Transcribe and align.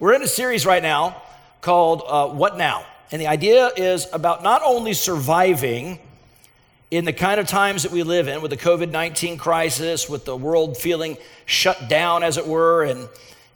We're 0.00 0.14
in 0.14 0.22
a 0.22 0.28
series 0.28 0.66
right 0.66 0.82
now 0.82 1.22
called 1.60 2.02
uh, 2.04 2.26
What 2.26 2.58
Now? 2.58 2.84
And 3.12 3.22
the 3.22 3.28
idea 3.28 3.70
is 3.76 4.08
about 4.12 4.42
not 4.42 4.60
only 4.64 4.92
surviving 4.92 6.00
in 6.90 7.04
the 7.04 7.12
kind 7.12 7.38
of 7.38 7.46
times 7.46 7.84
that 7.84 7.92
we 7.92 8.02
live 8.02 8.26
in 8.26 8.42
with 8.42 8.50
the 8.50 8.56
COVID 8.56 8.90
19 8.90 9.38
crisis, 9.38 10.08
with 10.08 10.24
the 10.24 10.36
world 10.36 10.76
feeling 10.76 11.16
shut 11.46 11.88
down, 11.88 12.24
as 12.24 12.38
it 12.38 12.46
were, 12.46 12.82
and, 12.82 13.08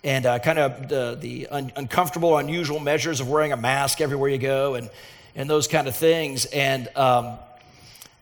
and 0.04 0.26
uh, 0.26 0.38
kind 0.38 0.60
of 0.60 0.88
the, 0.88 1.18
the 1.20 1.48
un- 1.48 1.72
uncomfortable, 1.74 2.38
unusual 2.38 2.78
measures 2.78 3.18
of 3.18 3.28
wearing 3.28 3.50
a 3.50 3.56
mask 3.56 4.00
everywhere 4.00 4.30
you 4.30 4.38
go, 4.38 4.76
and, 4.76 4.90
and 5.34 5.50
those 5.50 5.66
kind 5.66 5.88
of 5.88 5.96
things. 5.96 6.44
And 6.46 6.86
um, 6.94 7.36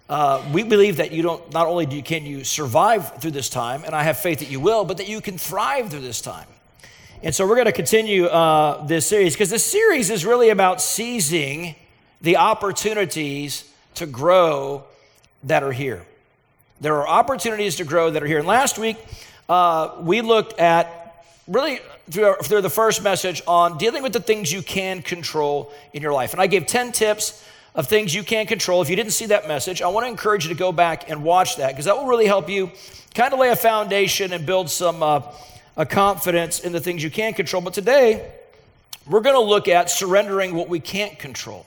uh, 0.09 0.43
we 0.55 0.63
believe 0.63 0.97
that 0.97 1.13
you 1.13 1.23
don't, 1.23 1.53
not 1.53 1.67
only 1.67 1.85
do 1.85 1.97
you, 1.97 2.03
can 2.03 2.25
you 2.25 2.45
survive 2.45 3.21
through 3.21 3.33
this 3.33 3.51
time, 3.51 3.85
and 3.85 3.95
I 3.95 4.05
have 4.05 4.17
faith 4.17 4.39
that 4.39 4.51
you 4.51 4.59
will, 4.59 4.87
but 4.87 4.97
that 4.97 5.09
you 5.09 5.21
can 5.21 5.37
thrive 5.37 5.91
through 5.91 6.01
this 6.01 6.23
time. 6.23 6.47
And 7.27 7.35
so 7.35 7.45
we're 7.45 7.57
going 7.57 7.67
to 7.67 7.73
continue 7.73 8.27
uh, 8.27 8.87
this 8.87 9.05
series 9.05 9.35
because 9.35 9.51
this 9.51 9.65
series 9.65 10.11
is 10.11 10.25
really 10.25 10.51
about 10.51 10.81
seizing 10.81 11.75
the 12.21 12.37
opportunities 12.37 13.69
to 13.97 14.07
grow 14.07 14.85
that 15.43 15.65
are 15.65 15.73
here. 15.73 16.07
There 16.81 16.95
are 16.95 17.09
opportunities 17.09 17.75
to 17.79 17.85
grow 17.85 18.11
that 18.11 18.23
are 18.23 18.27
here. 18.29 18.39
And 18.39 18.47
last 18.47 18.79
week, 18.79 18.97
uh, 19.49 19.97
we 20.03 20.21
looked 20.21 20.61
at 20.61 21.25
really 21.49 21.81
through, 22.09 22.27
our, 22.27 22.39
through 22.39 22.61
the 22.61 22.71
first 22.71 23.03
message 23.03 23.43
on 23.49 23.77
dealing 23.77 24.05
with 24.05 24.13
the 24.13 24.21
things 24.21 24.53
you 24.53 24.63
can 24.63 25.03
control 25.03 25.73
in 25.93 26.03
your 26.03 26.13
life. 26.13 26.33
And 26.33 26.41
I 26.41 26.47
gave 26.47 26.69
10 26.69 26.93
tips 26.93 27.45
of 27.75 27.89
things 27.89 28.15
you 28.15 28.23
can't 28.23 28.49
control. 28.49 28.83
If 28.83 28.89
you 28.89 28.95
didn't 28.95 29.15
see 29.15 29.27
that 29.27 29.49
message, 29.49 29.83
I 29.83 29.89
want 29.89 30.07
to 30.07 30.11
encourage 30.11 30.45
you 30.45 30.55
to 30.55 30.59
go 30.59 30.71
back 30.71 31.11
and 31.11 31.25
watch 31.25 31.57
that 31.57 31.71
because 31.73 31.87
that 31.87 31.97
will 31.97 32.07
really 32.07 32.27
help 32.27 32.49
you 32.49 32.71
kind 33.15 33.35
of 33.35 33.41
lay 33.41 33.49
a 33.49 33.57
foundation 33.57 34.33
and 34.33 34.47
build 34.47 34.71
some 34.71 35.03
uh, 35.03 35.23
a 35.77 35.87
confidence 35.87 36.61
in 36.61 36.73
the 36.73 36.81
things 36.81 37.03
you 37.03 37.11
can 37.11 37.35
control. 37.35 37.63
But 37.63 37.75
today, 37.75 38.31
we're 39.07 39.21
going 39.21 39.37
to 39.37 39.41
look 39.41 39.69
at 39.69 39.91
surrendering 39.91 40.55
what 40.55 40.69
we 40.69 40.81
can't 40.81 41.19
control. 41.19 41.67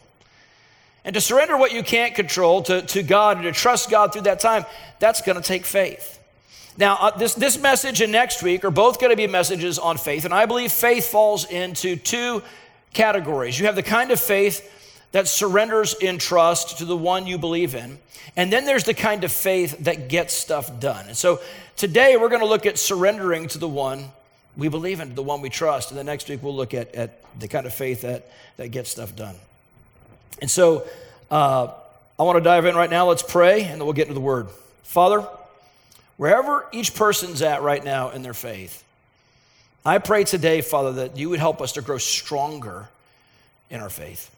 And 1.05 1.13
to 1.13 1.21
surrender 1.21 1.57
what 1.57 1.71
you 1.71 1.83
can't 1.83 2.13
control 2.13 2.61
to, 2.63 2.81
to 2.81 3.03
God 3.03 3.37
and 3.37 3.45
to 3.45 3.51
trust 3.51 3.89
God 3.89 4.11
through 4.11 4.23
that 4.23 4.39
time, 4.39 4.65
that's 4.99 5.21
going 5.21 5.37
to 5.37 5.43
take 5.43 5.65
faith. 5.65 6.19
Now, 6.77 6.97
uh, 6.99 7.17
this, 7.17 7.33
this 7.33 7.59
message 7.59 8.01
and 8.01 8.11
next 8.11 8.43
week 8.43 8.63
are 8.63 8.71
both 8.71 8.99
going 8.99 9.11
to 9.11 9.17
be 9.17 9.27
messages 9.27 9.79
on 9.79 9.97
faith. 9.97 10.25
And 10.25 10.33
I 10.33 10.45
believe 10.45 10.71
faith 10.71 11.09
falls 11.09 11.49
into 11.49 11.95
two 11.95 12.41
categories. 12.93 13.59
You 13.59 13.65
have 13.65 13.75
the 13.75 13.83
kind 13.83 14.11
of 14.11 14.19
faith 14.19 14.75
that 15.11 15.27
surrenders 15.27 15.93
in 15.95 16.19
trust 16.19 16.77
to 16.77 16.85
the 16.85 16.95
one 16.95 17.27
you 17.27 17.37
believe 17.37 17.75
in. 17.75 17.99
And 18.35 18.53
then 18.53 18.65
there's 18.65 18.83
the 18.83 18.93
kind 18.93 19.23
of 19.23 19.31
faith 19.31 19.77
that 19.79 20.07
gets 20.07 20.33
stuff 20.33 20.79
done. 20.79 21.07
And 21.07 21.17
so 21.17 21.39
today 21.79 22.17
we're 22.17 22.27
going 22.27 22.41
to 22.41 22.47
look 22.47 22.65
at 22.65 22.77
surrendering 22.77 23.47
to 23.47 23.57
the 23.57 23.67
one 23.67 24.03
we 24.57 24.67
believe 24.67 24.99
in, 24.99 25.15
the 25.15 25.23
one 25.23 25.39
we 25.39 25.49
trust. 25.49 25.91
And 25.91 25.97
the 25.97 26.03
next 26.03 26.27
week 26.27 26.43
we'll 26.43 26.55
look 26.55 26.73
at, 26.73 26.93
at 26.93 27.23
the 27.39 27.47
kind 27.47 27.65
of 27.65 27.73
faith 27.73 28.01
that, 28.01 28.29
that 28.57 28.67
gets 28.67 28.89
stuff 28.89 29.15
done. 29.15 29.35
And 30.41 30.51
so 30.51 30.85
uh, 31.31 31.71
I 32.19 32.23
want 32.23 32.37
to 32.37 32.43
dive 32.43 32.65
in 32.65 32.75
right 32.75 32.89
now. 32.89 33.07
Let's 33.07 33.23
pray, 33.23 33.63
and 33.63 33.79
then 33.79 33.85
we'll 33.85 33.93
get 33.93 34.03
into 34.09 34.13
the 34.13 34.19
word. 34.19 34.49
Father, 34.83 35.25
wherever 36.17 36.67
each 36.73 36.93
person's 36.95 37.41
at 37.41 37.61
right 37.61 37.83
now 37.83 38.09
in 38.09 38.23
their 38.23 38.33
faith, 38.33 38.83
I 39.85 39.99
pray 39.99 40.25
today, 40.25 40.59
Father, 40.59 40.91
that 40.91 41.15
you 41.15 41.29
would 41.29 41.39
help 41.39 41.61
us 41.61 41.71
to 41.73 41.81
grow 41.81 41.97
stronger 41.97 42.89
in 43.69 43.79
our 43.79 43.89
faith. 43.89 44.29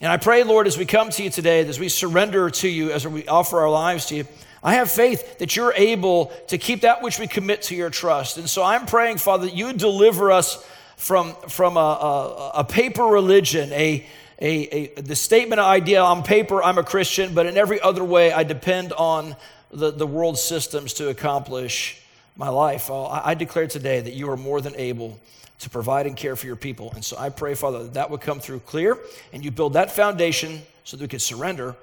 And 0.00 0.12
I 0.12 0.16
pray, 0.16 0.44
Lord, 0.44 0.68
as 0.68 0.78
we 0.78 0.86
come 0.86 1.10
to 1.10 1.24
you 1.24 1.30
today, 1.30 1.66
as 1.66 1.80
we 1.80 1.88
surrender 1.88 2.50
to 2.50 2.68
you, 2.68 2.92
as 2.92 3.04
we 3.04 3.26
offer 3.26 3.58
our 3.58 3.70
lives 3.70 4.06
to 4.06 4.14
you, 4.14 4.28
I 4.62 4.74
have 4.74 4.90
faith 4.90 5.38
that 5.38 5.54
you're 5.56 5.72
able 5.74 6.26
to 6.48 6.58
keep 6.58 6.80
that 6.82 7.02
which 7.02 7.18
we 7.18 7.26
commit 7.26 7.62
to 7.62 7.76
your 7.76 7.90
trust. 7.90 8.38
And 8.38 8.50
so 8.50 8.62
I'm 8.62 8.86
praying, 8.86 9.18
Father, 9.18 9.46
that 9.46 9.54
you 9.54 9.72
deliver 9.72 10.32
us 10.32 10.64
from, 10.96 11.34
from 11.48 11.76
a, 11.76 11.80
a, 11.80 12.50
a 12.56 12.64
paper 12.64 13.04
religion, 13.04 13.72
a, 13.72 14.04
a, 14.40 14.98
a, 14.98 15.00
the 15.00 15.16
statement 15.16 15.60
idea 15.60 16.02
on 16.02 16.22
paper, 16.22 16.62
I'm 16.62 16.78
a 16.78 16.84
Christian, 16.84 17.34
but 17.34 17.46
in 17.46 17.56
every 17.56 17.80
other 17.80 18.02
way, 18.04 18.32
I 18.32 18.42
depend 18.42 18.92
on 18.92 19.36
the, 19.70 19.92
the 19.92 20.06
world 20.06 20.38
systems 20.38 20.94
to 20.94 21.08
accomplish 21.08 22.02
my 22.36 22.48
life. 22.48 22.90
Oh, 22.90 23.04
I, 23.04 23.30
I 23.30 23.34
declare 23.34 23.66
today 23.66 24.00
that 24.00 24.14
you 24.14 24.30
are 24.30 24.36
more 24.36 24.60
than 24.60 24.74
able 24.76 25.18
to 25.60 25.70
provide 25.70 26.06
and 26.06 26.16
care 26.16 26.36
for 26.36 26.46
your 26.46 26.56
people. 26.56 26.92
And 26.94 27.04
so 27.04 27.16
I 27.18 27.30
pray, 27.30 27.54
Father, 27.54 27.84
that 27.84 27.94
that 27.94 28.10
would 28.10 28.20
come 28.20 28.40
through 28.40 28.60
clear 28.60 28.96
and 29.32 29.44
you 29.44 29.50
build 29.50 29.72
that 29.72 29.90
foundation 29.90 30.62
so 30.84 30.96
that 30.96 31.02
we 31.02 31.08
can 31.08 31.18
surrender 31.18 31.76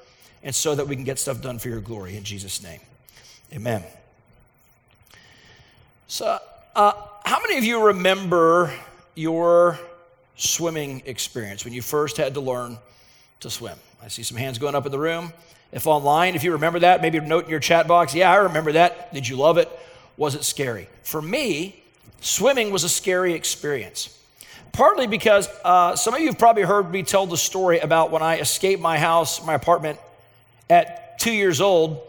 and 0.46 0.56
so 0.56 0.76
that 0.76 0.88
we 0.88 0.96
can 0.96 1.04
get 1.04 1.20
stuff 1.20 1.42
done 1.42 1.60
for 1.60 1.68
your 1.68 1.82
glory. 1.82 2.16
In 2.16 2.24
Jesus' 2.24 2.64
name, 2.64 2.80
amen. 3.52 3.84
So, 6.08 6.38
uh, 6.76 6.92
how 7.26 7.42
many 7.42 7.58
of 7.58 7.64
you 7.64 7.84
remember 7.84 8.72
your 9.16 9.80
swimming 10.38 11.02
experience 11.08 11.66
when 11.66 11.74
you 11.74 11.82
first 11.82 12.18
had 12.18 12.36
to 12.36 12.42
learn 12.42 12.78
to 13.40 13.50
swim? 13.50 13.78
I 14.04 14.08
see 14.08 14.22
some 14.22 14.38
hands 14.38 14.60
going 14.60 14.76
up 14.76 14.86
in 14.86 14.92
the 14.92 15.00
room. 15.00 15.34
If 15.72 15.88
online, 15.88 16.36
if 16.36 16.44
you 16.44 16.52
remember 16.52 16.80
that, 16.80 17.02
maybe 17.02 17.20
note 17.20 17.46
in 17.46 17.50
your 17.50 17.60
chat 17.60 17.88
box, 17.88 18.14
yeah, 18.14 18.32
I 18.32 18.36
remember 18.36 18.74
that. 18.74 19.14
Did 19.14 19.28
you 19.28 19.36
love 19.36 19.58
it? 19.58 19.68
Was 20.16 20.36
it 20.36 20.44
scary? 20.44 20.88
For 21.02 21.22
me, 21.22 21.84
swimming 22.22 22.72
was 22.72 22.84
a 22.84 22.90
scary 22.90 23.34
experience. 23.34 24.12
Partly 24.72 25.08
because 25.08 25.50
uh, 25.64 25.96
some 25.96 26.14
of 26.14 26.20
you 26.20 26.28
have 26.28 26.38
probably 26.38 26.64
heard 26.64 26.92
me 26.92 27.02
tell 27.02 27.26
the 27.26 27.38
story 27.38 27.80
about 27.80 28.12
when 28.12 28.22
I 28.22 28.38
escaped 28.40 28.82
my 28.82 29.00
house, 29.00 29.44
my 29.44 29.56
apartment, 29.56 29.98
at 30.70 31.20
two 31.20 31.34
years 31.34 31.62
old. 31.62 32.02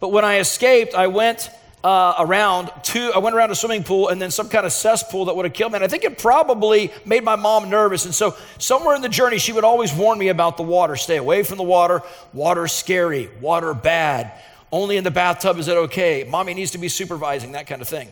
But 0.00 0.08
when 0.08 0.24
I 0.24 0.38
escaped, 0.38 0.94
I 0.94 1.06
went 1.06 1.50
uh, 1.84 2.14
around 2.18 2.70
two, 2.82 3.12
I 3.14 3.18
went 3.18 3.36
around 3.36 3.50
a 3.50 3.54
swimming 3.54 3.84
pool 3.84 4.08
and 4.08 4.20
then 4.20 4.30
some 4.30 4.48
kind 4.48 4.64
of 4.64 4.72
cesspool 4.72 5.26
that 5.26 5.36
would 5.36 5.44
have 5.44 5.52
killed 5.52 5.72
me. 5.72 5.76
And 5.76 5.84
I 5.84 5.88
think 5.88 6.04
it 6.04 6.16
probably 6.18 6.90
made 7.04 7.22
my 7.22 7.36
mom 7.36 7.68
nervous. 7.68 8.06
And 8.06 8.14
so, 8.14 8.36
somewhere 8.58 8.96
in 8.96 9.02
the 9.02 9.08
journey, 9.08 9.38
she 9.38 9.52
would 9.52 9.64
always 9.64 9.92
warn 9.92 10.18
me 10.18 10.28
about 10.28 10.56
the 10.56 10.62
water. 10.62 10.96
Stay 10.96 11.18
away 11.18 11.42
from 11.42 11.58
the 11.58 11.64
water. 11.64 12.02
Water's 12.32 12.72
scary. 12.72 13.28
Water 13.40 13.74
bad. 13.74 14.32
Only 14.72 14.96
in 14.96 15.04
the 15.04 15.10
bathtub 15.10 15.58
is 15.58 15.68
it 15.68 15.76
okay. 15.76 16.26
Mommy 16.28 16.54
needs 16.54 16.70
to 16.70 16.78
be 16.78 16.88
supervising, 16.88 17.52
that 17.52 17.66
kind 17.66 17.82
of 17.82 17.88
thing. 17.88 18.10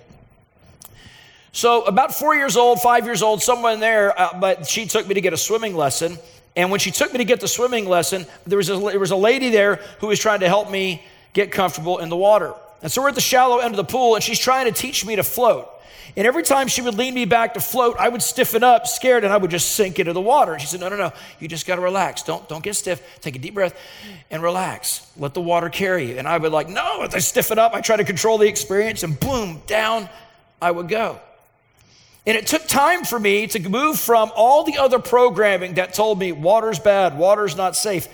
So, 1.53 1.83
about 1.85 2.15
four 2.15 2.35
years 2.35 2.57
old, 2.57 2.81
five 2.81 3.05
years 3.05 3.23
old, 3.23 3.43
somewhere 3.43 3.73
in 3.73 3.81
there, 3.81 4.19
uh, 4.19 4.39
but 4.39 4.67
she 4.67 4.87
took 4.87 5.07
me 5.07 5.15
to 5.15 5.21
get 5.21 5.33
a 5.33 5.37
swimming 5.39 5.75
lesson. 5.75 6.19
And 6.55 6.71
when 6.71 6.81
she 6.81 6.91
took 6.91 7.13
me 7.13 7.19
to 7.19 7.25
get 7.25 7.41
the 7.41 7.49
swimming 7.49 7.89
lesson, 7.89 8.27
there 8.47 8.59
was, 8.59 8.69
a, 8.69 8.77
there 8.77 9.01
was 9.01 9.11
a 9.11 9.17
lady 9.17 9.51
there 9.51 9.77
who 10.01 10.09
was 10.09 10.19
trying 10.19 10.41
to 10.41 10.49
help 10.49 10.71
me 10.71 11.03
get 11.33 11.51
comfortable 11.51 11.99
in 11.99 12.09
the 12.09 12.17
water. 12.17 12.55
And 12.83 12.91
so 12.91 13.01
we're 13.01 13.09
at 13.09 13.15
the 13.15 13.21
shallow 13.21 13.59
end 13.59 13.73
of 13.73 13.77
the 13.77 13.85
pool, 13.85 14.17
and 14.17 14.25
she's 14.25 14.39
trying 14.39 14.67
to 14.67 14.73
teach 14.73 15.07
me 15.07 15.17
to 15.17 15.23
float. 15.23 15.69
And 16.17 16.27
every 16.27 16.43
time 16.43 16.69
she 16.69 16.83
would 16.83 16.95
lean 16.95 17.15
me 17.15 17.25
back 17.25 17.55
to 17.55 17.61
float, 17.61 17.97
I 17.99 18.09
would 18.09 18.21
stiffen 18.21 18.63
up, 18.63 18.87
scared, 18.87 19.25
and 19.25 19.33
I 19.33 19.37
would 19.39 19.51
just 19.51 19.71
sink 19.71 19.99
into 19.99 20.13
the 20.13 20.21
water. 20.21 20.59
She 20.59 20.67
said, 20.67 20.81
No, 20.81 20.91
no, 20.91 20.97
no, 20.97 21.13
you 21.41 21.49
just 21.49 21.67
got 21.67 21.77
to 21.77 21.81
relax. 21.81 22.23
Don't, 22.23 22.47
don't 22.49 22.63
get 22.63 22.75
stiff. 22.75 23.21
Take 23.21 23.37
a 23.37 23.39
deep 23.39 23.55
breath 23.55 23.75
and 24.31 24.43
relax. 24.43 25.11
Let 25.17 25.33
the 25.33 25.41
water 25.41 25.71
carry 25.71 26.11
you. 26.11 26.19
And 26.19 26.29
I 26.29 26.37
would 26.37 26.53
like, 26.53 26.69
No, 26.69 27.03
as 27.03 27.15
I 27.15 27.19
stiffen 27.21 27.59
up, 27.59 27.73
I 27.73 27.81
try 27.81 27.97
to 27.97 28.05
control 28.05 28.37
the 28.37 28.47
experience, 28.47 29.05
and 29.05 29.19
boom, 29.19 29.63
down 29.67 30.09
I 30.61 30.71
would 30.71 30.89
go. 30.89 31.19
And 32.25 32.37
it 32.37 32.47
took 32.47 32.67
time 32.67 33.05
for 33.05 33.19
me 33.19 33.49
to 33.49 33.69
move 33.69 33.99
from 33.99 34.31
all 34.37 34.63
the 34.65 34.79
other 34.79 34.99
programming 35.01 35.75
that 35.75 35.93
told 35.93 36.19
me 36.19 36.31
water's 36.31 36.79
bad, 36.79 37.19
water's 37.19 37.57
not 37.57 37.75
safe. 37.75 38.07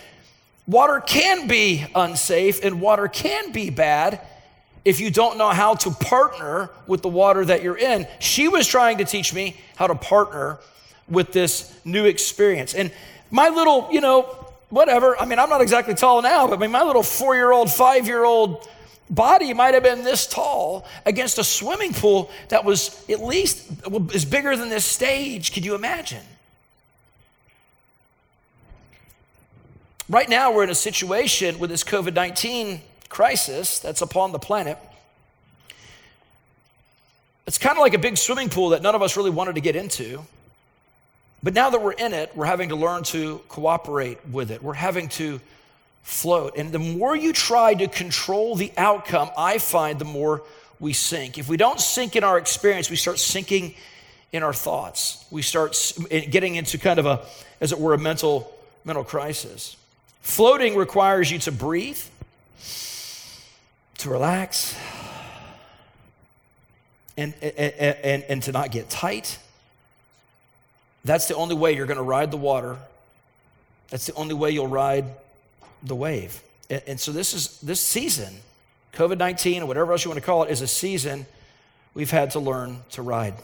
Water 0.66 1.00
can 1.00 1.46
be 1.46 1.86
unsafe 1.94 2.64
and 2.64 2.80
water 2.80 3.08
can 3.08 3.52
be 3.52 3.70
bad 3.70 4.20
if 4.84 5.00
you 5.00 5.10
don't 5.10 5.36
know 5.36 5.50
how 5.50 5.74
to 5.74 5.90
partner 5.90 6.70
with 6.86 7.02
the 7.02 7.08
water 7.08 7.44
that 7.44 7.62
you're 7.62 7.76
in. 7.76 8.06
She 8.18 8.48
was 8.48 8.66
trying 8.66 8.98
to 8.98 9.04
teach 9.04 9.34
me 9.34 9.56
how 9.76 9.86
to 9.86 9.94
partner 9.94 10.58
with 11.08 11.32
this 11.32 11.78
new 11.84 12.06
experience. 12.06 12.74
And 12.74 12.90
my 13.30 13.48
little, 13.48 13.88
you 13.90 14.00
know, 14.00 14.22
whatever, 14.70 15.18
I 15.18 15.26
mean, 15.26 15.38
I'm 15.38 15.50
not 15.50 15.60
exactly 15.60 15.94
tall 15.94 16.22
now, 16.22 16.46
but 16.46 16.58
I 16.58 16.60
mean, 16.60 16.70
my 16.70 16.82
little 16.82 17.02
four 17.02 17.34
year 17.34 17.52
old, 17.52 17.70
five 17.70 18.06
year 18.06 18.24
old 18.24 18.66
body 19.10 19.52
might 19.54 19.74
have 19.74 19.82
been 19.82 20.04
this 20.04 20.26
tall 20.26 20.86
against 21.06 21.38
a 21.38 21.44
swimming 21.44 21.92
pool 21.92 22.30
that 22.48 22.64
was 22.64 23.04
at 23.08 23.20
least 23.20 23.70
is 24.12 24.24
bigger 24.24 24.56
than 24.56 24.68
this 24.68 24.84
stage. 24.84 25.52
Could 25.52 25.64
you 25.64 25.74
imagine? 25.74 26.24
Right 30.08 30.28
now, 30.28 30.52
we're 30.52 30.64
in 30.64 30.70
a 30.70 30.74
situation 30.74 31.58
with 31.58 31.70
this 31.70 31.84
COVID 31.84 32.14
19 32.14 32.80
crisis 33.08 33.78
that's 33.78 34.00
upon 34.00 34.32
the 34.32 34.38
planet. 34.38 34.78
It's 37.46 37.58
kind 37.58 37.76
of 37.76 37.80
like 37.80 37.94
a 37.94 37.98
big 37.98 38.18
swimming 38.18 38.50
pool 38.50 38.70
that 38.70 38.82
none 38.82 38.94
of 38.94 39.02
us 39.02 39.16
really 39.16 39.30
wanted 39.30 39.54
to 39.54 39.60
get 39.60 39.76
into. 39.76 40.22
But 41.42 41.54
now 41.54 41.70
that 41.70 41.82
we're 41.82 41.92
in 41.92 42.12
it, 42.12 42.36
we're 42.36 42.46
having 42.46 42.70
to 42.70 42.76
learn 42.76 43.04
to 43.04 43.40
cooperate 43.48 44.26
with 44.28 44.50
it. 44.50 44.62
We're 44.62 44.74
having 44.74 45.08
to 45.10 45.40
float. 46.08 46.56
And 46.56 46.72
the 46.72 46.78
more 46.78 47.14
you 47.14 47.34
try 47.34 47.74
to 47.74 47.86
control 47.86 48.56
the 48.56 48.72
outcome, 48.78 49.30
I 49.36 49.58
find 49.58 49.98
the 49.98 50.06
more 50.06 50.42
we 50.80 50.94
sink. 50.94 51.36
If 51.36 51.50
we 51.50 51.58
don't 51.58 51.78
sink 51.78 52.16
in 52.16 52.24
our 52.24 52.38
experience, 52.38 52.88
we 52.88 52.96
start 52.96 53.18
sinking 53.18 53.74
in 54.32 54.42
our 54.42 54.54
thoughts. 54.54 55.26
We 55.30 55.42
start 55.42 55.76
getting 56.08 56.54
into 56.54 56.78
kind 56.78 56.98
of 56.98 57.04
a, 57.04 57.26
as 57.60 57.72
it 57.72 57.78
were, 57.78 57.92
a 57.92 57.98
mental, 57.98 58.50
mental 58.86 59.04
crisis. 59.04 59.76
Floating 60.22 60.76
requires 60.76 61.30
you 61.30 61.38
to 61.40 61.52
breathe, 61.52 62.00
to 63.98 64.08
relax, 64.08 64.74
and, 67.18 67.34
and, 67.42 67.74
and, 68.02 68.22
and 68.22 68.42
to 68.44 68.52
not 68.52 68.70
get 68.70 68.88
tight, 68.88 69.38
that's 71.04 71.28
the 71.28 71.34
only 71.34 71.54
way 71.54 71.74
you're 71.74 71.86
going 71.86 71.98
to 71.98 72.02
ride 72.02 72.30
the 72.30 72.38
water. 72.38 72.78
That's 73.90 74.06
the 74.06 74.14
only 74.14 74.34
way 74.34 74.52
you'll 74.52 74.68
ride 74.68 75.04
the 75.82 75.94
wave. 75.94 76.42
And, 76.70 76.82
and 76.86 77.00
so 77.00 77.12
this 77.12 77.34
is 77.34 77.60
this 77.60 77.80
season, 77.80 78.34
COVID 78.94 79.18
19 79.18 79.62
or 79.62 79.66
whatever 79.66 79.92
else 79.92 80.04
you 80.04 80.10
want 80.10 80.20
to 80.20 80.26
call 80.26 80.44
it, 80.44 80.50
is 80.50 80.60
a 80.60 80.66
season 80.66 81.26
we've 81.94 82.10
had 82.10 82.30
to 82.32 82.40
learn 82.40 82.82
to 82.92 83.02
ride. 83.02 83.34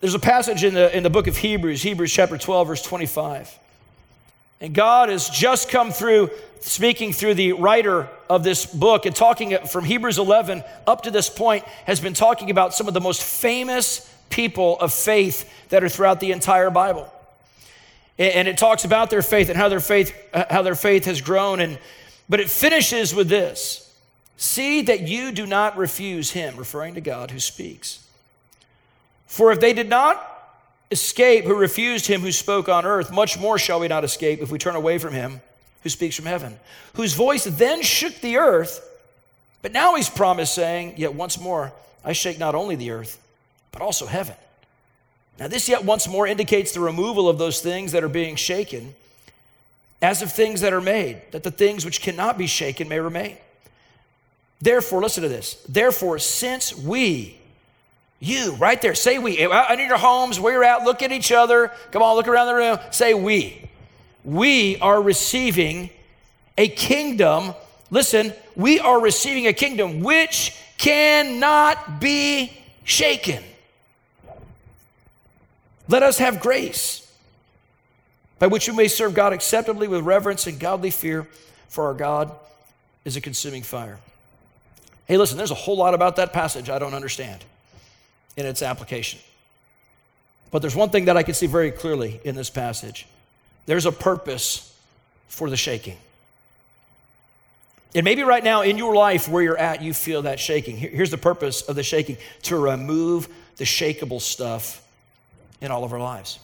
There's 0.00 0.14
a 0.14 0.20
passage 0.20 0.62
in 0.62 0.74
the, 0.74 0.96
in 0.96 1.02
the 1.02 1.10
book 1.10 1.26
of 1.26 1.36
Hebrews, 1.36 1.82
Hebrews 1.82 2.12
chapter 2.12 2.38
12, 2.38 2.68
verse 2.68 2.82
25. 2.82 3.58
And 4.60 4.74
God 4.74 5.08
has 5.08 5.28
just 5.28 5.70
come 5.70 5.90
through 5.90 6.30
speaking 6.60 7.12
through 7.12 7.34
the 7.34 7.52
writer 7.52 8.08
of 8.28 8.44
this 8.44 8.66
book 8.66 9.06
and 9.06 9.14
talking 9.14 9.56
from 9.66 9.84
Hebrews 9.84 10.18
11 10.18 10.62
up 10.86 11.02
to 11.02 11.10
this 11.10 11.28
point, 11.28 11.64
has 11.84 12.00
been 12.00 12.14
talking 12.14 12.50
about 12.50 12.74
some 12.74 12.88
of 12.88 12.94
the 12.94 13.00
most 13.00 13.22
famous 13.22 14.12
people 14.30 14.78
of 14.80 14.92
faith 14.92 15.50
that 15.70 15.84
are 15.84 15.88
throughout 15.88 16.20
the 16.20 16.32
entire 16.32 16.70
Bible. 16.70 17.12
And 18.18 18.48
it 18.48 18.58
talks 18.58 18.84
about 18.84 19.10
their 19.10 19.22
faith 19.22 19.48
and 19.48 19.56
how 19.56 19.68
their 19.68 19.80
faith, 19.80 20.14
uh, 20.34 20.44
how 20.50 20.62
their 20.62 20.74
faith 20.74 21.04
has 21.04 21.20
grown. 21.20 21.60
And, 21.60 21.78
but 22.28 22.40
it 22.40 22.50
finishes 22.50 23.14
with 23.14 23.28
this 23.28 23.88
See 24.38 24.82
that 24.82 25.00
you 25.00 25.32
do 25.32 25.46
not 25.46 25.76
refuse 25.76 26.30
him, 26.30 26.56
referring 26.56 26.94
to 26.94 27.00
God 27.00 27.32
who 27.32 27.40
speaks. 27.40 28.06
For 29.26 29.50
if 29.50 29.58
they 29.58 29.72
did 29.72 29.88
not 29.88 30.24
escape 30.92 31.44
who 31.44 31.56
refused 31.56 32.06
him 32.06 32.20
who 32.20 32.30
spoke 32.30 32.68
on 32.68 32.86
earth, 32.86 33.10
much 33.10 33.36
more 33.36 33.58
shall 33.58 33.80
we 33.80 33.88
not 33.88 34.04
escape 34.04 34.40
if 34.40 34.52
we 34.52 34.58
turn 34.58 34.76
away 34.76 34.98
from 34.98 35.12
him 35.12 35.40
who 35.82 35.88
speaks 35.88 36.14
from 36.14 36.26
heaven, 36.26 36.56
whose 36.94 37.14
voice 37.14 37.44
then 37.44 37.82
shook 37.82 38.14
the 38.20 38.36
earth. 38.36 38.80
But 39.60 39.72
now 39.72 39.96
he's 39.96 40.08
promised, 40.08 40.54
saying, 40.54 40.94
Yet 40.96 41.14
once 41.14 41.40
more 41.40 41.72
I 42.04 42.12
shake 42.12 42.38
not 42.38 42.54
only 42.54 42.76
the 42.76 42.92
earth, 42.92 43.20
but 43.72 43.82
also 43.82 44.06
heaven. 44.06 44.36
Now, 45.38 45.46
this 45.46 45.68
yet 45.68 45.84
once 45.84 46.08
more 46.08 46.26
indicates 46.26 46.72
the 46.72 46.80
removal 46.80 47.28
of 47.28 47.38
those 47.38 47.60
things 47.60 47.92
that 47.92 48.02
are 48.02 48.08
being 48.08 48.34
shaken, 48.34 48.94
as 50.02 50.20
of 50.22 50.32
things 50.32 50.60
that 50.62 50.72
are 50.72 50.80
made, 50.80 51.22
that 51.30 51.42
the 51.42 51.50
things 51.50 51.84
which 51.84 52.00
cannot 52.00 52.36
be 52.38 52.46
shaken 52.46 52.88
may 52.88 52.98
remain. 52.98 53.36
Therefore, 54.60 55.00
listen 55.00 55.22
to 55.22 55.28
this. 55.28 55.54
Therefore, 55.68 56.18
since 56.18 56.76
we, 56.76 57.38
you, 58.18 58.56
right 58.56 58.82
there, 58.82 58.94
say 58.94 59.18
we. 59.18 59.38
In 59.38 59.78
your 59.78 59.96
homes, 59.96 60.40
where 60.40 60.52
you're 60.52 60.64
at, 60.64 60.82
look 60.82 61.02
at 61.02 61.12
each 61.12 61.30
other. 61.30 61.70
Come 61.92 62.02
on, 62.02 62.16
look 62.16 62.26
around 62.26 62.48
the 62.48 62.54
room. 62.54 62.78
Say 62.90 63.14
we. 63.14 63.70
We 64.24 64.76
are 64.80 65.00
receiving 65.00 65.90
a 66.56 66.66
kingdom. 66.66 67.54
Listen, 67.90 68.32
we 68.56 68.80
are 68.80 69.00
receiving 69.00 69.46
a 69.46 69.52
kingdom 69.52 70.00
which 70.00 70.56
cannot 70.78 72.00
be 72.00 72.52
shaken. 72.82 73.44
Let 75.88 76.02
us 76.02 76.18
have 76.18 76.40
grace 76.40 77.10
by 78.38 78.46
which 78.46 78.68
we 78.68 78.76
may 78.76 78.88
serve 78.88 79.14
God 79.14 79.32
acceptably 79.32 79.88
with 79.88 80.02
reverence 80.02 80.46
and 80.46 80.60
godly 80.60 80.90
fear, 80.90 81.26
for 81.68 81.86
our 81.86 81.94
God 81.94 82.30
is 83.04 83.16
a 83.16 83.20
consuming 83.20 83.62
fire. 83.62 83.98
Hey, 85.06 85.16
listen, 85.16 85.38
there's 85.38 85.50
a 85.50 85.54
whole 85.54 85.76
lot 85.76 85.94
about 85.94 86.16
that 86.16 86.32
passage 86.32 86.68
I 86.68 86.78
don't 86.78 86.94
understand 86.94 87.44
in 88.36 88.46
its 88.46 88.62
application. 88.62 89.18
But 90.50 90.60
there's 90.60 90.76
one 90.76 90.90
thing 90.90 91.06
that 91.06 91.16
I 91.16 91.22
can 91.22 91.34
see 91.34 91.46
very 91.46 91.70
clearly 91.70 92.20
in 92.24 92.34
this 92.34 92.50
passage 92.50 93.06
there's 93.66 93.84
a 93.84 93.92
purpose 93.92 94.74
for 95.28 95.50
the 95.50 95.56
shaking. 95.56 95.98
And 97.94 98.02
maybe 98.02 98.22
right 98.22 98.42
now 98.42 98.62
in 98.62 98.78
your 98.78 98.94
life 98.94 99.28
where 99.28 99.42
you're 99.42 99.58
at, 99.58 99.82
you 99.82 99.92
feel 99.92 100.22
that 100.22 100.40
shaking. 100.40 100.78
Here's 100.78 101.10
the 101.10 101.18
purpose 101.18 101.60
of 101.62 101.76
the 101.76 101.82
shaking 101.82 102.16
to 102.44 102.56
remove 102.56 103.28
the 103.56 103.64
shakable 103.64 104.22
stuff 104.22 104.82
in 105.60 105.70
all 105.70 105.84
of 105.84 105.92
our 105.92 106.00
lives. 106.00 106.38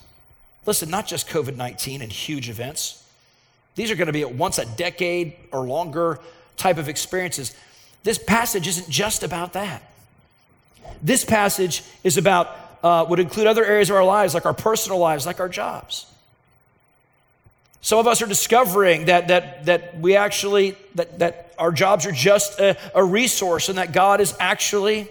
Listen, 0.66 0.90
not 0.90 1.06
just 1.06 1.28
COVID 1.28 1.56
19 1.56 2.02
and 2.02 2.11
huge 2.11 2.49
events, 2.49 3.05
these 3.75 3.90
are 3.90 3.94
going 3.94 4.06
to 4.06 4.12
be 4.12 4.22
at 4.22 4.34
once 4.34 4.58
a 4.58 4.64
decade 4.64 5.34
or 5.52 5.66
longer 5.66 6.20
type 6.56 6.78
of 6.78 6.88
experiences. 6.88 7.55
This 8.02 8.19
passage 8.19 8.69
isn't 8.69 8.88
just 8.88 9.22
about 9.22 9.55
that. 9.55 9.82
This 11.02 11.25
passage 11.25 11.82
is 12.05 12.16
about, 12.16 12.56
uh, 12.82 13.05
would 13.08 13.19
include 13.19 13.46
other 13.46 13.64
areas 13.64 13.90
of 13.90 13.96
our 13.96 14.05
lives, 14.05 14.34
like 14.34 14.46
our 14.46 14.55
personal 14.55 14.99
lives, 14.99 15.26
like 15.26 15.40
our 15.40 15.49
jobs. 15.49 16.06
Some 17.81 17.99
of 17.99 18.06
us 18.06 18.22
are 18.22 18.26
discovering 18.26 19.06
that, 19.06 19.28
that, 19.28 19.66
that 19.66 19.99
we 19.99 20.16
actually, 20.16 20.76
that, 20.94 21.19
that 21.19 21.55
our 21.58 21.70
jobs 21.70 22.06
are 22.06 22.12
just 22.12 22.58
a, 22.58 22.78
a 22.94 23.05
resource 23.05 23.69
and 23.69 23.76
that 23.78 23.93
God 23.93 24.20
is 24.20 24.34
actually 24.40 25.08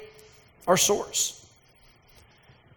our 0.66 0.78
source. 0.78 1.43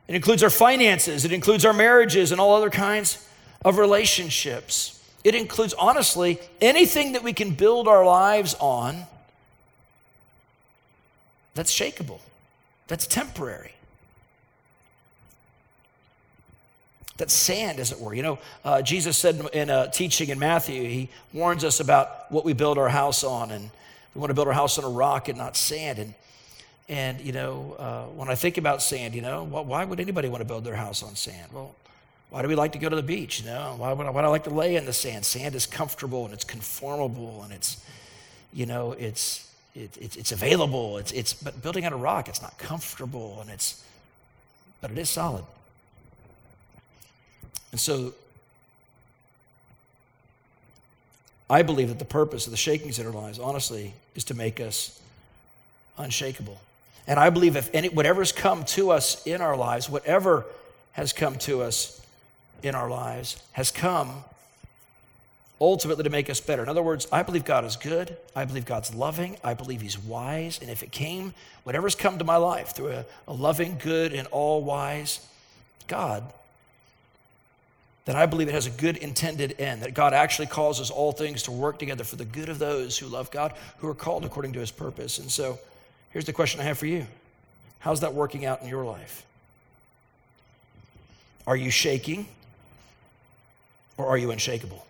It 0.08 0.14
includes 0.14 0.42
our 0.42 0.50
finances, 0.50 1.24
it 1.24 1.32
includes 1.32 1.64
our 1.64 1.72
marriages 1.72 2.32
and 2.32 2.40
all 2.40 2.54
other 2.54 2.70
kinds 2.70 3.26
of 3.64 3.78
relationships. 3.78 4.92
It 5.24 5.34
includes, 5.34 5.74
honestly, 5.74 6.38
anything 6.60 7.12
that 7.12 7.24
we 7.24 7.32
can 7.32 7.50
build 7.54 7.88
our 7.88 8.04
lives 8.04 8.54
on 8.60 9.06
that's 11.54 11.72
shakable 11.72 12.20
that's 12.88 13.06
temporary. 13.06 13.72
That's 17.16 17.32
sand, 17.32 17.80
as 17.80 17.92
it 17.92 18.00
were. 18.00 18.14
You 18.14 18.22
know, 18.22 18.38
uh, 18.64 18.82
Jesus 18.82 19.16
said 19.16 19.40
in 19.52 19.70
a 19.70 19.90
teaching 19.90 20.28
in 20.28 20.38
Matthew, 20.38 20.82
he 20.82 21.08
warns 21.32 21.64
us 21.64 21.80
about 21.80 22.30
what 22.30 22.44
we 22.44 22.52
build 22.52 22.76
our 22.78 22.90
house 22.90 23.24
on, 23.24 23.50
and 23.50 23.70
we 24.14 24.20
want 24.20 24.30
to 24.30 24.34
build 24.34 24.48
our 24.48 24.54
house 24.54 24.78
on 24.78 24.84
a 24.84 24.88
rock 24.88 25.28
and 25.28 25.38
not 25.38 25.56
sand. 25.56 25.98
And, 25.98 26.14
and 26.88 27.20
you 27.20 27.32
know, 27.32 27.76
uh, 27.78 28.04
when 28.14 28.28
I 28.28 28.34
think 28.34 28.58
about 28.58 28.82
sand, 28.82 29.14
you 29.14 29.22
know, 29.22 29.44
well, 29.44 29.64
why 29.64 29.84
would 29.84 30.00
anybody 30.00 30.28
want 30.28 30.40
to 30.40 30.44
build 30.44 30.64
their 30.64 30.76
house 30.76 31.02
on 31.02 31.16
sand? 31.16 31.52
Well, 31.52 31.74
why 32.30 32.42
do 32.42 32.48
we 32.48 32.54
like 32.54 32.72
to 32.72 32.78
go 32.78 32.88
to 32.88 32.96
the 32.96 33.02
beach? 33.02 33.40
You 33.40 33.46
know, 33.46 33.74
why 33.78 33.92
would 33.92 34.06
I, 34.06 34.10
why 34.10 34.22
I 34.22 34.26
like 34.28 34.44
to 34.44 34.50
lay 34.50 34.76
in 34.76 34.86
the 34.86 34.92
sand? 34.92 35.24
Sand 35.24 35.54
is 35.54 35.66
comfortable 35.66 36.24
and 36.24 36.34
it's 36.34 36.44
conformable 36.44 37.42
and 37.42 37.52
it's, 37.52 37.84
you 38.52 38.66
know, 38.66 38.92
it's 38.92 39.46
it, 39.76 39.96
it, 39.98 40.16
it's 40.16 40.32
available. 40.32 40.98
It's, 40.98 41.12
it's, 41.12 41.34
but 41.34 41.62
building 41.62 41.84
out 41.84 41.92
a 41.92 41.96
rock, 41.96 42.28
it's 42.28 42.40
not 42.40 42.56
comfortable 42.58 43.38
and 43.40 43.50
it's, 43.50 43.84
but 44.80 44.90
it 44.90 44.98
is 44.98 45.10
solid. 45.10 45.44
And 47.72 47.80
so 47.80 48.14
I 51.50 51.62
believe 51.62 51.88
that 51.88 51.98
the 51.98 52.06
purpose 52.06 52.46
of 52.46 52.52
the 52.52 52.56
shakings 52.56 52.98
in 52.98 53.06
our 53.06 53.12
lives, 53.12 53.38
honestly, 53.38 53.92
is 54.14 54.24
to 54.24 54.34
make 54.34 54.60
us 54.60 55.00
unshakable. 55.98 56.58
And 57.06 57.20
I 57.20 57.30
believe 57.30 57.56
if 57.56 57.70
any, 57.72 57.88
whatever's 57.88 58.32
come 58.32 58.64
to 58.64 58.90
us 58.90 59.24
in 59.26 59.40
our 59.40 59.56
lives, 59.56 59.88
whatever 59.88 60.44
has 60.92 61.12
come 61.12 61.36
to 61.36 61.62
us 61.62 62.00
in 62.62 62.74
our 62.74 62.90
lives, 62.90 63.40
has 63.52 63.70
come 63.70 64.24
ultimately 65.60 66.04
to 66.04 66.10
make 66.10 66.28
us 66.28 66.40
better. 66.40 66.62
In 66.62 66.68
other 66.68 66.82
words, 66.82 67.06
I 67.10 67.22
believe 67.22 67.44
God 67.44 67.64
is 67.64 67.76
good. 67.76 68.16
I 68.34 68.44
believe 68.44 68.64
God's 68.64 68.94
loving. 68.94 69.36
I 69.42 69.54
believe 69.54 69.80
He's 69.80 69.98
wise. 69.98 70.58
And 70.60 70.70
if 70.70 70.82
it 70.82 70.92
came, 70.92 71.32
whatever's 71.64 71.94
come 71.94 72.18
to 72.18 72.24
my 72.24 72.36
life 72.36 72.74
through 72.74 72.88
a, 72.88 73.04
a 73.28 73.32
loving, 73.32 73.78
good, 73.82 74.12
and 74.12 74.26
all 74.28 74.62
wise 74.62 75.20
God, 75.86 76.24
then 78.04 78.16
I 78.16 78.26
believe 78.26 78.48
it 78.48 78.54
has 78.54 78.66
a 78.66 78.70
good 78.70 78.96
intended 78.98 79.56
end, 79.58 79.82
that 79.82 79.94
God 79.94 80.12
actually 80.12 80.46
causes 80.46 80.90
all 80.90 81.12
things 81.12 81.42
to 81.44 81.52
work 81.52 81.78
together 81.78 82.04
for 82.04 82.16
the 82.16 82.24
good 82.24 82.48
of 82.48 82.58
those 82.58 82.98
who 82.98 83.06
love 83.06 83.30
God, 83.30 83.52
who 83.78 83.88
are 83.88 83.94
called 83.94 84.24
according 84.24 84.52
to 84.52 84.60
His 84.60 84.70
purpose. 84.70 85.18
And 85.18 85.30
so 85.30 85.58
here's 86.16 86.24
the 86.24 86.32
question 86.32 86.62
I 86.62 86.64
have 86.64 86.78
for 86.78 86.86
you 86.86 87.06
How's 87.78 88.00
that 88.00 88.14
working 88.14 88.46
out 88.46 88.62
in 88.62 88.68
your 88.68 88.86
life? 88.86 89.26
Are 91.46 91.54
you 91.54 91.70
shaking 91.70 92.26
or 93.98 94.06
are 94.06 94.16
you 94.16 94.30
unshakable? 94.30 94.86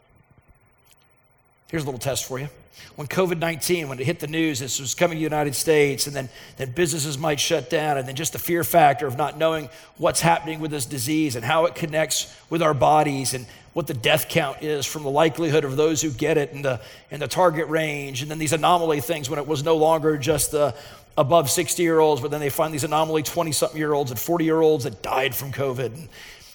Here's 1.69 1.83
a 1.83 1.87
little 1.87 1.99
test 1.99 2.27
for 2.27 2.39
you. 2.39 2.49
When 2.95 3.09
COVID 3.09 3.39
19, 3.39 3.89
when 3.89 3.99
it 3.99 4.07
hit 4.07 4.21
the 4.21 4.29
news, 4.29 4.61
this 4.61 4.79
was 4.79 4.95
coming 4.95 5.17
to 5.17 5.19
the 5.19 5.25
United 5.25 5.57
States, 5.57 6.07
and 6.07 6.15
then, 6.15 6.29
then 6.59 6.71
businesses 6.71 7.19
might 7.19 7.41
shut 7.41 7.71
down, 7.71 7.99
and 7.99 8.07
then 8.07 8.15
just 8.15 8.33
the 8.33 8.39
fear 8.39 8.63
factor 8.63 9.09
of 9.09 9.17
not 9.17 9.37
knowing 9.37 9.69
what's 9.97 10.21
happening 10.21 10.61
with 10.61 10.71
this 10.71 10.87
disease 10.87 11.35
and 11.35 11.45
how 11.45 11.65
it 11.65 11.75
connects 11.75 12.33
with 12.51 12.63
our 12.63 12.75
bodies 12.75 13.35
and 13.35 13.47
what 13.73 13.87
the 13.87 13.95
death 13.95 14.29
count 14.29 14.63
is 14.63 14.87
from 14.87 15.03
the 15.03 15.11
likelihood 15.11 15.65
of 15.65 15.77
those 15.77 16.01
who 16.01 16.11
get 16.11 16.39
it 16.39 16.53
and 16.53 16.65
the, 16.65 16.81
and 17.11 17.21
the 17.21 17.29
target 17.29 17.69
range, 17.69 18.23
and 18.23 18.31
then 18.31 18.39
these 18.39 18.53
anomaly 18.53 19.01
things 19.01 19.29
when 19.29 19.39
it 19.39 19.47
was 19.47 19.65
no 19.65 19.77
longer 19.77 20.17
just 20.17 20.53
the 20.53 20.75
above 21.19 21.51
60 21.51 21.83
year 21.83 21.99
olds, 21.99 22.21
but 22.21 22.31
then 22.31 22.41
they 22.41 22.51
find 22.51 22.73
these 22.73 22.85
anomaly 22.85 23.23
20 23.23 23.53
something 23.53 23.79
year 23.79 23.93
olds 23.93 24.11
and 24.11 24.21
40 24.21 24.45
year 24.45 24.61
olds 24.61 24.85
that 24.85 25.03
died 25.03 25.35
from 25.35 25.53
COVID 25.53 25.87
and, 25.87 26.09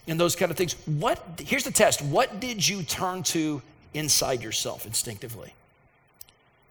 and 0.08 0.20
those 0.20 0.36
kind 0.36 0.52
of 0.52 0.58
things. 0.58 0.74
What, 0.86 1.42
here's 1.44 1.64
the 1.64 1.72
test 1.72 2.02
what 2.02 2.40
did 2.40 2.68
you 2.68 2.84
turn 2.84 3.24
to 3.24 3.62
inside 3.94 4.42
yourself 4.42 4.86
instinctively? 4.86 5.54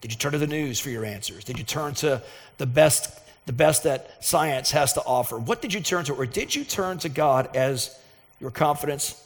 Did 0.00 0.12
you 0.12 0.18
turn 0.18 0.32
to 0.32 0.38
the 0.38 0.46
news 0.46 0.80
for 0.80 0.90
your 0.90 1.04
answers? 1.04 1.44
Did 1.44 1.58
you 1.58 1.64
turn 1.64 1.94
to 1.94 2.22
the 2.56 2.66
best, 2.66 3.20
the 3.46 3.52
best 3.52 3.82
that 3.84 4.24
science 4.24 4.70
has 4.70 4.94
to 4.94 5.02
offer? 5.04 5.38
What 5.38 5.60
did 5.60 5.74
you 5.74 5.80
turn 5.80 6.04
to? 6.06 6.14
Or 6.14 6.26
did 6.26 6.54
you 6.54 6.64
turn 6.64 6.98
to 6.98 7.08
God 7.08 7.54
as 7.54 7.98
your 8.40 8.50
confidence, 8.50 9.22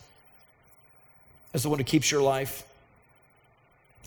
as 1.53 1.63
the 1.63 1.69
one 1.69 1.79
who 1.79 1.85
keeps 1.85 2.11
your 2.11 2.23
life, 2.23 2.67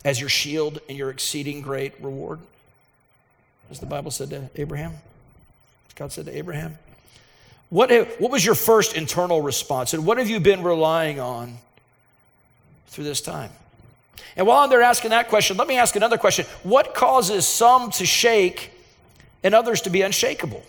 as 0.04 0.20
your 0.20 0.30
shield 0.30 0.80
and 0.90 0.98
your 0.98 1.10
exceeding 1.10 1.62
great 1.62 1.94
reward? 2.02 2.40
As 3.70 3.80
the 3.80 3.86
Bible 3.86 4.12
said 4.12 4.30
to 4.30 4.50
Abraham, 4.56 4.94
God 5.96 6.12
said 6.12 6.26
to 6.26 6.38
Abraham. 6.38 6.78
What, 7.70 7.92
what 8.20 8.32
was 8.32 8.46
your 8.46 8.56
first 8.56 8.96
internal 8.96 9.42
response? 9.42 9.94
And 9.94 10.06
what 10.06 10.18
have 10.18 10.30
you 10.30 10.40
been 10.40 10.64
relying 10.64 11.20
on 11.20 11.58
through 12.88 13.04
this 13.04 13.20
time? 13.20 13.50
And 14.38 14.48
while 14.48 14.60
I'm 14.60 14.70
there 14.70 14.82
asking 14.82 15.10
that 15.10 15.28
question, 15.28 15.58
let 15.58 15.68
me 15.68 15.78
ask 15.78 15.96
another 15.96 16.18
question. 16.18 16.46
What 16.64 16.94
causes 16.94 17.46
some 17.46 17.92
to 17.92 18.06
shake 18.06 18.72
and 19.44 19.54
others 19.54 19.82
to 19.82 19.90
be 19.90 20.02
unshakable? 20.02 20.64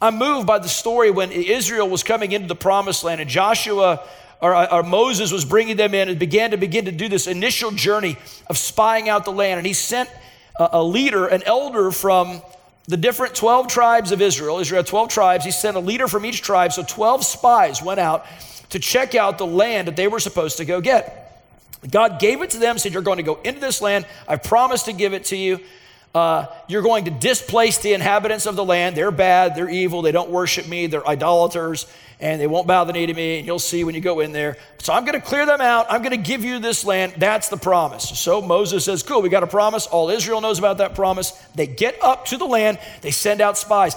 I'm 0.00 0.18
moved 0.18 0.48
by 0.48 0.58
the 0.58 0.68
story 0.68 1.12
when 1.12 1.30
Israel 1.30 1.88
was 1.88 2.02
coming 2.02 2.32
into 2.32 2.48
the 2.48 2.56
promised 2.56 3.04
land 3.04 3.20
and 3.20 3.30
Joshua 3.30 4.02
or, 4.40 4.72
or, 4.72 4.82
Moses 4.82 5.30
was 5.30 5.44
bringing 5.44 5.76
them 5.76 5.94
in 5.94 6.08
and 6.08 6.18
began 6.18 6.50
to 6.50 6.56
begin 6.56 6.86
to 6.86 6.90
do 6.90 7.08
this 7.08 7.28
initial 7.28 7.70
journey 7.70 8.16
of 8.48 8.58
spying 8.58 9.08
out 9.08 9.24
the 9.24 9.30
land. 9.30 9.58
And 9.58 9.64
he 9.64 9.72
sent 9.72 10.10
a, 10.56 10.82
leader, 10.82 11.26
an 11.26 11.42
elder 11.44 11.90
from 11.90 12.42
the 12.86 12.96
different 12.96 13.34
12 13.34 13.68
tribes 13.68 14.12
of 14.12 14.20
Israel. 14.20 14.58
Israel 14.58 14.80
had 14.80 14.86
12 14.86 15.08
tribes. 15.08 15.44
He 15.44 15.50
sent 15.50 15.76
a 15.76 15.80
leader 15.80 16.08
from 16.08 16.26
each 16.26 16.42
tribe. 16.42 16.72
So 16.72 16.82
12 16.82 17.24
spies 17.24 17.82
went 17.82 18.00
out 18.00 18.26
to 18.70 18.78
check 18.78 19.14
out 19.14 19.38
the 19.38 19.46
land 19.46 19.88
that 19.88 19.96
they 19.96 20.08
were 20.08 20.20
supposed 20.20 20.56
to 20.58 20.64
go 20.64 20.80
get. 20.80 21.18
God 21.90 22.20
gave 22.20 22.42
it 22.42 22.50
to 22.50 22.58
them, 22.58 22.78
said, 22.78 22.92
You're 22.92 23.02
going 23.02 23.16
to 23.16 23.22
go 23.22 23.38
into 23.42 23.60
this 23.60 23.82
land. 23.82 24.06
I 24.28 24.36
promised 24.36 24.86
to 24.86 24.92
give 24.92 25.12
it 25.14 25.24
to 25.26 25.36
you. 25.36 25.60
Uh, 26.14 26.46
you're 26.68 26.82
going 26.82 27.06
to 27.06 27.10
displace 27.10 27.78
the 27.78 27.94
inhabitants 27.94 28.44
of 28.44 28.54
the 28.54 28.64
land. 28.64 28.96
They're 28.96 29.10
bad, 29.10 29.54
they're 29.54 29.70
evil, 29.70 30.02
they 30.02 30.12
don't 30.12 30.28
worship 30.28 30.68
me, 30.68 30.86
they're 30.86 31.06
idolaters, 31.06 31.86
and 32.20 32.38
they 32.38 32.46
won't 32.46 32.66
bow 32.66 32.84
the 32.84 32.92
knee 32.92 33.06
to 33.06 33.14
me. 33.14 33.38
And 33.38 33.46
you'll 33.46 33.58
see 33.58 33.82
when 33.82 33.94
you 33.94 34.02
go 34.02 34.20
in 34.20 34.32
there. 34.32 34.58
So 34.78 34.92
I'm 34.92 35.06
going 35.06 35.18
to 35.18 35.26
clear 35.26 35.46
them 35.46 35.62
out. 35.62 35.86
I'm 35.88 36.02
going 36.02 36.10
to 36.10 36.18
give 36.18 36.44
you 36.44 36.58
this 36.58 36.84
land. 36.84 37.14
That's 37.16 37.48
the 37.48 37.56
promise. 37.56 38.18
So 38.18 38.42
Moses 38.42 38.84
says, 38.84 39.02
Cool, 39.02 39.22
we 39.22 39.30
got 39.30 39.42
a 39.42 39.46
promise. 39.46 39.86
All 39.86 40.10
Israel 40.10 40.42
knows 40.42 40.58
about 40.58 40.78
that 40.78 40.94
promise. 40.94 41.30
They 41.54 41.66
get 41.66 41.96
up 42.02 42.26
to 42.26 42.36
the 42.36 42.46
land, 42.46 42.78
they 43.00 43.10
send 43.10 43.40
out 43.40 43.56
spies. 43.56 43.96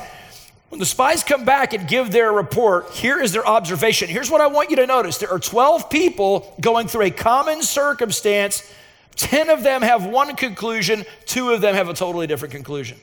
When 0.69 0.79
the 0.79 0.85
spies 0.85 1.23
come 1.23 1.45
back 1.45 1.73
and 1.73 1.87
give 1.87 2.11
their 2.11 2.31
report, 2.31 2.91
here 2.91 3.21
is 3.21 3.31
their 3.31 3.45
observation. 3.45 4.09
Here's 4.09 4.31
what 4.31 4.41
I 4.41 4.47
want 4.47 4.69
you 4.69 4.77
to 4.77 4.87
notice 4.87 5.17
there 5.17 5.31
are 5.31 5.39
12 5.39 5.89
people 5.89 6.55
going 6.59 6.87
through 6.87 7.03
a 7.03 7.11
common 7.11 7.61
circumstance 7.61 8.73
10 9.15 9.49
of 9.49 9.63
them 9.63 9.81
have 9.81 10.05
one 10.05 10.35
conclusion, 10.35 11.05
two 11.25 11.51
of 11.51 11.61
them 11.61 11.75
have 11.75 11.89
a 11.89 11.93
totally 11.93 12.27
different 12.27 12.53
conclusion. 12.53 12.97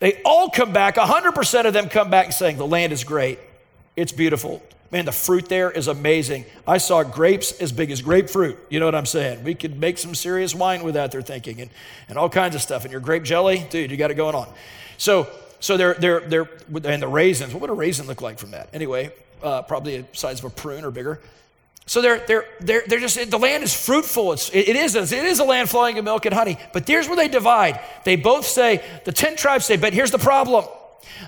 They 0.00 0.20
all 0.24 0.50
come 0.50 0.72
back, 0.72 0.96
100% 0.96 1.64
of 1.64 1.72
them 1.72 1.88
come 1.88 2.10
back 2.10 2.32
saying, 2.32 2.58
The 2.58 2.66
land 2.66 2.92
is 2.92 3.04
great, 3.04 3.38
it's 3.96 4.12
beautiful. 4.12 4.62
Man, 4.90 5.04
the 5.04 5.12
fruit 5.12 5.50
there 5.50 5.70
is 5.70 5.86
amazing. 5.86 6.46
I 6.66 6.78
saw 6.78 7.02
grapes 7.02 7.52
as 7.60 7.72
big 7.72 7.90
as 7.90 8.00
grapefruit. 8.00 8.56
You 8.70 8.80
know 8.80 8.86
what 8.86 8.94
I'm 8.94 9.04
saying? 9.04 9.44
We 9.44 9.54
could 9.54 9.78
make 9.78 9.98
some 9.98 10.14
serious 10.14 10.54
wine 10.54 10.82
with 10.82 10.94
that, 10.94 11.12
they're 11.12 11.20
thinking, 11.20 11.60
and, 11.60 11.70
and 12.08 12.16
all 12.16 12.30
kinds 12.30 12.54
of 12.54 12.62
stuff. 12.62 12.84
And 12.84 12.92
your 12.92 13.00
grape 13.02 13.22
jelly, 13.22 13.66
dude, 13.68 13.90
you 13.90 13.98
got 13.98 14.10
it 14.10 14.14
going 14.14 14.34
on. 14.34 14.48
So, 14.96 15.28
so 15.60 15.76
they're, 15.76 15.94
they're, 15.94 16.20
they're, 16.20 16.48
and 16.84 17.02
the 17.02 17.08
raisins, 17.08 17.52
what 17.52 17.60
would 17.60 17.70
a 17.70 17.74
raisin 17.74 18.06
look 18.06 18.22
like 18.22 18.38
from 18.38 18.52
that? 18.52 18.70
Anyway, 18.72 19.12
uh, 19.42 19.60
probably 19.62 20.00
the 20.00 20.06
size 20.16 20.38
of 20.38 20.46
a 20.46 20.50
prune 20.50 20.84
or 20.84 20.90
bigger. 20.90 21.20
So 21.88 22.02
they're, 22.02 22.18
they're, 22.26 22.44
they're, 22.60 22.82
they're 22.86 23.00
just, 23.00 23.30
the 23.30 23.38
land 23.38 23.64
is 23.64 23.72
fruitful. 23.72 24.34
It's, 24.34 24.50
it, 24.50 24.76
is, 24.76 24.94
it 24.94 25.10
is 25.10 25.38
a 25.38 25.44
land 25.44 25.70
flowing 25.70 25.96
in 25.96 26.04
milk 26.04 26.26
and 26.26 26.34
honey. 26.34 26.58
But 26.74 26.86
here's 26.86 27.08
where 27.08 27.16
they 27.16 27.28
divide. 27.28 27.80
They 28.04 28.14
both 28.14 28.44
say, 28.44 28.84
the 29.06 29.12
10 29.12 29.36
tribes 29.36 29.64
say, 29.64 29.78
but 29.78 29.94
here's 29.94 30.10
the 30.10 30.18
problem. 30.18 30.66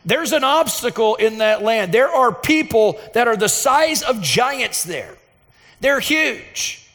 There's 0.04 0.32
an 0.32 0.44
obstacle 0.44 1.16
in 1.16 1.38
that 1.38 1.62
land. 1.62 1.94
There 1.94 2.10
are 2.10 2.30
people 2.30 3.00
that 3.14 3.26
are 3.26 3.38
the 3.38 3.48
size 3.48 4.02
of 4.02 4.20
giants 4.20 4.84
there. 4.84 5.16
They're 5.80 5.98
huge. 5.98 6.86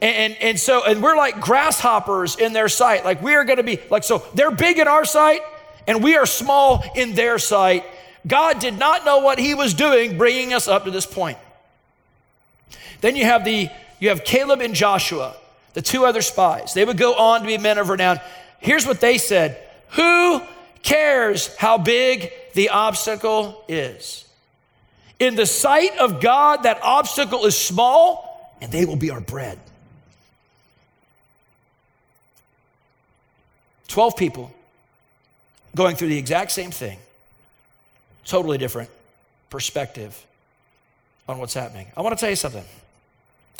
And, 0.00 0.16
and, 0.16 0.36
and 0.40 0.60
so, 0.60 0.84
and 0.84 1.02
we're 1.02 1.16
like 1.16 1.40
grasshoppers 1.40 2.36
in 2.36 2.52
their 2.52 2.68
sight. 2.68 3.04
Like 3.04 3.20
we 3.20 3.34
are 3.34 3.42
going 3.42 3.56
to 3.56 3.64
be, 3.64 3.80
like, 3.90 4.04
so 4.04 4.24
they're 4.34 4.52
big 4.52 4.78
in 4.78 4.86
our 4.86 5.04
sight 5.04 5.40
and 5.88 6.00
we 6.00 6.14
are 6.16 6.26
small 6.26 6.84
in 6.94 7.16
their 7.16 7.40
sight. 7.40 7.84
God 8.24 8.60
did 8.60 8.78
not 8.78 9.04
know 9.04 9.18
what 9.18 9.40
he 9.40 9.56
was 9.56 9.74
doing 9.74 10.16
bringing 10.16 10.54
us 10.54 10.68
up 10.68 10.84
to 10.84 10.92
this 10.92 11.06
point. 11.06 11.38
Then 13.04 13.16
you 13.16 13.26
have 13.26 13.44
the 13.44 13.68
you 14.00 14.08
have 14.08 14.24
Caleb 14.24 14.62
and 14.62 14.74
Joshua, 14.74 15.36
the 15.74 15.82
two 15.82 16.06
other 16.06 16.22
spies. 16.22 16.72
They 16.72 16.86
would 16.86 16.96
go 16.96 17.12
on 17.12 17.42
to 17.42 17.46
be 17.46 17.58
men 17.58 17.76
of 17.76 17.90
renown. 17.90 18.18
Here's 18.60 18.86
what 18.86 19.02
they 19.02 19.18
said: 19.18 19.58
Who 19.90 20.40
cares 20.82 21.54
how 21.56 21.76
big 21.76 22.32
the 22.54 22.70
obstacle 22.70 23.62
is? 23.68 24.24
In 25.18 25.34
the 25.34 25.44
sight 25.44 25.98
of 25.98 26.22
God, 26.22 26.62
that 26.62 26.82
obstacle 26.82 27.44
is 27.44 27.54
small, 27.54 28.56
and 28.62 28.72
they 28.72 28.86
will 28.86 28.96
be 28.96 29.10
our 29.10 29.20
bread. 29.20 29.58
12 33.88 34.16
people 34.16 34.50
going 35.76 35.94
through 35.94 36.08
the 36.08 36.16
exact 36.16 36.52
same 36.52 36.70
thing, 36.70 36.98
totally 38.24 38.56
different 38.56 38.88
perspective 39.50 40.24
on 41.28 41.36
what's 41.36 41.52
happening. 41.52 41.86
I 41.98 42.00
want 42.00 42.16
to 42.16 42.20
tell 42.20 42.30
you 42.30 42.36
something. 42.36 42.64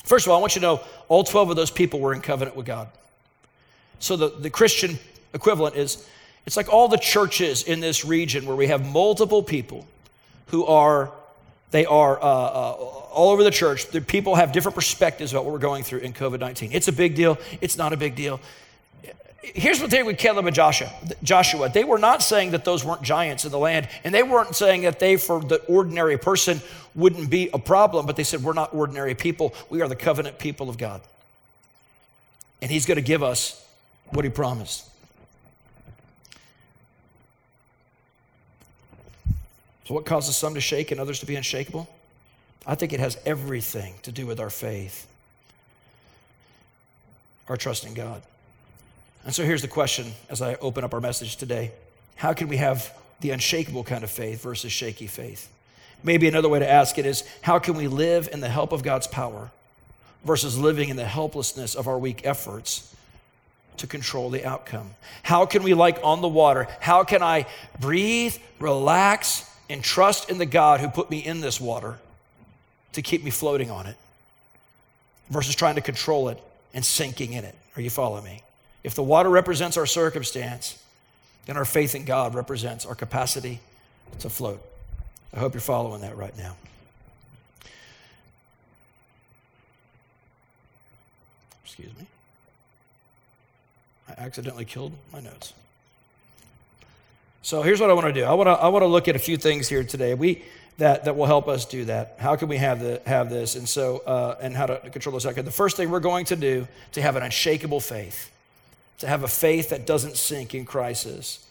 First 0.04 0.26
of 0.26 0.30
all, 0.30 0.38
I 0.38 0.40
want 0.40 0.54
you 0.54 0.60
to 0.60 0.66
know 0.66 0.80
all 1.08 1.24
12 1.24 1.50
of 1.50 1.56
those 1.56 1.70
people 1.70 1.98
were 1.98 2.12
in 2.14 2.20
covenant 2.20 2.56
with 2.56 2.66
God. 2.66 2.88
So 3.98 4.16
the, 4.16 4.28
the 4.28 4.50
Christian 4.50 4.98
equivalent 5.32 5.76
is 5.76 6.06
it's 6.46 6.56
like 6.56 6.72
all 6.72 6.88
the 6.88 6.98
churches 6.98 7.62
in 7.62 7.80
this 7.80 8.04
region 8.04 8.44
where 8.44 8.56
we 8.56 8.66
have 8.66 8.86
multiple 8.92 9.42
people 9.42 9.86
who 10.48 10.66
are, 10.66 11.10
they 11.70 11.86
are 11.86 12.20
uh, 12.20 12.22
uh, 12.22 12.72
all 12.72 13.30
over 13.30 13.42
the 13.42 13.50
church. 13.50 13.88
The 13.88 14.02
people 14.02 14.34
have 14.34 14.52
different 14.52 14.74
perspectives 14.74 15.32
about 15.32 15.46
what 15.46 15.54
we're 15.54 15.58
going 15.58 15.84
through 15.84 16.00
in 16.00 16.12
COVID 16.12 16.40
19. 16.40 16.72
It's 16.72 16.88
a 16.88 16.92
big 16.92 17.14
deal, 17.14 17.38
it's 17.62 17.78
not 17.78 17.92
a 17.92 17.96
big 17.96 18.14
deal. 18.14 18.40
Here's 19.54 19.80
what 19.80 19.90
they 19.90 20.02
with 20.02 20.16
Caleb 20.16 20.46
and 20.46 20.54
Joshua. 20.54 20.90
Joshua. 21.22 21.68
They 21.68 21.84
were 21.84 21.98
not 21.98 22.22
saying 22.22 22.52
that 22.52 22.64
those 22.64 22.84
weren't 22.84 23.02
giants 23.02 23.44
in 23.44 23.50
the 23.50 23.58
land, 23.58 23.88
and 24.02 24.14
they 24.14 24.22
weren't 24.22 24.56
saying 24.56 24.82
that 24.82 24.98
they, 24.98 25.16
for 25.16 25.40
the 25.40 25.56
ordinary 25.66 26.16
person, 26.16 26.62
wouldn't 26.94 27.28
be 27.28 27.50
a 27.52 27.58
problem, 27.58 28.06
but 28.06 28.16
they 28.16 28.24
said, 28.24 28.42
We're 28.42 28.54
not 28.54 28.72
ordinary 28.72 29.14
people. 29.14 29.54
We 29.68 29.82
are 29.82 29.88
the 29.88 29.96
covenant 29.96 30.38
people 30.38 30.70
of 30.70 30.78
God. 30.78 31.02
And 32.62 32.70
He's 32.70 32.86
going 32.86 32.96
to 32.96 33.02
give 33.02 33.22
us 33.22 33.62
what 34.10 34.24
He 34.24 34.30
promised. 34.30 34.88
So, 39.84 39.92
what 39.92 40.06
causes 40.06 40.36
some 40.36 40.54
to 40.54 40.60
shake 40.62 40.90
and 40.90 40.98
others 40.98 41.20
to 41.20 41.26
be 41.26 41.36
unshakable? 41.36 41.86
I 42.66 42.76
think 42.76 42.94
it 42.94 43.00
has 43.00 43.18
everything 43.26 43.94
to 44.02 44.12
do 44.12 44.26
with 44.26 44.40
our 44.40 44.48
faith, 44.48 45.06
our 47.46 47.58
trust 47.58 47.84
in 47.84 47.92
God. 47.92 48.22
And 49.24 49.34
so 49.34 49.44
here's 49.44 49.62
the 49.62 49.68
question 49.68 50.12
as 50.28 50.42
I 50.42 50.56
open 50.56 50.84
up 50.84 50.92
our 50.92 51.00
message 51.00 51.36
today 51.36 51.72
How 52.16 52.32
can 52.32 52.48
we 52.48 52.58
have 52.58 52.92
the 53.20 53.30
unshakable 53.30 53.84
kind 53.84 54.04
of 54.04 54.10
faith 54.10 54.42
versus 54.42 54.72
shaky 54.72 55.06
faith? 55.06 55.50
Maybe 56.02 56.28
another 56.28 56.50
way 56.50 56.58
to 56.58 56.70
ask 56.70 56.98
it 56.98 57.06
is 57.06 57.24
how 57.40 57.58
can 57.58 57.74
we 57.74 57.88
live 57.88 58.28
in 58.30 58.40
the 58.40 58.48
help 58.48 58.72
of 58.72 58.82
God's 58.82 59.06
power 59.06 59.50
versus 60.24 60.58
living 60.58 60.90
in 60.90 60.96
the 60.96 61.06
helplessness 61.06 61.74
of 61.74 61.88
our 61.88 61.98
weak 61.98 62.20
efforts 62.24 62.94
to 63.78 63.86
control 63.86 64.28
the 64.28 64.44
outcome? 64.44 64.90
How 65.22 65.46
can 65.46 65.62
we, 65.62 65.72
like 65.72 65.98
on 66.04 66.20
the 66.20 66.28
water, 66.28 66.68
how 66.80 67.04
can 67.04 67.22
I 67.22 67.46
breathe, 67.80 68.36
relax, 68.58 69.50
and 69.70 69.82
trust 69.82 70.28
in 70.28 70.36
the 70.36 70.46
God 70.46 70.80
who 70.80 70.88
put 70.88 71.10
me 71.10 71.24
in 71.24 71.40
this 71.40 71.58
water 71.58 71.98
to 72.92 73.00
keep 73.00 73.24
me 73.24 73.30
floating 73.30 73.70
on 73.70 73.86
it 73.86 73.96
versus 75.30 75.54
trying 75.54 75.76
to 75.76 75.80
control 75.80 76.28
it 76.28 76.38
and 76.74 76.84
sinking 76.84 77.32
in 77.32 77.44
it? 77.44 77.54
Are 77.76 77.80
you 77.80 77.88
following 77.88 78.24
me? 78.24 78.43
If 78.84 78.94
the 78.94 79.02
water 79.02 79.30
represents 79.30 79.78
our 79.78 79.86
circumstance, 79.86 80.78
then 81.46 81.56
our 81.56 81.64
faith 81.64 81.94
in 81.94 82.04
God 82.04 82.34
represents 82.34 82.84
our 82.84 82.94
capacity 82.94 83.60
to 84.20 84.28
float. 84.28 84.62
I 85.32 85.40
hope 85.40 85.54
you're 85.54 85.60
following 85.60 86.02
that 86.02 86.16
right 86.16 86.36
now. 86.36 86.56
Excuse 91.64 91.90
me. 91.98 92.06
I 94.08 94.12
accidentally 94.18 94.66
killed 94.66 94.92
my 95.12 95.20
notes. 95.20 95.54
So 97.42 97.62
here's 97.62 97.80
what 97.80 97.90
I 97.90 97.94
want 97.94 98.06
to 98.06 98.12
do. 98.12 98.24
I 98.24 98.34
want 98.34 98.46
to, 98.46 98.52
I 98.52 98.68
want 98.68 98.82
to 98.82 98.86
look 98.86 99.08
at 99.08 99.16
a 99.16 99.18
few 99.18 99.36
things 99.36 99.68
here 99.68 99.82
today. 99.82 100.14
We 100.14 100.44
that, 100.78 101.04
that 101.04 101.16
will 101.16 101.26
help 101.26 101.46
us 101.46 101.64
do 101.64 101.84
that. 101.84 102.16
How 102.18 102.34
can 102.36 102.48
we 102.48 102.56
have 102.56 102.80
the, 102.80 103.00
have 103.06 103.30
this? 103.30 103.54
And 103.54 103.68
so 103.68 103.98
uh, 103.98 104.36
and 104.40 104.56
how 104.56 104.66
to 104.66 104.90
control 104.90 105.16
this. 105.18 105.24
The 105.24 105.50
first 105.50 105.76
thing 105.76 105.90
we're 105.90 106.00
going 106.00 106.24
to 106.26 106.36
do 106.36 106.66
to 106.92 107.02
have 107.02 107.16
an 107.16 107.22
unshakable 107.22 107.80
faith 107.80 108.30
to 108.98 109.06
have 109.06 109.22
a 109.22 109.28
faith 109.28 109.70
that 109.70 109.86
doesn't 109.86 110.16
sink 110.16 110.54
in 110.54 110.64
crisis 110.64 111.46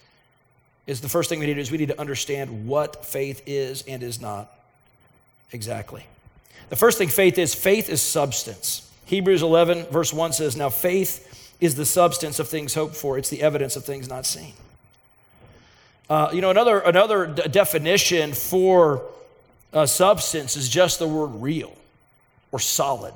is 0.85 1.01
the 1.01 1.09
first 1.09 1.29
thing 1.29 1.39
we 1.39 1.45
need 1.45 1.53
to 1.53 1.55
do 1.55 1.61
is 1.61 1.71
we 1.71 1.77
need 1.77 1.89
to 1.89 1.99
understand 1.99 2.67
what 2.67 3.05
faith 3.05 3.41
is 3.45 3.83
and 3.87 4.03
is 4.03 4.19
not 4.19 4.51
exactly. 5.51 6.05
The 6.69 6.75
first 6.75 6.97
thing 6.97 7.07
faith 7.07 7.37
is 7.37 7.53
faith 7.53 7.89
is 7.89 8.01
substance. 8.01 8.89
Hebrews 9.05 9.43
11, 9.43 9.85
verse 9.85 10.13
1 10.13 10.33
says, 10.33 10.55
Now 10.55 10.69
faith 10.69 11.55
is 11.59 11.75
the 11.75 11.85
substance 11.85 12.39
of 12.39 12.47
things 12.47 12.73
hoped 12.73 12.95
for, 12.95 13.17
it's 13.17 13.29
the 13.29 13.41
evidence 13.41 13.75
of 13.75 13.85
things 13.85 14.09
not 14.09 14.25
seen. 14.25 14.53
Uh, 16.09 16.29
you 16.33 16.41
know, 16.41 16.49
another, 16.49 16.79
another 16.79 17.27
d- 17.27 17.43
definition 17.49 18.33
for 18.33 19.03
uh, 19.71 19.85
substance 19.85 20.57
is 20.57 20.67
just 20.67 20.99
the 20.99 21.07
word 21.07 21.27
real 21.41 21.73
or 22.51 22.59
solid. 22.59 23.13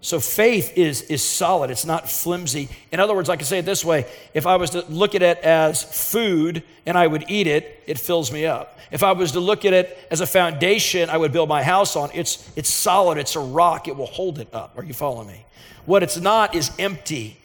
So 0.00 0.20
faith 0.20 0.76
is, 0.76 1.02
is 1.02 1.22
solid, 1.22 1.70
it's 1.70 1.84
not 1.84 2.08
flimsy. 2.08 2.68
In 2.92 3.00
other 3.00 3.14
words, 3.14 3.28
I 3.28 3.36
can 3.36 3.46
say 3.46 3.58
it 3.58 3.64
this 3.64 3.84
way 3.84 4.06
if 4.34 4.46
I 4.46 4.56
was 4.56 4.70
to 4.70 4.84
look 4.88 5.14
at 5.14 5.22
it 5.22 5.38
as 5.38 5.82
food 5.82 6.62
and 6.84 6.96
I 6.96 7.06
would 7.06 7.24
eat 7.28 7.46
it, 7.46 7.82
it 7.86 7.98
fills 7.98 8.30
me 8.30 8.46
up. 8.46 8.78
If 8.90 9.02
I 9.02 9.12
was 9.12 9.32
to 9.32 9.40
look 9.40 9.64
at 9.64 9.72
it 9.72 9.98
as 10.10 10.20
a 10.20 10.26
foundation 10.26 11.10
I 11.10 11.16
would 11.16 11.32
build 11.32 11.48
my 11.48 11.62
house 11.62 11.96
on, 11.96 12.10
it's, 12.14 12.48
it's 12.56 12.70
solid, 12.70 13.18
it's 13.18 13.34
a 13.34 13.40
rock, 13.40 13.88
it 13.88 13.96
will 13.96 14.06
hold 14.06 14.38
it 14.38 14.48
up. 14.52 14.74
Are 14.76 14.84
you 14.84 14.94
following 14.94 15.28
me? 15.28 15.44
What 15.86 16.02
it's 16.02 16.18
not 16.18 16.54
is 16.54 16.70
empty. 16.78 17.38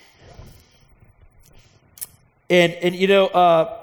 And, 2.49 2.73
and 2.73 2.93
you 2.93 3.07
know, 3.07 3.27
uh, 3.27 3.77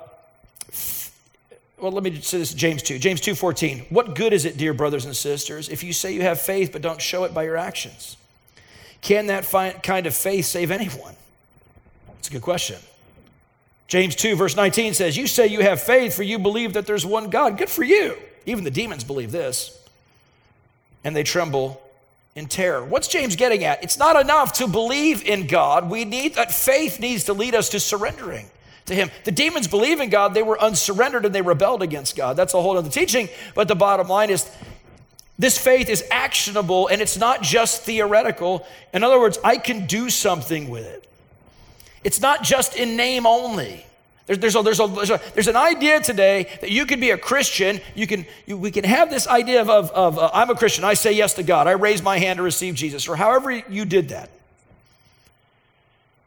well, 1.80 1.90
let 1.90 2.02
me 2.02 2.10
just 2.10 2.28
say 2.28 2.38
this 2.38 2.52
James 2.52 2.82
2. 2.82 2.98
James 2.98 3.20
2.14 3.20 3.90
What 3.90 4.14
good 4.14 4.32
is 4.32 4.44
it, 4.44 4.56
dear 4.56 4.74
brothers 4.74 5.04
and 5.04 5.16
sisters, 5.16 5.68
if 5.68 5.82
you 5.82 5.92
say 5.92 6.12
you 6.12 6.22
have 6.22 6.40
faith 6.40 6.70
but 6.70 6.82
don't 6.82 7.00
show 7.00 7.24
it 7.24 7.32
by 7.32 7.44
your 7.44 7.56
actions? 7.56 8.17
Can 9.00 9.26
that 9.26 9.82
kind 9.82 10.06
of 10.06 10.14
faith 10.14 10.46
save 10.46 10.70
anyone? 10.70 11.14
It's 12.18 12.28
a 12.28 12.32
good 12.32 12.42
question. 12.42 12.78
James 13.86 14.14
2, 14.16 14.36
verse 14.36 14.54
19 14.54 14.94
says, 14.94 15.16
You 15.16 15.26
say 15.26 15.46
you 15.46 15.62
have 15.62 15.80
faith, 15.80 16.14
for 16.14 16.22
you 16.22 16.38
believe 16.38 16.74
that 16.74 16.86
there's 16.86 17.06
one 17.06 17.30
God. 17.30 17.56
Good 17.56 17.70
for 17.70 17.82
you. 17.82 18.16
Even 18.44 18.64
the 18.64 18.70
demons 18.70 19.02
believe 19.02 19.32
this. 19.32 19.74
And 21.04 21.16
they 21.16 21.22
tremble 21.22 21.80
in 22.34 22.46
terror. 22.46 22.84
What's 22.84 23.08
James 23.08 23.34
getting 23.34 23.64
at? 23.64 23.82
It's 23.82 23.98
not 23.98 24.20
enough 24.20 24.52
to 24.54 24.68
believe 24.68 25.24
in 25.24 25.46
God. 25.46 25.88
We 25.88 26.04
need 26.04 26.34
that 26.34 26.52
faith 26.52 27.00
needs 27.00 27.24
to 27.24 27.32
lead 27.32 27.54
us 27.54 27.70
to 27.70 27.80
surrendering 27.80 28.50
to 28.86 28.94
Him. 28.94 29.10
The 29.24 29.32
demons 29.32 29.68
believe 29.68 30.00
in 30.00 30.10
God, 30.10 30.34
they 30.34 30.42
were 30.42 30.60
unsurrendered 30.60 31.24
and 31.24 31.34
they 31.34 31.42
rebelled 31.42 31.82
against 31.82 32.16
God. 32.16 32.36
That's 32.36 32.54
a 32.54 32.60
whole 32.60 32.76
other 32.76 32.90
teaching. 32.90 33.28
But 33.54 33.68
the 33.68 33.74
bottom 33.74 34.08
line 34.08 34.30
is 34.30 34.50
this 35.38 35.56
faith 35.56 35.88
is 35.88 36.04
actionable 36.10 36.88
and 36.88 37.00
it's 37.00 37.16
not 37.16 37.42
just 37.42 37.82
theoretical. 37.82 38.66
In 38.92 39.04
other 39.04 39.20
words, 39.20 39.38
I 39.44 39.56
can 39.56 39.86
do 39.86 40.10
something 40.10 40.68
with 40.68 40.84
it. 40.84 41.08
It's 42.04 42.20
not 42.20 42.42
just 42.42 42.76
in 42.76 42.96
name 42.96 43.26
only. 43.26 43.84
There's, 44.26 44.38
there's, 44.38 44.56
a, 44.56 44.62
there's, 44.62 45.10
a, 45.10 45.20
there's, 45.32 45.48
an 45.48 45.56
idea 45.56 46.00
today 46.00 46.48
that 46.60 46.70
you 46.70 46.84
can 46.84 47.00
be 47.00 47.10
a 47.12 47.18
Christian. 47.18 47.80
You 47.94 48.06
can, 48.06 48.26
you, 48.46 48.58
we 48.58 48.70
can 48.70 48.84
have 48.84 49.08
this 49.08 49.26
idea 49.26 49.62
of, 49.62 49.70
of, 49.70 49.90
of 49.92 50.18
uh, 50.18 50.30
I'm 50.34 50.50
a 50.50 50.54
Christian. 50.54 50.84
I 50.84 50.94
say 50.94 51.12
yes 51.12 51.34
to 51.34 51.42
God. 51.42 51.66
I 51.66 51.72
raise 51.72 52.02
my 52.02 52.18
hand 52.18 52.36
to 52.36 52.42
receive 52.42 52.74
Jesus, 52.74 53.08
or 53.08 53.16
however 53.16 53.50
you 53.50 53.86
did 53.86 54.10
that 54.10 54.28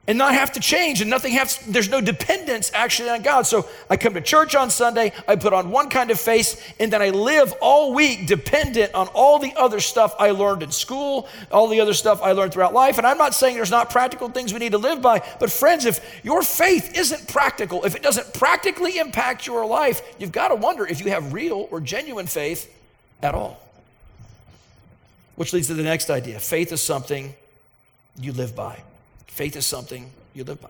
and 0.08 0.17
not 0.17 0.34
have 0.34 0.51
to 0.53 0.60
change 0.60 1.00
and 1.00 1.10
nothing 1.10 1.34
has 1.34 1.58
there's 1.67 1.89
no 1.89 2.01
dependence 2.01 2.72
actually 2.74 3.10
on 3.10 3.22
god. 3.22 3.43
So 3.43 3.70
i 3.89 3.98
come 3.98 4.13
to 4.15 4.22
church 4.22 4.55
on 4.55 4.70
sunday 4.70 5.13
i 5.27 5.36
put 5.36 5.53
on 5.53 5.70
one 5.70 5.89
kind 5.89 6.10
of 6.10 6.20
face 6.20 6.62
and 6.79 6.91
then 6.91 7.01
i 7.01 7.10
live 7.10 7.53
all 7.62 7.93
week 7.93 8.25
dependent 8.25 8.93
on 8.93 9.08
all 9.10 9.38
the 9.39 9.53
other 9.55 9.79
stuff 9.79 10.15
i 10.20 10.31
learned 10.31 10.63
in 10.63 10.72
school 10.72 11.27
all 11.51 11.67
the 11.67 11.79
other 11.79 11.93
stuff 11.93 12.22
i 12.24 12.31
learned 12.31 12.51
throughout 12.51 12.74
life. 12.74 12.98
And 12.98 13.05
i'm 13.05 13.17
not 13.17 13.36
saying 13.36 13.55
there's 13.55 13.72
not 13.72 13.89
practical 13.89 14.29
things 14.29 14.53
we 14.53 14.60
need 14.60 14.72
to 14.72 14.79
live 14.79 15.01
by 15.01 15.22
but 15.39 15.51
friends 15.51 15.86
if 15.86 16.20
your 16.24 16.41
faith 16.41 16.98
isn't 16.98 17.27
practical 17.27 17.86
if 17.86 17.96
it 17.96 18.01
doesn't 18.01 18.34
practically 18.34 18.98
impact 18.98 19.46
your 19.46 19.65
life 19.65 20.01
you've 20.17 20.31
got 20.31 20.48
to 20.50 20.55
wonder 20.55 20.86
if 20.86 21.00
you 21.00 21.12
have 21.12 21.31
real 21.34 21.67
or 21.72 21.79
genuine 21.79 22.27
faith 22.27 22.70
at 23.22 23.36
all. 23.36 23.62
Which 25.36 25.53
leads 25.53 25.67
to 25.67 25.74
the 25.74 25.84
next 25.84 26.10
idea. 26.10 26.39
Faith 26.39 26.72
is 26.72 26.81
something 26.81 27.34
you 28.20 28.34
live 28.34 28.55
by 28.55 28.81
Faith 29.31 29.55
is 29.55 29.65
something 29.65 30.11
you 30.33 30.43
live 30.43 30.61
by. 30.61 30.69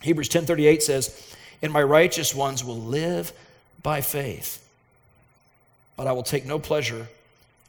Hebrews 0.00 0.28
10:38 0.28 0.82
says, 0.82 1.10
"And 1.60 1.70
my 1.70 1.82
righteous 1.82 2.34
ones 2.34 2.64
will 2.64 2.80
live 2.80 3.32
by 3.82 4.00
faith, 4.00 4.60
but 5.96 6.06
I 6.06 6.12
will 6.12 6.22
take 6.22 6.46
no 6.46 6.58
pleasure 6.58 7.08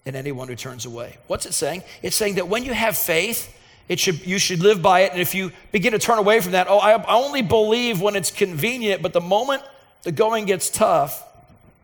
in 0.05 0.15
anyone 0.15 0.47
who 0.47 0.55
turns 0.55 0.85
away." 0.85 1.17
What's 1.27 1.45
it 1.45 1.53
saying? 1.53 1.83
It's 2.01 2.15
saying 2.15 2.35
that 2.35 2.47
when 2.47 2.63
you 2.63 2.73
have 2.73 2.97
faith, 2.97 3.53
it 3.89 3.99
should, 3.99 4.25
you 4.25 4.39
should 4.39 4.61
live 4.61 4.81
by 4.81 5.01
it. 5.01 5.11
And 5.11 5.19
if 5.19 5.35
you 5.35 5.51
begin 5.73 5.91
to 5.91 5.99
turn 5.99 6.17
away 6.17 6.39
from 6.39 6.53
that, 6.53 6.67
oh, 6.69 6.77
I, 6.79 7.03
only 7.13 7.41
believe 7.41 7.99
when 7.99 8.15
it's 8.15 8.31
convenient, 8.31 9.01
but 9.01 9.11
the 9.11 9.21
moment 9.21 9.63
the 10.03 10.13
going 10.13 10.45
gets 10.45 10.69
tough, 10.69 11.23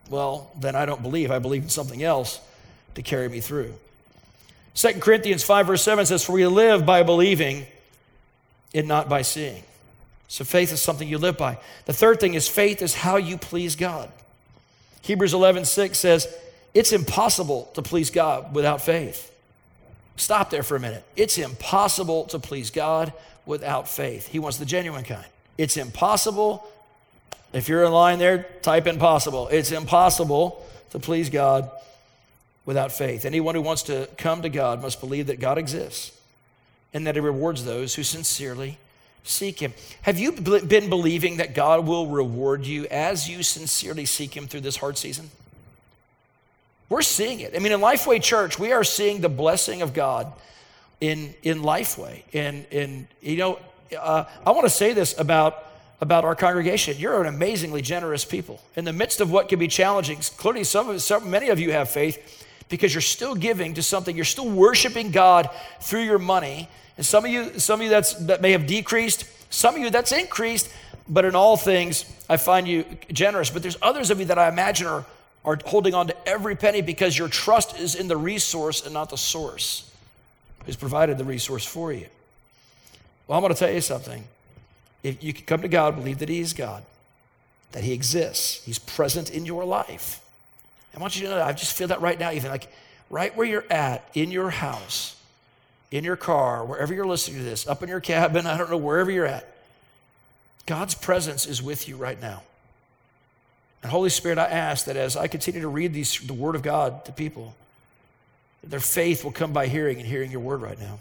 well, 0.08 0.50
then 0.58 0.74
I 0.74 0.86
don't 0.86 1.02
believe. 1.02 1.30
I 1.30 1.38
believe 1.38 1.64
in 1.64 1.68
something 1.68 2.02
else 2.02 2.40
to 2.94 3.02
carry 3.02 3.28
me 3.28 3.40
through. 3.40 3.74
2 4.74 5.00
Corinthians 5.00 5.42
5, 5.42 5.66
verse 5.66 5.82
7 5.82 6.06
says, 6.06 6.24
For 6.24 6.32
we 6.32 6.46
live 6.46 6.86
by 6.86 7.02
believing 7.02 7.66
and 8.76 8.86
not 8.86 9.08
by 9.08 9.22
seeing. 9.22 9.62
So 10.28 10.44
faith 10.44 10.72
is 10.72 10.82
something 10.82 11.08
you 11.08 11.18
live 11.18 11.38
by. 11.38 11.58
The 11.86 11.92
third 11.92 12.20
thing 12.20 12.34
is 12.34 12.46
faith 12.46 12.82
is 12.82 12.94
how 12.94 13.16
you 13.16 13.38
please 13.38 13.74
God. 13.74 14.10
Hebrews 15.02 15.34
11, 15.34 15.64
6 15.64 15.98
says, 15.98 16.28
It's 16.74 16.92
impossible 16.92 17.70
to 17.74 17.82
please 17.82 18.10
God 18.10 18.54
without 18.54 18.82
faith. 18.82 19.32
Stop 20.16 20.50
there 20.50 20.62
for 20.62 20.76
a 20.76 20.80
minute. 20.80 21.04
It's 21.16 21.38
impossible 21.38 22.24
to 22.26 22.38
please 22.38 22.70
God 22.70 23.12
without 23.46 23.88
faith. 23.88 24.28
He 24.28 24.38
wants 24.38 24.58
the 24.58 24.66
genuine 24.66 25.04
kind. 25.04 25.26
It's 25.56 25.76
impossible. 25.76 26.66
If 27.52 27.68
you're 27.68 27.84
in 27.84 27.92
line 27.92 28.18
there, 28.18 28.46
type 28.62 28.86
impossible. 28.86 29.48
It's 29.48 29.72
impossible 29.72 30.66
to 30.90 30.98
please 30.98 31.30
God 31.30 31.70
without 32.64 32.92
faith. 32.92 33.24
Anyone 33.24 33.54
who 33.54 33.62
wants 33.62 33.84
to 33.84 34.08
come 34.18 34.42
to 34.42 34.48
God 34.48 34.82
must 34.82 35.00
believe 35.00 35.28
that 35.28 35.38
God 35.38 35.56
exists 35.56 36.15
and 36.92 37.06
that 37.06 37.14
He 37.14 37.20
rewards 37.20 37.64
those 37.64 37.94
who 37.94 38.02
sincerely 38.02 38.78
seek 39.24 39.60
Him. 39.60 39.74
Have 40.02 40.18
you 40.18 40.32
been 40.32 40.88
believing 40.88 41.38
that 41.38 41.54
God 41.54 41.86
will 41.86 42.06
reward 42.06 42.66
you 42.66 42.86
as 42.86 43.28
you 43.28 43.42
sincerely 43.42 44.06
seek 44.06 44.36
Him 44.36 44.46
through 44.46 44.60
this 44.60 44.76
hard 44.76 44.98
season? 44.98 45.30
We're 46.88 47.02
seeing 47.02 47.40
it. 47.40 47.54
I 47.56 47.58
mean, 47.58 47.72
in 47.72 47.80
Lifeway 47.80 48.22
Church, 48.22 48.58
we 48.58 48.72
are 48.72 48.84
seeing 48.84 49.20
the 49.20 49.28
blessing 49.28 49.82
of 49.82 49.92
God 49.92 50.32
in, 51.00 51.34
in 51.42 51.62
Lifeway. 51.62 52.22
And, 52.32 52.64
and 52.70 53.08
you 53.20 53.36
know, 53.36 53.58
uh, 53.98 54.24
I 54.44 54.50
want 54.52 54.64
to 54.64 54.70
say 54.70 54.92
this 54.92 55.18
about, 55.18 55.64
about 56.00 56.24
our 56.24 56.36
congregation. 56.36 56.96
You're 56.96 57.20
an 57.20 57.26
amazingly 57.26 57.82
generous 57.82 58.24
people. 58.24 58.60
In 58.76 58.84
the 58.84 58.92
midst 58.92 59.20
of 59.20 59.32
what 59.32 59.48
can 59.48 59.58
be 59.58 59.68
challenging, 59.68 60.18
clearly 60.36 60.62
some 60.62 60.88
of 60.88 61.02
some, 61.02 61.28
many 61.28 61.48
of 61.48 61.58
you 61.58 61.72
have 61.72 61.90
faith 61.90 62.35
because 62.68 62.94
you're 62.94 63.00
still 63.00 63.34
giving 63.34 63.74
to 63.74 63.82
something. 63.82 64.16
You're 64.16 64.24
still 64.24 64.50
worshiping 64.50 65.10
God 65.10 65.48
through 65.80 66.02
your 66.02 66.18
money 66.18 66.68
and 66.96 67.04
some 67.04 67.24
of 67.24 67.30
you, 67.30 67.58
some 67.58 67.80
of 67.80 67.84
you 67.84 67.90
that's, 67.90 68.14
that 68.14 68.40
may 68.40 68.52
have 68.52 68.66
decreased, 68.66 69.26
some 69.52 69.74
of 69.74 69.80
you 69.80 69.90
that's 69.90 70.12
increased, 70.12 70.70
but 71.08 71.24
in 71.24 71.36
all 71.36 71.56
things, 71.56 72.04
I 72.28 72.36
find 72.36 72.66
you 72.66 72.84
generous. 73.12 73.50
But 73.50 73.62
there's 73.62 73.76
others 73.82 74.10
of 74.10 74.18
you 74.18 74.26
that 74.26 74.38
I 74.38 74.48
imagine 74.48 74.86
are, 74.86 75.04
are 75.44 75.58
holding 75.66 75.94
on 75.94 76.08
to 76.08 76.28
every 76.28 76.56
penny 76.56 76.80
because 76.80 77.16
your 77.16 77.28
trust 77.28 77.78
is 77.78 77.94
in 77.94 78.08
the 78.08 78.16
resource 78.16 78.84
and 78.84 78.94
not 78.94 79.10
the 79.10 79.18
source 79.18 79.90
who's 80.64 80.76
provided 80.76 81.18
the 81.18 81.24
resource 81.24 81.64
for 81.64 81.92
you. 81.92 82.06
Well, 83.26 83.38
I'm 83.38 83.42
going 83.42 83.52
to 83.52 83.58
tell 83.58 83.70
you 83.70 83.80
something. 83.80 84.24
If 85.02 85.22
you 85.22 85.32
can 85.32 85.44
come 85.44 85.62
to 85.62 85.68
God, 85.68 85.96
believe 85.96 86.18
that 86.18 86.28
He 86.28 86.40
is 86.40 86.52
God, 86.52 86.82
that 87.72 87.84
He 87.84 87.92
exists, 87.92 88.64
He's 88.64 88.78
present 88.78 89.30
in 89.30 89.44
your 89.44 89.64
life. 89.64 90.20
I 90.96 91.00
want 91.00 91.16
you 91.16 91.22
to 91.22 91.28
know 91.28 91.36
that 91.36 91.46
I 91.46 91.52
just 91.52 91.76
feel 91.76 91.88
that 91.88 92.00
right 92.00 92.18
now, 92.18 92.32
even 92.32 92.50
like 92.50 92.72
right 93.10 93.36
where 93.36 93.46
you're 93.46 93.70
at 93.70 94.08
in 94.14 94.30
your 94.30 94.50
house 94.50 95.16
in 95.90 96.04
your 96.04 96.16
car, 96.16 96.64
wherever 96.64 96.92
you're 96.92 97.06
listening 97.06 97.38
to 97.38 97.44
this, 97.44 97.66
up 97.66 97.82
in 97.82 97.88
your 97.88 98.00
cabin, 98.00 98.46
I 98.46 98.56
don't 98.56 98.70
know, 98.70 98.76
wherever 98.76 99.10
you're 99.10 99.26
at, 99.26 99.46
God's 100.66 100.94
presence 100.94 101.46
is 101.46 101.62
with 101.62 101.88
you 101.88 101.96
right 101.96 102.20
now. 102.20 102.42
And 103.82 103.92
Holy 103.92 104.10
Spirit, 104.10 104.38
I 104.38 104.46
ask 104.46 104.86
that 104.86 104.96
as 104.96 105.16
I 105.16 105.28
continue 105.28 105.60
to 105.60 105.68
read 105.68 105.92
these, 105.92 106.18
the 106.18 106.34
Word 106.34 106.56
of 106.56 106.62
God 106.62 107.04
to 107.04 107.12
people, 107.12 107.54
their 108.64 108.80
faith 108.80 109.22
will 109.22 109.32
come 109.32 109.52
by 109.52 109.68
hearing 109.68 109.98
and 109.98 110.06
hearing 110.06 110.30
your 110.30 110.40
Word 110.40 110.60
right 110.60 110.78
now. 110.78 110.98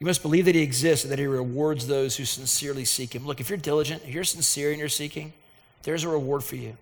You 0.00 0.06
must 0.06 0.22
believe 0.22 0.46
that 0.46 0.54
He 0.54 0.62
exists 0.62 1.04
and 1.04 1.12
that 1.12 1.18
He 1.18 1.26
rewards 1.26 1.86
those 1.86 2.16
who 2.16 2.24
sincerely 2.24 2.84
seek 2.84 3.14
Him. 3.14 3.24
Look, 3.24 3.40
if 3.40 3.48
you're 3.48 3.58
diligent, 3.58 4.02
if 4.02 4.12
you're 4.12 4.24
sincere 4.24 4.70
and 4.70 4.80
you're 4.80 4.88
seeking, 4.88 5.32
there's 5.84 6.02
a 6.02 6.08
reward 6.08 6.42
for 6.42 6.56
you. 6.56 6.76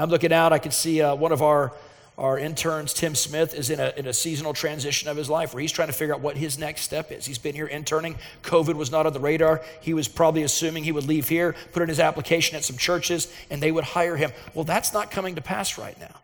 I'm 0.00 0.10
looking 0.10 0.32
out, 0.32 0.52
I 0.52 0.58
can 0.58 0.72
see 0.72 1.02
uh, 1.02 1.14
one 1.14 1.32
of 1.32 1.42
our 1.42 1.72
our 2.20 2.38
interns, 2.38 2.92
Tim 2.92 3.14
Smith, 3.14 3.54
is 3.54 3.70
in 3.70 3.80
a, 3.80 3.94
in 3.96 4.06
a 4.06 4.12
seasonal 4.12 4.52
transition 4.52 5.08
of 5.08 5.16
his 5.16 5.30
life 5.30 5.54
where 5.54 5.62
he's 5.62 5.72
trying 5.72 5.88
to 5.88 5.94
figure 5.94 6.14
out 6.14 6.20
what 6.20 6.36
his 6.36 6.58
next 6.58 6.82
step 6.82 7.10
is. 7.10 7.24
He's 7.24 7.38
been 7.38 7.54
here 7.54 7.66
interning. 7.66 8.14
COVID 8.42 8.74
was 8.74 8.90
not 8.90 9.06
on 9.06 9.14
the 9.14 9.20
radar. 9.20 9.62
He 9.80 9.94
was 9.94 10.06
probably 10.06 10.42
assuming 10.42 10.84
he 10.84 10.92
would 10.92 11.08
leave 11.08 11.30
here, 11.30 11.56
put 11.72 11.82
in 11.82 11.88
his 11.88 11.98
application 11.98 12.58
at 12.58 12.64
some 12.64 12.76
churches, 12.76 13.32
and 13.48 13.62
they 13.62 13.72
would 13.72 13.84
hire 13.84 14.16
him. 14.16 14.32
Well, 14.52 14.64
that's 14.64 14.92
not 14.92 15.10
coming 15.10 15.36
to 15.36 15.40
pass 15.40 15.78
right 15.78 15.98
now. 15.98 16.14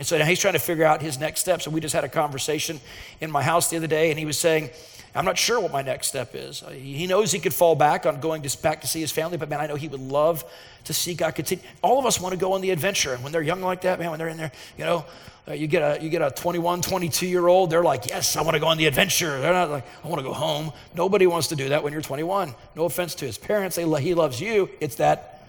And 0.00 0.06
so 0.06 0.18
now 0.18 0.24
he's 0.24 0.40
trying 0.40 0.54
to 0.54 0.58
figure 0.58 0.84
out 0.84 1.00
his 1.00 1.20
next 1.20 1.40
steps. 1.40 1.66
And 1.66 1.72
we 1.72 1.80
just 1.80 1.94
had 1.94 2.02
a 2.02 2.08
conversation 2.08 2.80
in 3.20 3.30
my 3.30 3.42
house 3.42 3.70
the 3.70 3.76
other 3.76 3.86
day, 3.86 4.10
and 4.10 4.18
he 4.18 4.26
was 4.26 4.36
saying, 4.36 4.70
I'm 5.16 5.24
not 5.24 5.38
sure 5.38 5.58
what 5.60 5.72
my 5.72 5.82
next 5.82 6.08
step 6.08 6.34
is. 6.34 6.62
Uh, 6.62 6.70
he 6.70 7.06
knows 7.06 7.32
he 7.32 7.38
could 7.38 7.54
fall 7.54 7.74
back 7.74 8.06
on 8.06 8.20
going 8.20 8.42
to, 8.42 8.62
back 8.62 8.82
to 8.82 8.86
see 8.86 9.00
his 9.00 9.10
family, 9.10 9.36
but 9.36 9.48
man, 9.48 9.60
I 9.60 9.66
know 9.66 9.74
he 9.74 9.88
would 9.88 10.00
love 10.00 10.44
to 10.84 10.92
see 10.92 11.14
God 11.14 11.34
continue. 11.34 11.64
All 11.82 11.98
of 11.98 12.06
us 12.06 12.20
want 12.20 12.32
to 12.32 12.38
go 12.38 12.52
on 12.52 12.60
the 12.60 12.70
adventure. 12.70 13.14
And 13.14 13.22
when 13.22 13.32
they're 13.32 13.42
young 13.42 13.62
like 13.62 13.82
that, 13.82 13.98
man, 13.98 14.10
when 14.10 14.18
they're 14.18 14.28
in 14.28 14.36
there, 14.36 14.52
you 14.76 14.84
know, 14.84 15.06
uh, 15.48 15.52
you 15.52 15.68
get 15.68 15.80
a 15.80 16.02
you 16.02 16.10
get 16.10 16.22
a 16.22 16.30
21, 16.30 16.82
22 16.82 17.26
year 17.26 17.46
old, 17.46 17.70
they're 17.70 17.84
like, 17.84 18.06
yes, 18.06 18.36
I 18.36 18.42
want 18.42 18.54
to 18.54 18.60
go 18.60 18.66
on 18.66 18.78
the 18.78 18.86
adventure. 18.86 19.40
They're 19.40 19.52
not 19.52 19.70
like, 19.70 19.86
I 20.04 20.08
want 20.08 20.18
to 20.18 20.24
go 20.24 20.32
home. 20.32 20.72
Nobody 20.94 21.26
wants 21.26 21.48
to 21.48 21.56
do 21.56 21.68
that 21.68 21.84
when 21.84 21.92
you're 21.92 22.02
21. 22.02 22.54
No 22.74 22.84
offense 22.84 23.14
to 23.16 23.26
his 23.26 23.38
parents, 23.38 23.76
they, 23.76 23.84
he 24.02 24.14
loves 24.14 24.40
you. 24.40 24.68
It's 24.80 24.96
that 24.96 25.46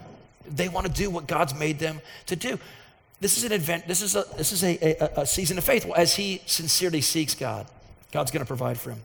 they 0.48 0.68
want 0.68 0.86
to 0.86 0.92
do 0.92 1.10
what 1.10 1.26
God's 1.26 1.54
made 1.54 1.78
them 1.78 2.00
to 2.26 2.36
do. 2.36 2.58
This 3.20 3.36
is 3.36 3.44
an 3.44 3.52
event. 3.52 3.88
This 3.88 4.00
is 4.00 4.14
a 4.14 4.24
this 4.36 4.52
is 4.52 4.62
a, 4.62 4.78
a, 5.02 5.22
a 5.22 5.26
season 5.26 5.58
of 5.58 5.64
faith 5.64 5.84
as 5.96 6.14
he 6.14 6.42
sincerely 6.46 7.00
seeks 7.00 7.34
God. 7.34 7.66
God's 8.12 8.30
going 8.30 8.44
to 8.44 8.46
provide 8.46 8.78
for 8.78 8.90
him. 8.90 9.00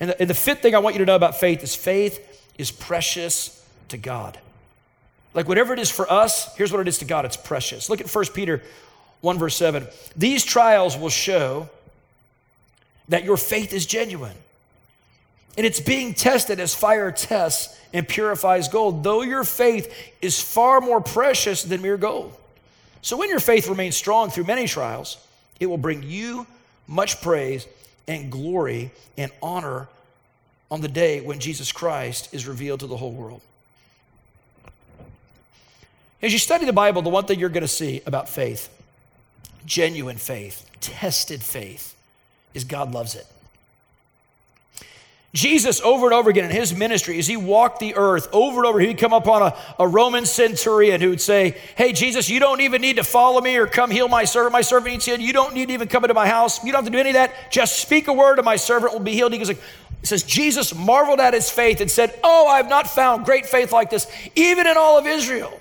And 0.00 0.10
the, 0.10 0.20
and 0.20 0.30
the 0.30 0.34
fifth 0.34 0.62
thing 0.62 0.74
I 0.74 0.78
want 0.78 0.94
you 0.94 1.00
to 1.00 1.06
know 1.06 1.14
about 1.14 1.38
faith 1.38 1.62
is 1.62 1.74
faith 1.74 2.26
is 2.58 2.70
precious 2.70 3.64
to 3.88 3.98
God. 3.98 4.38
Like 5.34 5.46
whatever 5.46 5.72
it 5.72 5.78
is 5.78 5.90
for 5.90 6.10
us, 6.10 6.54
here's 6.56 6.72
what 6.72 6.80
it 6.80 6.88
is 6.88 6.98
to 6.98 7.04
God 7.04 7.24
it's 7.24 7.36
precious. 7.36 7.88
Look 7.88 8.00
at 8.00 8.12
1 8.12 8.24
Peter 8.34 8.62
1, 9.20 9.38
verse 9.38 9.56
7. 9.56 9.86
These 10.16 10.44
trials 10.44 10.96
will 10.96 11.10
show 11.10 11.68
that 13.08 13.24
your 13.24 13.36
faith 13.36 13.72
is 13.72 13.86
genuine. 13.86 14.36
And 15.56 15.66
it's 15.66 15.80
being 15.80 16.14
tested 16.14 16.60
as 16.60 16.74
fire 16.74 17.12
tests 17.12 17.78
and 17.92 18.06
purifies 18.06 18.68
gold, 18.68 19.02
though 19.04 19.22
your 19.22 19.44
faith 19.44 19.92
is 20.22 20.40
far 20.40 20.80
more 20.80 21.00
precious 21.00 21.62
than 21.62 21.82
mere 21.82 21.96
gold. 21.96 22.34
So 23.02 23.16
when 23.16 23.28
your 23.28 23.40
faith 23.40 23.68
remains 23.68 23.96
strong 23.96 24.30
through 24.30 24.44
many 24.44 24.66
trials, 24.66 25.18
it 25.58 25.66
will 25.66 25.78
bring 25.78 26.02
you 26.02 26.46
much 26.86 27.20
praise 27.20 27.66
and 28.10 28.30
glory 28.30 28.90
and 29.16 29.30
honor 29.40 29.88
on 30.68 30.80
the 30.80 30.88
day 30.88 31.20
when 31.20 31.38
Jesus 31.38 31.70
Christ 31.70 32.28
is 32.34 32.44
revealed 32.46 32.80
to 32.80 32.88
the 32.88 32.96
whole 32.96 33.12
world. 33.12 33.40
As 36.20 36.32
you 36.32 36.38
study 36.40 36.66
the 36.66 36.72
Bible, 36.72 37.02
the 37.02 37.08
one 37.08 37.24
thing 37.24 37.38
you're 37.38 37.48
going 37.48 37.62
to 37.62 37.68
see 37.68 38.02
about 38.04 38.28
faith, 38.28 38.68
genuine 39.64 40.16
faith, 40.16 40.68
tested 40.80 41.40
faith, 41.40 41.94
is 42.52 42.64
God 42.64 42.90
loves 42.90 43.14
it. 43.14 43.26
Jesus, 45.32 45.80
over 45.82 46.06
and 46.06 46.14
over 46.14 46.28
again 46.28 46.44
in 46.44 46.50
his 46.50 46.74
ministry, 46.74 47.16
as 47.18 47.26
he 47.28 47.36
walked 47.36 47.78
the 47.78 47.94
earth, 47.94 48.28
over 48.32 48.58
and 48.58 48.66
over, 48.66 48.80
he'd 48.80 48.98
come 48.98 49.12
upon 49.12 49.42
a, 49.42 49.56
a 49.78 49.86
Roman 49.86 50.26
centurion 50.26 51.00
who 51.00 51.10
would 51.10 51.20
say, 51.20 51.56
Hey, 51.76 51.92
Jesus, 51.92 52.28
you 52.28 52.40
don't 52.40 52.60
even 52.60 52.80
need 52.80 52.96
to 52.96 53.04
follow 53.04 53.40
me 53.40 53.56
or 53.56 53.68
come 53.68 53.92
heal 53.92 54.08
my 54.08 54.24
servant. 54.24 54.52
My 54.52 54.62
servant 54.62 54.92
needs 54.92 55.04
healed. 55.04 55.20
You 55.20 55.32
don't 55.32 55.54
need 55.54 55.68
to 55.68 55.74
even 55.74 55.86
come 55.86 56.02
into 56.02 56.14
my 56.14 56.26
house. 56.26 56.64
You 56.64 56.72
don't 56.72 56.82
have 56.82 56.92
to 56.92 56.96
do 56.96 56.98
any 56.98 57.10
of 57.10 57.14
that. 57.14 57.52
Just 57.52 57.78
speak 57.78 58.08
a 58.08 58.12
word 58.12 58.38
and 58.38 58.44
my 58.44 58.56
servant 58.56 58.92
will 58.92 59.00
be 59.00 59.12
healed. 59.12 59.32
He 59.32 59.38
goes, 59.38 59.48
like, 59.48 59.62
it 60.02 60.06
says, 60.06 60.24
Jesus 60.24 60.74
marveled 60.74 61.20
at 61.20 61.32
his 61.32 61.48
faith 61.48 61.80
and 61.80 61.90
said, 61.90 62.18
Oh, 62.24 62.48
I 62.48 62.56
have 62.56 62.68
not 62.68 62.88
found 62.88 63.24
great 63.24 63.46
faith 63.46 63.70
like 63.70 63.90
this, 63.90 64.10
even 64.34 64.66
in 64.66 64.76
all 64.76 64.98
of 64.98 65.06
Israel. 65.06 65.60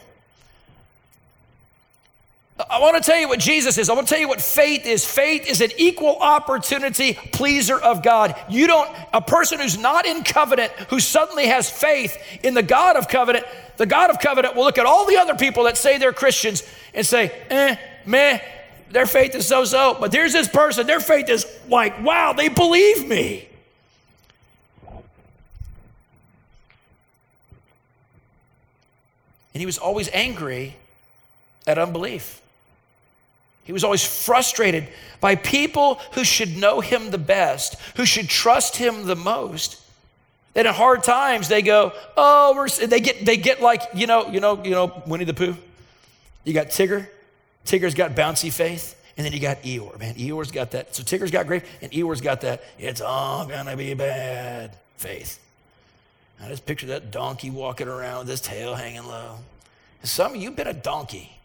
I 2.67 2.79
want 2.81 3.01
to 3.01 3.01
tell 3.01 3.17
you 3.17 3.29
what 3.29 3.39
Jesus 3.39 3.77
is. 3.77 3.89
I 3.89 3.93
want 3.93 4.07
to 4.07 4.13
tell 4.13 4.19
you 4.19 4.27
what 4.27 4.41
faith 4.41 4.85
is. 4.85 5.05
Faith 5.05 5.47
is 5.47 5.61
an 5.61 5.71
equal 5.77 6.17
opportunity 6.17 7.13
pleaser 7.13 7.79
of 7.79 8.03
God. 8.03 8.35
You 8.49 8.67
don't, 8.67 8.93
a 9.13 9.21
person 9.21 9.59
who's 9.59 9.77
not 9.77 10.05
in 10.05 10.23
covenant, 10.23 10.73
who 10.89 10.99
suddenly 10.99 11.47
has 11.47 11.69
faith 11.69 12.17
in 12.43 12.53
the 12.53 12.63
God 12.63 12.97
of 12.97 13.07
covenant, 13.07 13.45
the 13.77 13.85
God 13.85 14.09
of 14.09 14.19
covenant 14.19 14.57
will 14.57 14.65
look 14.65 14.77
at 14.77 14.85
all 14.85 15.05
the 15.05 15.15
other 15.15 15.35
people 15.35 15.63
that 15.65 15.77
say 15.77 15.97
they're 15.97 16.11
Christians 16.11 16.63
and 16.93 17.05
say, 17.05 17.31
eh, 17.49 17.77
meh, 18.05 18.39
their 18.91 19.05
faith 19.05 19.35
is 19.35 19.47
so 19.47 19.63
so. 19.63 19.95
But 19.97 20.11
there's 20.11 20.33
this 20.33 20.49
person, 20.49 20.85
their 20.85 20.99
faith 20.99 21.29
is 21.29 21.45
like, 21.69 22.03
wow, 22.03 22.33
they 22.33 22.49
believe 22.49 23.07
me. 23.07 23.47
And 29.53 29.61
he 29.61 29.65
was 29.65 29.77
always 29.77 30.09
angry 30.11 30.75
at 31.65 31.77
unbelief. 31.77 32.41
He 33.69 33.73
was 33.73 33.83
always 33.83 34.03
frustrated 34.03 34.87
by 35.21 35.35
people 35.35 36.01
who 36.13 36.23
should 36.23 36.57
know 36.57 36.79
him 36.79 37.11
the 37.11 37.19
best, 37.19 37.79
who 37.97 38.03
should 38.03 38.27
trust 38.27 38.77
him 38.77 39.05
the 39.05 39.15
most. 39.15 39.79
That 40.55 40.65
in 40.65 40.73
hard 40.73 41.03
times 41.03 41.49
they 41.49 41.61
go, 41.61 41.93
oh, 42.17 42.55
we're, 42.55 42.87
they 42.87 42.99
get 42.99 43.23
they 43.23 43.37
get 43.37 43.61
like 43.61 43.83
you 43.93 44.07
know 44.07 44.27
you 44.27 44.39
know 44.39 44.63
you 44.63 44.71
know 44.71 45.03
Winnie 45.05 45.25
the 45.25 45.35
Pooh. 45.35 45.55
You 46.45 46.51
got 46.51 46.69
Tigger. 46.69 47.09
Tigger's 47.63 47.93
got 47.93 48.15
bouncy 48.15 48.51
faith, 48.51 48.99
and 49.17 49.23
then 49.23 49.33
you 49.33 49.39
got 49.39 49.61
Eeyore. 49.61 49.99
Man, 49.99 50.15
Eeyore's 50.15 50.49
got 50.49 50.71
that. 50.71 50.95
So 50.95 51.03
Tigger's 51.03 51.29
got 51.29 51.45
great, 51.45 51.61
and 51.83 51.91
Eeyore's 51.91 52.21
got 52.21 52.41
that. 52.41 52.63
It's 52.79 53.01
all 53.01 53.45
gonna 53.45 53.77
be 53.77 53.93
bad 53.93 54.75
faith. 54.97 55.39
I 56.41 56.47
just 56.47 56.65
picture 56.65 56.87
that 56.87 57.11
donkey 57.11 57.51
walking 57.51 57.87
around 57.87 58.21
with 58.21 58.29
his 58.29 58.41
tail 58.41 58.73
hanging 58.73 59.05
low. 59.05 59.35
And 60.01 60.09
some 60.09 60.33
of 60.33 60.41
you 60.41 60.49
been 60.49 60.65
a 60.65 60.73
donkey 60.73 61.37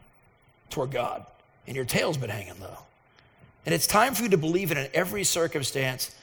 toward 0.71 0.91
God 0.91 1.27
and 1.66 1.77
your 1.77 1.85
tail's 1.85 2.16
been 2.16 2.31
hanging 2.31 2.61
low. 2.61 2.79
And 3.66 3.74
it's 3.74 3.87
time 3.87 4.14
for 4.14 4.22
you 4.22 4.29
to 4.31 4.37
believe 4.37 4.70
it 4.70 4.79
in 4.79 4.88
every 4.92 5.24
circumstance 5.24 6.14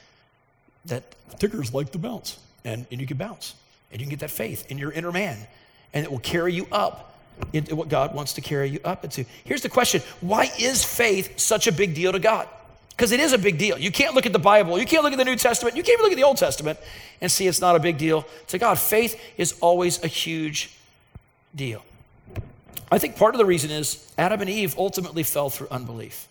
that 0.84 1.04
Tiggers 1.38 1.72
like 1.74 1.90
to 1.92 1.98
bounce, 1.98 2.38
and, 2.64 2.86
and 2.90 3.00
you 3.00 3.06
can 3.06 3.16
bounce, 3.16 3.54
and 3.90 4.00
you 4.00 4.06
can 4.06 4.10
get 4.10 4.20
that 4.20 4.30
faith 4.30 4.70
in 4.70 4.78
your 4.78 4.92
inner 4.92 5.12
man, 5.12 5.36
and 5.92 6.04
it 6.04 6.10
will 6.10 6.18
carry 6.18 6.52
you 6.54 6.66
up 6.70 7.16
into 7.52 7.74
what 7.74 7.88
God 7.88 8.14
wants 8.14 8.34
to 8.34 8.40
carry 8.40 8.68
you 8.70 8.80
up 8.84 9.04
into. 9.04 9.24
Here's 9.44 9.62
the 9.62 9.68
question 9.68 10.02
why 10.20 10.50
is 10.58 10.84
faith 10.84 11.38
such 11.38 11.66
a 11.66 11.72
big 11.72 11.94
deal 11.94 12.12
to 12.12 12.18
God? 12.18 12.48
Because 12.90 13.10
it 13.10 13.20
is 13.20 13.32
a 13.32 13.38
big 13.38 13.58
deal. 13.58 13.78
You 13.78 13.90
can't 13.90 14.14
look 14.14 14.26
at 14.26 14.32
the 14.32 14.38
Bible, 14.38 14.78
you 14.78 14.86
can't 14.86 15.02
look 15.02 15.12
at 15.12 15.18
the 15.18 15.24
New 15.24 15.36
Testament, 15.36 15.76
you 15.76 15.82
can't 15.82 15.94
even 15.94 16.04
look 16.04 16.12
at 16.12 16.16
the 16.16 16.24
Old 16.24 16.36
Testament 16.36 16.78
and 17.20 17.30
see 17.30 17.46
it's 17.46 17.60
not 17.60 17.74
a 17.74 17.80
big 17.80 17.98
deal 17.98 18.26
to 18.48 18.58
God. 18.58 18.78
Faith 18.78 19.20
is 19.36 19.56
always 19.60 20.02
a 20.04 20.08
huge 20.08 20.76
deal. 21.54 21.82
I 22.92 22.98
think 22.98 23.16
part 23.16 23.34
of 23.34 23.38
the 23.38 23.46
reason 23.46 23.70
is 23.70 24.06
Adam 24.18 24.42
and 24.42 24.50
Eve 24.50 24.74
ultimately 24.76 25.22
fell 25.22 25.48
through 25.48 25.68
unbelief. 25.70 26.28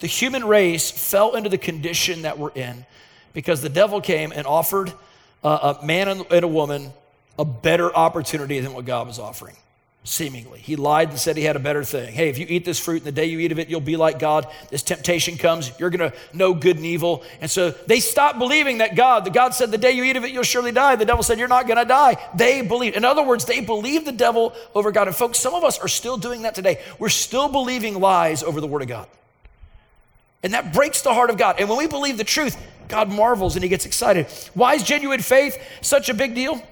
The 0.00 0.08
human 0.08 0.44
race 0.44 0.90
fell 0.90 1.36
into 1.36 1.48
the 1.48 1.56
condition 1.56 2.22
that 2.22 2.36
we're 2.36 2.50
in 2.50 2.84
because 3.32 3.62
the 3.62 3.68
devil 3.68 4.00
came 4.00 4.32
and 4.32 4.44
offered 4.44 4.92
uh, 5.44 5.76
a 5.80 5.86
man 5.86 6.08
and 6.08 6.44
a 6.44 6.48
woman 6.48 6.92
a 7.38 7.44
better 7.44 7.94
opportunity 7.94 8.58
than 8.58 8.72
what 8.72 8.86
God 8.86 9.06
was 9.06 9.20
offering 9.20 9.54
seemingly. 10.06 10.60
He 10.60 10.76
lied 10.76 11.10
and 11.10 11.18
said 11.18 11.36
he 11.36 11.42
had 11.42 11.56
a 11.56 11.60
better 11.60 11.82
thing. 11.82 12.14
Hey, 12.14 12.28
if 12.28 12.38
you 12.38 12.46
eat 12.48 12.64
this 12.64 12.78
fruit 12.78 12.98
and 12.98 13.06
the 13.06 13.12
day 13.12 13.26
you 13.26 13.40
eat 13.40 13.50
of 13.50 13.58
it, 13.58 13.68
you'll 13.68 13.80
be 13.80 13.96
like 13.96 14.18
God. 14.18 14.46
This 14.70 14.82
temptation 14.82 15.36
comes, 15.36 15.72
you're 15.78 15.90
going 15.90 16.10
to 16.10 16.16
know 16.32 16.54
good 16.54 16.76
and 16.76 16.86
evil. 16.86 17.24
And 17.40 17.50
so 17.50 17.70
they 17.70 18.00
stopped 18.00 18.38
believing 18.38 18.78
that 18.78 18.94
God, 18.94 19.24
the 19.24 19.30
God 19.30 19.52
said, 19.52 19.70
the 19.70 19.78
day 19.78 19.92
you 19.92 20.04
eat 20.04 20.16
of 20.16 20.24
it, 20.24 20.30
you'll 20.30 20.44
surely 20.44 20.72
die. 20.72 20.96
The 20.96 21.04
devil 21.04 21.22
said, 21.22 21.38
you're 21.38 21.48
not 21.48 21.66
going 21.66 21.78
to 21.78 21.84
die. 21.84 22.24
They 22.34 22.62
believed. 22.62 22.96
In 22.96 23.04
other 23.04 23.24
words, 23.24 23.44
they 23.44 23.60
believed 23.60 24.06
the 24.06 24.12
devil 24.12 24.54
over 24.74 24.92
God. 24.92 25.08
And 25.08 25.16
folks, 25.16 25.38
some 25.38 25.54
of 25.54 25.64
us 25.64 25.78
are 25.78 25.88
still 25.88 26.16
doing 26.16 26.42
that 26.42 26.54
today. 26.54 26.80
We're 26.98 27.08
still 27.08 27.48
believing 27.48 28.00
lies 28.00 28.42
over 28.42 28.60
the 28.60 28.68
word 28.68 28.82
of 28.82 28.88
God. 28.88 29.08
And 30.42 30.54
that 30.54 30.72
breaks 30.72 31.02
the 31.02 31.12
heart 31.12 31.30
of 31.30 31.36
God. 31.36 31.56
And 31.58 31.68
when 31.68 31.78
we 31.78 31.88
believe 31.88 32.16
the 32.16 32.24
truth, 32.24 32.56
God 32.86 33.10
marvels 33.10 33.56
and 33.56 33.64
he 33.64 33.68
gets 33.68 33.86
excited. 33.86 34.26
Why 34.54 34.74
is 34.74 34.84
genuine 34.84 35.20
faith 35.20 35.60
such 35.80 36.08
a 36.08 36.14
big 36.14 36.36
deal? 36.36 36.62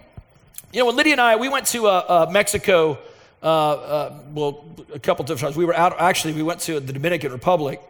You 0.73 0.81
know, 0.81 0.87
when 0.87 0.97
Lydia 0.97 1.15
and 1.15 1.21
I, 1.21 1.37
we 1.37 1.49
went 1.49 1.67
to 1.69 1.89
uh, 1.89 2.27
uh, 2.29 2.31
Mexico 2.31 2.99
uh, 3.45 3.47
uh, 3.47 4.21
well, 4.33 4.65
a 4.95 4.99
couple 4.99 5.25
different 5.25 5.43
times. 5.43 5.57
We 5.57 5.67
were 5.67 5.77
out, 5.77 6.01
actually, 6.01 6.33
we 6.33 6.43
went 6.43 6.61
to 6.61 6.81
the 6.81 6.93
Dominican 6.95 7.31
Republic 7.31 7.81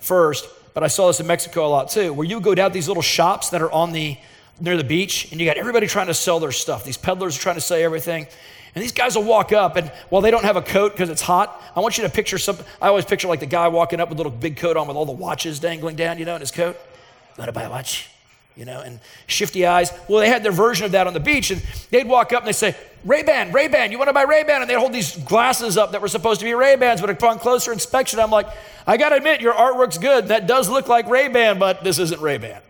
first, 0.00 0.48
but 0.74 0.82
I 0.82 0.88
saw 0.88 1.06
this 1.06 1.20
in 1.20 1.26
Mexico 1.26 1.66
a 1.66 1.68
lot 1.68 1.90
too, 1.90 2.12
where 2.12 2.26
you 2.26 2.40
go 2.40 2.54
down 2.54 2.72
these 2.72 2.88
little 2.88 3.02
shops 3.02 3.50
that 3.50 3.62
are 3.62 3.70
on 3.70 3.92
the, 3.92 4.18
near 4.60 4.76
the 4.76 4.84
beach, 4.84 5.30
and 5.30 5.40
you 5.40 5.46
got 5.46 5.56
everybody 5.56 5.86
trying 5.86 6.08
to 6.08 6.14
sell 6.14 6.40
their 6.40 6.50
stuff. 6.52 6.84
These 6.84 6.96
peddlers 6.96 7.38
are 7.38 7.40
trying 7.40 7.54
to 7.54 7.60
sell 7.60 7.78
everything. 7.78 8.26
And 8.74 8.82
these 8.82 8.92
guys 8.92 9.16
will 9.16 9.24
walk 9.24 9.52
up, 9.52 9.76
and 9.76 9.88
while 10.10 10.20
they 10.20 10.30
don't 10.30 10.44
have 10.44 10.56
a 10.56 10.62
coat 10.62 10.92
because 10.92 11.08
it's 11.08 11.22
hot, 11.22 11.62
I 11.74 11.80
want 11.80 11.96
you 11.96 12.04
to 12.04 12.10
picture 12.10 12.36
some. 12.36 12.58
I 12.82 12.88
always 12.88 13.06
picture 13.06 13.26
like 13.26 13.40
the 13.40 13.46
guy 13.46 13.68
walking 13.68 14.00
up 14.00 14.10
with 14.10 14.18
a 14.18 14.22
little 14.22 14.36
big 14.36 14.58
coat 14.58 14.76
on 14.76 14.86
with 14.86 14.98
all 14.98 15.06
the 15.06 15.12
watches 15.12 15.60
dangling 15.60 15.96
down, 15.96 16.18
you 16.18 16.26
know, 16.26 16.34
in 16.34 16.40
his 16.40 16.50
coat. 16.50 16.76
You 16.76 17.38
want 17.38 17.48
to 17.48 17.52
buy 17.52 17.62
a 17.62 17.70
watch? 17.70 18.10
You 18.56 18.64
know, 18.64 18.80
and 18.80 18.98
shifty 19.26 19.66
eyes. 19.66 19.92
Well, 20.08 20.20
they 20.20 20.28
had 20.28 20.42
their 20.42 20.52
version 20.52 20.86
of 20.86 20.92
that 20.92 21.06
on 21.06 21.14
the 21.14 21.20
beach, 21.20 21.50
and 21.50 21.62
they'd 21.90 22.08
walk 22.08 22.32
up 22.32 22.40
and 22.40 22.48
they'd 22.48 22.54
say, 22.54 22.74
Ray 23.04 23.22
Ban, 23.22 23.52
Ray 23.52 23.68
Ban, 23.68 23.92
you 23.92 23.98
want 23.98 24.08
to 24.08 24.14
buy 24.14 24.22
Ray 24.22 24.42
Ban? 24.42 24.62
And 24.62 24.68
they'd 24.68 24.78
hold 24.78 24.92
these 24.92 25.16
glasses 25.16 25.76
up 25.76 25.92
that 25.92 26.00
were 26.00 26.08
supposed 26.08 26.40
to 26.40 26.46
be 26.46 26.54
Ray 26.54 26.76
Bans, 26.76 27.00
but 27.00 27.10
upon 27.10 27.38
closer 27.38 27.72
inspection, 27.72 28.18
I'm 28.18 28.30
like, 28.30 28.48
I 28.86 28.96
got 28.96 29.10
to 29.10 29.16
admit, 29.16 29.40
your 29.40 29.52
artwork's 29.52 29.98
good. 29.98 30.28
That 30.28 30.46
does 30.46 30.68
look 30.68 30.88
like 30.88 31.08
Ray 31.08 31.28
Ban, 31.28 31.58
but 31.58 31.84
this 31.84 31.98
isn't 31.98 32.20
Ray 32.20 32.38
Ban. 32.38 32.60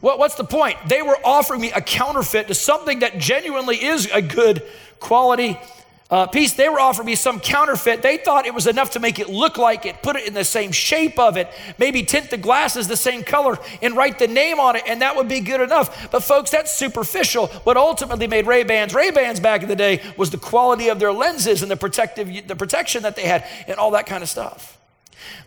Well, 0.00 0.18
what's 0.18 0.34
the 0.34 0.44
point? 0.44 0.76
They 0.88 1.00
were 1.00 1.16
offering 1.24 1.62
me 1.62 1.72
a 1.72 1.80
counterfeit 1.80 2.48
to 2.48 2.54
something 2.54 2.98
that 2.98 3.18
genuinely 3.18 3.82
is 3.82 4.10
a 4.12 4.20
good 4.20 4.62
quality 5.00 5.58
uh, 6.14 6.28
piece, 6.28 6.52
they 6.52 6.68
were 6.68 6.78
offering 6.78 7.06
me 7.06 7.16
some 7.16 7.40
counterfeit. 7.40 8.00
They 8.00 8.18
thought 8.18 8.46
it 8.46 8.54
was 8.54 8.68
enough 8.68 8.90
to 8.90 9.00
make 9.00 9.18
it 9.18 9.28
look 9.28 9.58
like 9.58 9.84
it, 9.84 10.00
put 10.00 10.14
it 10.14 10.28
in 10.28 10.32
the 10.32 10.44
same 10.44 10.70
shape 10.70 11.18
of 11.18 11.36
it, 11.36 11.48
maybe 11.76 12.04
tint 12.04 12.30
the 12.30 12.36
glasses 12.36 12.86
the 12.86 12.96
same 12.96 13.24
color 13.24 13.58
and 13.82 13.96
write 13.96 14.20
the 14.20 14.28
name 14.28 14.60
on 14.60 14.76
it, 14.76 14.84
and 14.86 15.02
that 15.02 15.16
would 15.16 15.26
be 15.26 15.40
good 15.40 15.60
enough. 15.60 16.12
But 16.12 16.22
folks, 16.22 16.52
that's 16.52 16.72
superficial. 16.72 17.48
What 17.64 17.76
ultimately 17.76 18.28
made 18.28 18.46
Ray-Bans 18.46 18.94
Ray-Bans 18.94 19.40
back 19.40 19.64
in 19.64 19.68
the 19.68 19.74
day 19.74 20.02
was 20.16 20.30
the 20.30 20.38
quality 20.38 20.86
of 20.86 21.00
their 21.00 21.12
lenses 21.12 21.62
and 21.62 21.70
the 21.70 21.76
protective, 21.76 22.46
the 22.46 22.54
protection 22.54 23.02
that 23.02 23.16
they 23.16 23.26
had, 23.26 23.44
and 23.66 23.76
all 23.76 23.90
that 23.90 24.06
kind 24.06 24.22
of 24.22 24.28
stuff. 24.28 24.78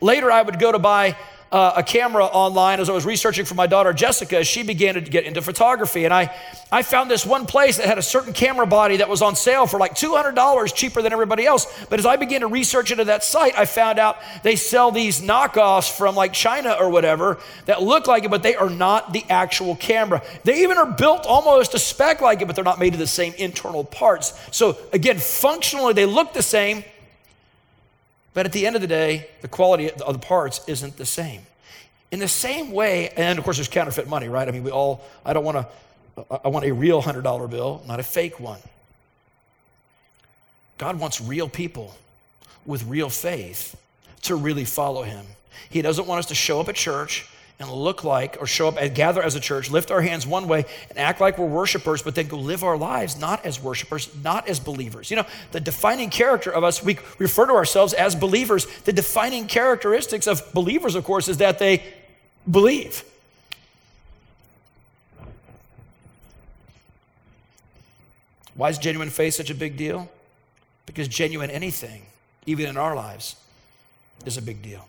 Later, 0.02 0.30
I 0.30 0.42
would 0.42 0.60
go 0.60 0.74
to 0.74 0.80
buy 0.80 1.16
uh, 1.52 1.74
a 1.78 1.84
camera 1.84 2.26
online 2.26 2.80
as 2.80 2.90
I 2.90 2.94
was 2.94 3.06
researching 3.06 3.46
for 3.46 3.56
my 3.56 3.68
daughter 3.68 3.94
Jessica 3.94 4.44
she 4.44 4.64
began 4.64 4.96
to 4.96 5.02
get 5.02 5.26
into 5.26 5.42
photography. 5.42 6.06
And 6.06 6.14
I, 6.14 6.36
I 6.72 6.82
found 6.82 7.10
this 7.10 7.26
one 7.26 7.46
place 7.46 7.78
that 7.78 7.86
had 7.86 7.98
a 7.98 8.02
certain 8.02 8.34
camera 8.34 8.66
body 8.66 8.98
that 8.98 9.10
was 9.10 9.22
on 9.22 9.36
sale 9.36 9.68
for 9.68 9.80
like 9.80 9.96
$200 9.96 10.76
cheaper 10.76 11.02
than 11.02 11.14
everybody 11.14 11.46
else. 11.46 11.86
But 11.90 12.00
as 12.00 12.06
I 12.06 12.16
began 12.16 12.42
to 12.42 12.48
research 12.48 12.92
into 12.92 13.06
that 13.06 13.24
site, 13.24 13.58
I 13.58 13.66
found 13.66 14.00
out 14.00 14.18
they 14.44 14.56
sell 14.56 14.92
these 14.92 15.22
knockoffs 15.22 15.96
from 15.96 16.16
like 16.16 16.34
China 16.34 16.76
or 16.80 16.90
whatever 16.90 17.40
that 17.66 17.82
look 17.82 18.08
like 18.08 18.24
it, 18.24 18.32
but 18.32 18.44
they 18.44 18.56
are 18.56 18.70
not 18.70 19.14
the 19.14 19.24
actual 19.30 19.76
camera. 19.76 20.22
They 20.44 20.64
even 20.64 20.78
are 20.78 20.92
built 20.92 21.26
almost 21.26 21.72
to 21.72 21.80
spec 21.80 22.22
like 22.22 22.42
it, 22.42 22.46
but 22.46 22.56
they're 22.56 22.66
not 22.66 22.80
made 22.80 22.94
of 22.94 23.00
the 23.00 23.08
same 23.08 23.34
internal 23.38 23.84
parts. 23.84 24.38
So 24.52 24.78
again, 24.94 25.18
functionally, 25.18 25.94
they 25.94 26.06
look 26.06 26.34
the 26.34 26.44
same 26.44 26.84
but 28.38 28.46
at 28.46 28.52
the 28.52 28.68
end 28.68 28.76
of 28.76 28.84
the 28.84 28.88
day, 28.88 29.28
the 29.42 29.48
quality 29.48 29.90
of 29.90 30.14
the 30.14 30.20
parts 30.20 30.62
isn't 30.68 30.96
the 30.96 31.08
same. 31.08 31.42
In 32.12 32.20
the 32.20 32.28
same 32.28 32.72
way, 32.72 33.10
and 33.18 33.40
of 33.40 33.44
course, 33.44 33.58
there's 33.58 33.68
counterfeit 33.68 34.08
money, 34.08 34.30
right? 34.30 34.48
I 34.48 34.52
mean, 34.52 34.62
we 34.62 34.70
all, 34.70 35.04
I 35.26 35.34
don't 35.34 35.44
want 35.44 35.58
to, 35.58 36.42
I 36.46 36.50
want 36.50 36.64
a 36.64 36.72
real 36.72 37.02
$100 37.02 37.50
bill, 37.50 37.82
not 37.88 38.00
a 38.00 38.04
fake 38.04 38.40
one. 38.40 38.60
God 40.78 41.00
wants 41.00 41.20
real 41.20 41.50
people 41.50 41.96
with 42.64 42.84
real 42.84 43.10
faith 43.10 43.76
to 44.22 44.36
really 44.36 44.66
follow 44.66 45.02
him. 45.02 45.26
He 45.72 45.82
doesn't 45.82 46.06
want 46.06 46.20
us 46.20 46.28
to 46.28 46.36
show 46.36 46.62
up 46.62 46.70
at 46.70 46.76
church 46.76 47.28
and 47.60 47.72
look 47.72 48.04
like 48.04 48.38
or 48.40 48.46
show 48.46 48.68
up 48.68 48.78
and 48.78 48.94
gather 48.94 49.22
as 49.22 49.36
a 49.36 49.40
church, 49.40 49.72
lift 49.72 49.90
our 49.90 50.02
hands 50.02 50.28
one 50.28 50.48
way 50.48 50.66
and 50.90 51.00
act 51.00 51.20
like 51.20 51.38
we're 51.38 51.48
worshipers, 51.48 52.04
but 52.04 52.14
then 52.14 52.28
go 52.28 52.38
live 52.38 52.64
our 52.64 52.78
lives 52.78 53.20
not 53.20 53.44
as 53.46 53.62
worshipers, 53.62 54.10
not 54.24 54.48
as 54.48 54.60
believers. 54.60 55.10
You 55.10 55.18
know, 55.18 55.26
the 55.52 55.60
defining 55.60 56.10
character 56.10 56.52
of 56.52 56.64
us, 56.64 56.84
we 56.84 57.00
refer 57.18 57.48
to 57.48 57.54
ourselves 57.54 57.94
as 57.94 58.16
believers. 58.16 58.68
The 58.82 58.94
defining 58.94 59.48
characteristics 59.48 60.28
of 60.28 60.54
believers, 60.54 60.94
of 60.94 61.04
course, 61.04 61.28
is 61.28 61.38
that 61.38 61.58
they 61.58 61.84
believe. 62.50 63.04
Why 68.54 68.70
is 68.70 68.78
genuine 68.78 69.10
faith 69.10 69.34
such 69.34 69.50
a 69.50 69.56
big 69.56 69.78
deal? 69.78 70.10
Because 70.86 71.08
genuine 71.08 71.50
anything, 71.50 72.04
even 72.46 72.68
in 72.68 72.78
our 72.78 72.96
lives, 72.96 73.36
is 74.26 74.38
a 74.38 74.42
big 74.42 74.62
deal. 74.62 74.88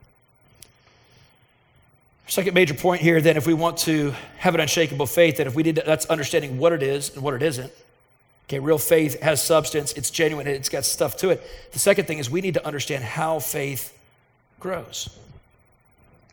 Second 2.28 2.52
major 2.52 2.74
point 2.74 3.00
here 3.00 3.22
then, 3.22 3.38
if 3.38 3.46
we 3.46 3.54
want 3.54 3.78
to 3.78 4.14
have 4.36 4.54
an 4.54 4.60
unshakable 4.60 5.06
faith, 5.06 5.38
that 5.38 5.46
if 5.46 5.54
we 5.54 5.62
did 5.62 5.76
that's 5.86 6.04
understanding 6.06 6.58
what 6.58 6.74
it 6.74 6.82
is 6.82 7.14
and 7.14 7.22
what 7.22 7.32
it 7.32 7.42
isn't. 7.42 7.72
Okay, 8.46 8.58
real 8.58 8.78
faith 8.78 9.20
has 9.22 9.42
substance, 9.42 9.94
it's 9.94 10.10
genuine, 10.10 10.46
it's 10.46 10.68
got 10.68 10.84
stuff 10.84 11.16
to 11.18 11.30
it. 11.30 11.42
The 11.72 11.78
second 11.78 12.04
thing 12.04 12.18
is 12.18 12.30
we 12.30 12.42
need 12.42 12.54
to 12.54 12.66
understand 12.66 13.02
how 13.02 13.38
faith 13.38 13.98
grows. 14.60 15.08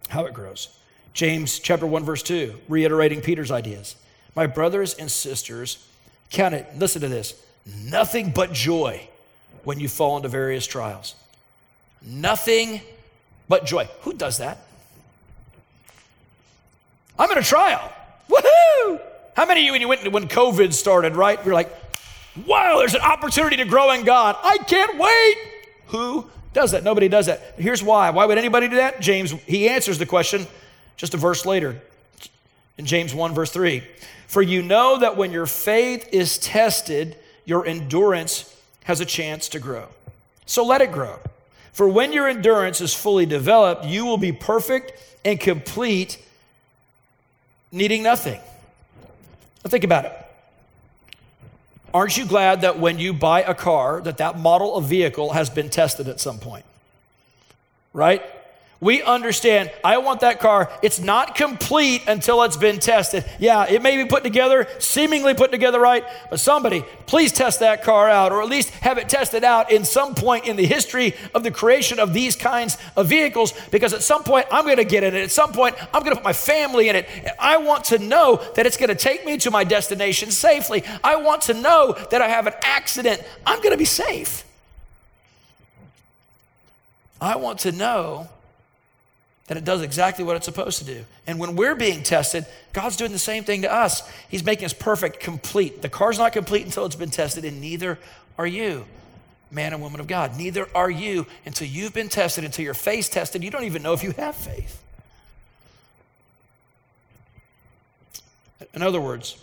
How 0.10 0.26
it 0.26 0.34
grows. 0.34 0.78
James 1.14 1.60
chapter 1.60 1.88
1, 1.88 2.04
verse 2.04 2.24
2, 2.24 2.54
reiterating 2.68 3.22
Peter's 3.22 3.52
ideas. 3.52 3.96
My 4.36 4.48
brothers 4.48 4.96
and 4.96 5.10
sisters, 5.10 5.88
count 6.30 6.54
it, 6.54 6.68
listen 6.78 7.02
to 7.02 7.08
this, 7.08 7.42
nothing 7.66 8.32
but 8.32 8.52
joy 8.52 9.08
when 9.64 9.80
you 9.80 9.88
fall 9.88 10.18
into 10.18 10.28
various 10.28 10.68
trials. 10.68 11.16
Nothing 12.02 12.82
but 13.48 13.66
joy. 13.66 13.88
Who 14.02 14.12
does 14.12 14.40
that? 14.40 14.60
I'm 17.18 17.32
in 17.32 17.38
a 17.38 17.44
trial. 17.44 17.92
Woohoo! 18.30 19.02
How 19.36 19.46
many 19.46 19.62
of 19.62 19.66
you, 19.66 19.72
when 19.72 19.82
you 19.82 19.88
went 19.88 20.12
when 20.12 20.28
COVID 20.28 20.74
started, 20.74 21.16
right? 21.16 21.44
You're 21.46 21.54
like, 21.54 21.70
wow, 22.46 22.78
there's 22.80 22.96
an 22.96 23.02
opportunity 23.02 23.58
to 23.58 23.66
grow 23.66 23.92
in 23.92 24.04
God. 24.04 24.38
I 24.42 24.58
can't 24.60 24.98
wait. 24.98 25.38
Who 25.88 26.30
does 26.54 26.72
that? 26.72 26.84
Nobody 26.84 27.08
does 27.08 27.26
that. 27.28 27.56
Here's 27.58 27.84
why. 27.84 28.10
Why 28.10 28.26
would 28.26 28.38
anybody 28.38 28.68
do 28.68 28.78
that? 28.78 29.02
James, 29.02 29.32
he 29.46 29.70
answers 29.70 29.98
the 29.98 30.06
question 30.06 30.48
just 30.98 31.14
a 31.14 31.18
verse 31.18 31.46
later 31.46 31.82
in 32.78 32.86
James 32.86 33.14
1, 33.14 33.34
verse 33.34 33.52
3. 33.52 33.84
For 34.28 34.42
you 34.42 34.62
know 34.62 35.00
that 35.00 35.18
when 35.18 35.32
your 35.32 35.46
faith 35.46 36.10
is 36.12 36.38
tested, 36.38 37.18
your 37.46 37.66
endurance 37.66 38.56
has 38.86 39.02
a 39.02 39.06
chance 39.06 39.50
to 39.50 39.60
grow. 39.60 39.88
So 40.46 40.66
let 40.66 40.82
it 40.82 40.92
grow. 40.92 41.20
For 41.74 41.88
when 41.90 42.14
your 42.14 42.28
endurance 42.28 42.80
is 42.82 42.94
fully 42.94 43.26
developed, 43.26 43.86
you 43.86 44.06
will 44.06 44.18
be 44.18 44.32
perfect 44.32 44.94
and 45.26 45.40
complete 45.40 46.18
needing 47.76 48.02
nothing. 48.02 48.40
Now 49.64 49.70
think 49.70 49.84
about 49.84 50.06
it. 50.06 50.14
Aren't 51.94 52.18
you 52.18 52.26
glad 52.26 52.62
that 52.62 52.80
when 52.80 53.00
you 53.00 53.14
buy 53.14 53.42
a 53.42 53.54
car 53.54 54.02
that 54.02 54.18
that 54.18 54.40
model 54.40 54.76
of 54.76 54.86
vehicle 54.86 55.34
has 55.34 55.50
been 55.50 55.70
tested 55.70 56.08
at 56.08 56.20
some 56.20 56.40
point? 56.40 56.66
Right? 57.94 58.22
We 58.86 59.02
understand, 59.02 59.72
I 59.84 59.98
want 59.98 60.20
that 60.20 60.40
car. 60.40 60.72
It's 60.84 61.00
not 61.00 61.34
complete 61.34 62.04
until 62.06 62.44
it's 62.44 62.56
been 62.56 62.78
tested. 62.78 63.26
Yeah, 63.40 63.66
it 63.68 63.82
may 63.82 63.98
be 63.98 64.08
put 64.08 64.24
together, 64.24 64.68
seemingly 64.78 65.34
put 65.34 65.50
together 65.50 65.80
right, 65.80 66.04
but 66.30 66.40
somebody, 66.40 66.86
please 67.08 67.32
test 67.32 67.62
that 67.62 67.82
car 67.82 68.08
out, 68.08 68.32
or 68.32 68.44
at 68.44 68.48
least 68.48 68.70
have 68.82 69.00
it 69.00 69.10
tested 69.10 69.44
out 69.44 69.72
in 69.72 69.86
some 69.86 70.14
point 70.14 70.46
in 70.46 70.56
the 70.56 70.68
history 70.68 71.16
of 71.34 71.42
the 71.42 71.50
creation 71.50 71.98
of 71.98 72.14
these 72.14 72.36
kinds 72.36 72.78
of 72.96 73.08
vehicles, 73.08 73.54
because 73.72 73.92
at 73.92 74.04
some 74.04 74.24
point 74.24 74.46
I'm 74.52 74.66
going 74.66 74.78
to 74.78 74.86
get 74.86 75.04
in 75.04 75.16
it. 75.16 75.24
At 75.24 75.32
some 75.32 75.52
point 75.52 75.76
I'm 75.92 76.04
going 76.04 76.16
to 76.16 76.22
put 76.22 76.24
my 76.24 76.34
family 76.34 76.88
in 76.88 76.96
it. 76.96 77.10
I 77.40 77.58
want 77.58 77.86
to 77.86 77.98
know 77.98 78.36
that 78.54 78.68
it's 78.68 78.78
going 78.78 78.90
to 78.90 78.96
take 78.96 79.26
me 79.26 79.38
to 79.38 79.50
my 79.50 79.64
destination 79.64 80.30
safely. 80.30 80.84
I 81.04 81.16
want 81.16 81.42
to 81.44 81.56
know 81.56 81.98
that 82.12 82.22
I 82.22 82.28
have 82.28 82.46
an 82.46 82.54
accident. 82.62 83.24
I'm 83.48 83.58
going 83.64 83.72
to 83.72 83.80
be 83.80 83.86
safe. 83.86 84.46
I 87.20 87.38
want 87.38 87.62
to 87.62 87.72
know 87.72 88.30
that 89.48 89.58
it 89.58 89.64
does 89.64 89.82
exactly 89.82 90.26
what 90.26 90.36
it's 90.36 90.46
supposed 90.46 90.80
to 90.80 90.86
do. 90.86 91.06
And 91.28 91.40
when 91.40 91.56
we're 91.56 91.76
being 91.76 92.02
tested, 92.02 92.46
God's 92.74 92.96
doing 92.96 93.12
the 93.12 93.20
same 93.20 93.44
thing 93.44 93.62
to 93.62 93.72
us. 93.72 94.02
He's 94.28 94.44
making 94.44 94.66
us 94.66 94.74
perfect, 94.74 95.20
complete. 95.20 95.82
The 95.82 95.90
car's 95.90 96.18
not 96.18 96.34
complete 96.34 96.66
until 96.66 96.86
it's 96.86 96.96
been 96.96 97.12
tested, 97.12 97.46
and 97.46 97.62
neither 97.62 98.00
are 98.40 98.48
you, 98.48 98.86
man 99.52 99.74
and 99.74 99.82
woman 99.82 100.00
of 100.00 100.08
God. 100.08 100.36
Neither 100.36 100.68
are 100.74 100.90
you 100.90 101.28
until 101.46 101.68
you've 101.68 101.94
been 101.94 102.10
tested, 102.10 102.44
until 102.44 102.66
your 102.66 102.74
faith 102.74 103.12
tested. 103.12 103.44
You 103.44 103.52
don't 103.52 103.66
even 103.66 103.84
know 103.84 103.94
if 103.94 104.04
you 104.04 104.12
have 104.12 104.36
faith. 104.36 104.82
In 108.74 108.82
other 108.82 109.00
words, 109.00 109.38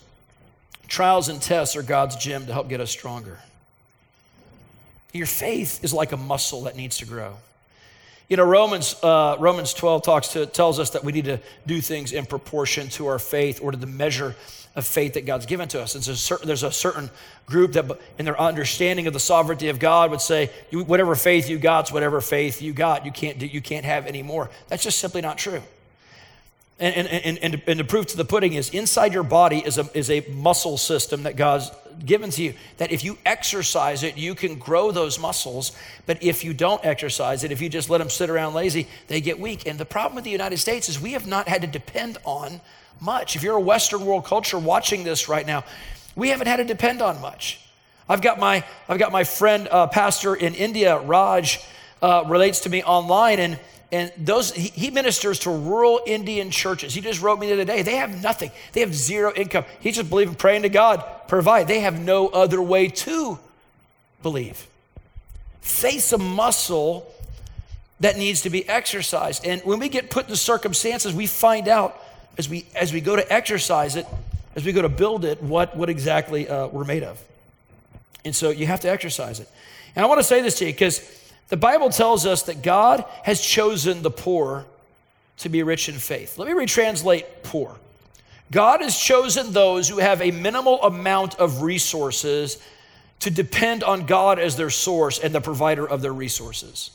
trials 0.88 1.28
and 1.28 1.40
tests 1.40 1.76
are 1.76 1.82
God's 1.82 2.16
gym 2.16 2.46
to 2.46 2.52
help 2.52 2.68
get 2.68 2.80
us 2.80 2.90
stronger. 2.90 3.38
Your 5.12 5.26
faith 5.26 5.84
is 5.84 5.92
like 5.92 6.12
a 6.12 6.16
muscle 6.16 6.62
that 6.62 6.74
needs 6.74 6.98
to 6.98 7.06
grow. 7.06 7.36
You 8.28 8.36
know, 8.36 8.44
Romans, 8.44 8.94
uh, 9.02 9.36
Romans 9.38 9.74
12 9.74 10.02
talks 10.02 10.28
to, 10.28 10.46
tells 10.46 10.78
us 10.78 10.90
that 10.90 11.04
we 11.04 11.12
need 11.12 11.26
to 11.26 11.40
do 11.66 11.80
things 11.80 12.12
in 12.12 12.26
proportion 12.26 12.88
to 12.90 13.06
our 13.06 13.18
faith 13.18 13.60
or 13.62 13.72
to 13.72 13.76
the 13.76 13.86
measure 13.86 14.34
of 14.74 14.86
faith 14.86 15.14
that 15.14 15.26
God's 15.26 15.46
given 15.46 15.68
to 15.68 15.82
us. 15.82 15.94
And 15.94 16.02
so 16.02 16.14
certain, 16.14 16.46
there's 16.46 16.62
a 16.62 16.72
certain 16.72 17.10
group 17.46 17.72
that, 17.72 17.84
in 18.18 18.24
their 18.24 18.40
understanding 18.40 19.06
of 19.06 19.12
the 19.12 19.20
sovereignty 19.20 19.68
of 19.68 19.78
God, 19.78 20.10
would 20.10 20.20
say, 20.20 20.50
whatever 20.72 21.14
faith 21.14 21.50
you 21.50 21.58
got's 21.58 21.92
whatever 21.92 22.20
faith 22.20 22.62
you 22.62 22.72
got. 22.72 23.04
You 23.04 23.12
can't, 23.12 23.38
do, 23.38 23.46
you 23.46 23.60
can't 23.60 23.84
have 23.84 24.06
any 24.06 24.22
more. 24.22 24.50
That's 24.68 24.82
just 24.82 24.98
simply 24.98 25.20
not 25.20 25.36
true. 25.36 25.62
And, 26.82 27.06
and, 27.06 27.38
and, 27.38 27.62
and, 27.68 27.78
the 27.78 27.84
proof 27.84 28.06
to 28.06 28.16
the 28.16 28.24
pudding 28.24 28.54
is 28.54 28.70
inside 28.70 29.14
your 29.14 29.22
body 29.22 29.58
is 29.58 29.78
a, 29.78 29.88
is 29.96 30.10
a 30.10 30.26
muscle 30.32 30.76
system 30.76 31.22
that 31.22 31.36
God's 31.36 31.70
given 32.04 32.30
to 32.30 32.42
you. 32.42 32.54
That 32.78 32.90
if 32.90 33.04
you 33.04 33.18
exercise 33.24 34.02
it, 34.02 34.18
you 34.18 34.34
can 34.34 34.58
grow 34.58 34.90
those 34.90 35.16
muscles. 35.16 35.70
But 36.06 36.20
if 36.24 36.42
you 36.42 36.52
don't 36.52 36.84
exercise 36.84 37.44
it, 37.44 37.52
if 37.52 37.60
you 37.60 37.68
just 37.68 37.88
let 37.88 37.98
them 37.98 38.10
sit 38.10 38.30
around 38.30 38.54
lazy, 38.54 38.88
they 39.06 39.20
get 39.20 39.38
weak. 39.38 39.64
And 39.68 39.78
the 39.78 39.84
problem 39.84 40.16
with 40.16 40.24
the 40.24 40.32
United 40.32 40.58
States 40.58 40.88
is 40.88 41.00
we 41.00 41.12
have 41.12 41.24
not 41.24 41.46
had 41.46 41.60
to 41.60 41.68
depend 41.68 42.18
on 42.24 42.60
much. 42.98 43.36
If 43.36 43.44
you're 43.44 43.58
a 43.58 43.60
Western 43.60 44.04
world 44.04 44.24
culture 44.24 44.58
watching 44.58 45.04
this 45.04 45.28
right 45.28 45.46
now, 45.46 45.62
we 46.16 46.30
haven't 46.30 46.48
had 46.48 46.56
to 46.56 46.64
depend 46.64 47.00
on 47.00 47.20
much. 47.20 47.60
I've 48.08 48.22
got 48.22 48.40
my, 48.40 48.64
I've 48.88 48.98
got 48.98 49.12
my 49.12 49.22
friend, 49.22 49.68
uh, 49.70 49.86
pastor 49.86 50.34
in 50.34 50.56
India, 50.56 50.98
Raj, 50.98 51.60
uh, 52.02 52.24
relates 52.26 52.58
to 52.62 52.70
me 52.70 52.82
online, 52.82 53.38
and 53.38 53.60
and 53.92 54.10
those 54.16 54.50
he, 54.52 54.90
ministers 54.90 55.40
to 55.40 55.50
rural 55.50 56.00
Indian 56.06 56.50
churches. 56.50 56.94
He 56.94 57.02
just 57.02 57.20
wrote 57.20 57.38
me 57.38 57.48
the 57.48 57.52
other 57.52 57.64
day. 57.66 57.82
They 57.82 57.96
have 57.96 58.22
nothing. 58.22 58.50
They 58.72 58.80
have 58.80 58.94
zero 58.94 59.32
income. 59.34 59.66
He 59.80 59.92
just 59.92 60.08
believes 60.08 60.30
in 60.30 60.36
praying 60.36 60.62
to 60.62 60.70
God, 60.70 61.04
provide. 61.28 61.68
They 61.68 61.80
have 61.80 62.00
no 62.00 62.28
other 62.28 62.60
way 62.60 62.88
to 62.88 63.38
believe. 64.22 64.66
Face 65.60 66.10
a 66.12 66.18
muscle 66.18 67.06
that 68.00 68.16
needs 68.16 68.40
to 68.42 68.50
be 68.50 68.66
exercised. 68.66 69.46
And 69.46 69.60
when 69.62 69.78
we 69.78 69.90
get 69.90 70.08
put 70.08 70.26
in 70.26 70.36
circumstances, 70.36 71.12
we 71.12 71.26
find 71.26 71.68
out 71.68 72.00
as 72.38 72.48
we 72.48 72.64
as 72.74 72.94
we 72.94 73.02
go 73.02 73.14
to 73.14 73.30
exercise 73.30 73.94
it, 73.94 74.06
as 74.56 74.64
we 74.64 74.72
go 74.72 74.80
to 74.80 74.88
build 74.88 75.26
it, 75.26 75.42
what 75.42 75.76
what 75.76 75.90
exactly 75.90 76.48
uh, 76.48 76.66
we're 76.68 76.84
made 76.84 77.02
of. 77.02 77.22
And 78.24 78.34
so 78.34 78.48
you 78.48 78.66
have 78.66 78.80
to 78.80 78.88
exercise 78.88 79.38
it. 79.38 79.48
And 79.94 80.02
I 80.02 80.08
want 80.08 80.18
to 80.18 80.24
say 80.24 80.40
this 80.40 80.58
to 80.60 80.64
you 80.64 80.72
because 80.72 81.00
the 81.52 81.58
Bible 81.58 81.90
tells 81.90 82.24
us 82.24 82.44
that 82.44 82.62
God 82.62 83.04
has 83.24 83.38
chosen 83.38 84.00
the 84.00 84.10
poor 84.10 84.64
to 85.36 85.50
be 85.50 85.62
rich 85.62 85.86
in 85.90 85.96
faith. 85.96 86.38
Let 86.38 86.48
me 86.48 86.54
retranslate 86.54 87.26
poor. 87.42 87.76
God 88.50 88.80
has 88.80 88.98
chosen 88.98 89.52
those 89.52 89.86
who 89.86 89.98
have 89.98 90.22
a 90.22 90.30
minimal 90.30 90.82
amount 90.82 91.34
of 91.34 91.60
resources 91.60 92.56
to 93.20 93.30
depend 93.30 93.84
on 93.84 94.06
God 94.06 94.38
as 94.38 94.56
their 94.56 94.70
source 94.70 95.18
and 95.18 95.34
the 95.34 95.42
provider 95.42 95.86
of 95.86 96.00
their 96.00 96.14
resources. 96.14 96.90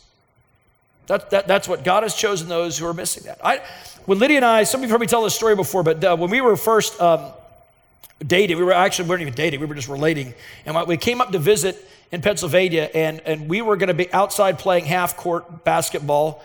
That, 1.05 1.29
that, 1.29 1.47
that's 1.47 1.67
what 1.67 1.83
God 1.83 2.01
has 2.01 2.15
chosen 2.15 2.49
those 2.49 2.79
who 2.79 2.87
are 2.87 2.95
missing 2.95 3.25
that. 3.25 3.37
I, 3.45 3.61
when 4.05 4.17
Lydia 4.17 4.37
and 4.37 4.45
I, 4.45 4.63
some 4.63 4.79
of 4.79 4.85
you 4.85 4.87
have 4.87 4.93
heard 4.93 5.01
me 5.01 5.05
tell 5.05 5.23
this 5.23 5.35
story 5.35 5.55
before, 5.55 5.83
but 5.83 6.03
uh, 6.03 6.17
when 6.17 6.31
we 6.31 6.41
were 6.41 6.57
first 6.57 6.99
um, 6.99 7.31
dating, 8.25 8.57
we 8.57 8.63
were 8.63 8.73
actually, 8.73 9.05
we 9.05 9.09
weren't 9.09 9.21
even 9.21 9.33
dating, 9.33 9.59
we 9.59 9.65
were 9.65 9.75
just 9.75 9.89
relating. 9.89 10.33
And 10.65 10.87
we 10.87 10.97
came 10.97 11.21
up 11.21 11.31
to 11.31 11.39
visit 11.39 11.77
in 12.11 12.21
Pennsylvania, 12.21 12.89
and, 12.93 13.19
and 13.21 13.49
we 13.49 13.61
were 13.61 13.75
going 13.77 13.89
to 13.89 13.93
be 13.93 14.11
outside 14.13 14.59
playing 14.59 14.85
half 14.85 15.17
court 15.17 15.63
basketball 15.63 16.41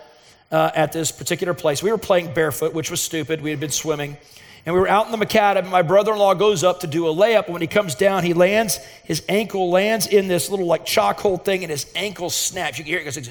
uh, 0.50 0.70
at 0.74 0.92
this 0.92 1.12
particular 1.12 1.54
place. 1.54 1.82
We 1.82 1.90
were 1.90 1.98
playing 1.98 2.34
barefoot, 2.34 2.74
which 2.74 2.90
was 2.90 3.00
stupid. 3.00 3.40
We 3.40 3.50
had 3.50 3.60
been 3.60 3.70
swimming. 3.70 4.16
And 4.64 4.74
we 4.74 4.80
were 4.80 4.88
out 4.88 5.06
in 5.06 5.18
the 5.18 5.24
macadam. 5.24 5.68
My 5.70 5.82
brother 5.82 6.12
in 6.12 6.18
law 6.18 6.34
goes 6.34 6.62
up 6.62 6.80
to 6.80 6.86
do 6.86 7.08
a 7.08 7.12
layup. 7.12 7.46
And 7.46 7.52
when 7.52 7.62
he 7.62 7.66
comes 7.66 7.96
down, 7.96 8.22
he 8.22 8.32
lands, 8.32 8.76
his 9.02 9.24
ankle 9.28 9.70
lands 9.70 10.06
in 10.06 10.28
this 10.28 10.50
little 10.50 10.66
like 10.66 10.84
chalk 10.84 11.18
hole 11.18 11.36
thing, 11.36 11.64
and 11.64 11.70
his 11.70 11.90
ankle 11.96 12.30
snaps. 12.30 12.78
You 12.78 12.84
can 12.84 12.92
hear 12.92 13.00
it 13.00 13.04
goes, 13.04 13.30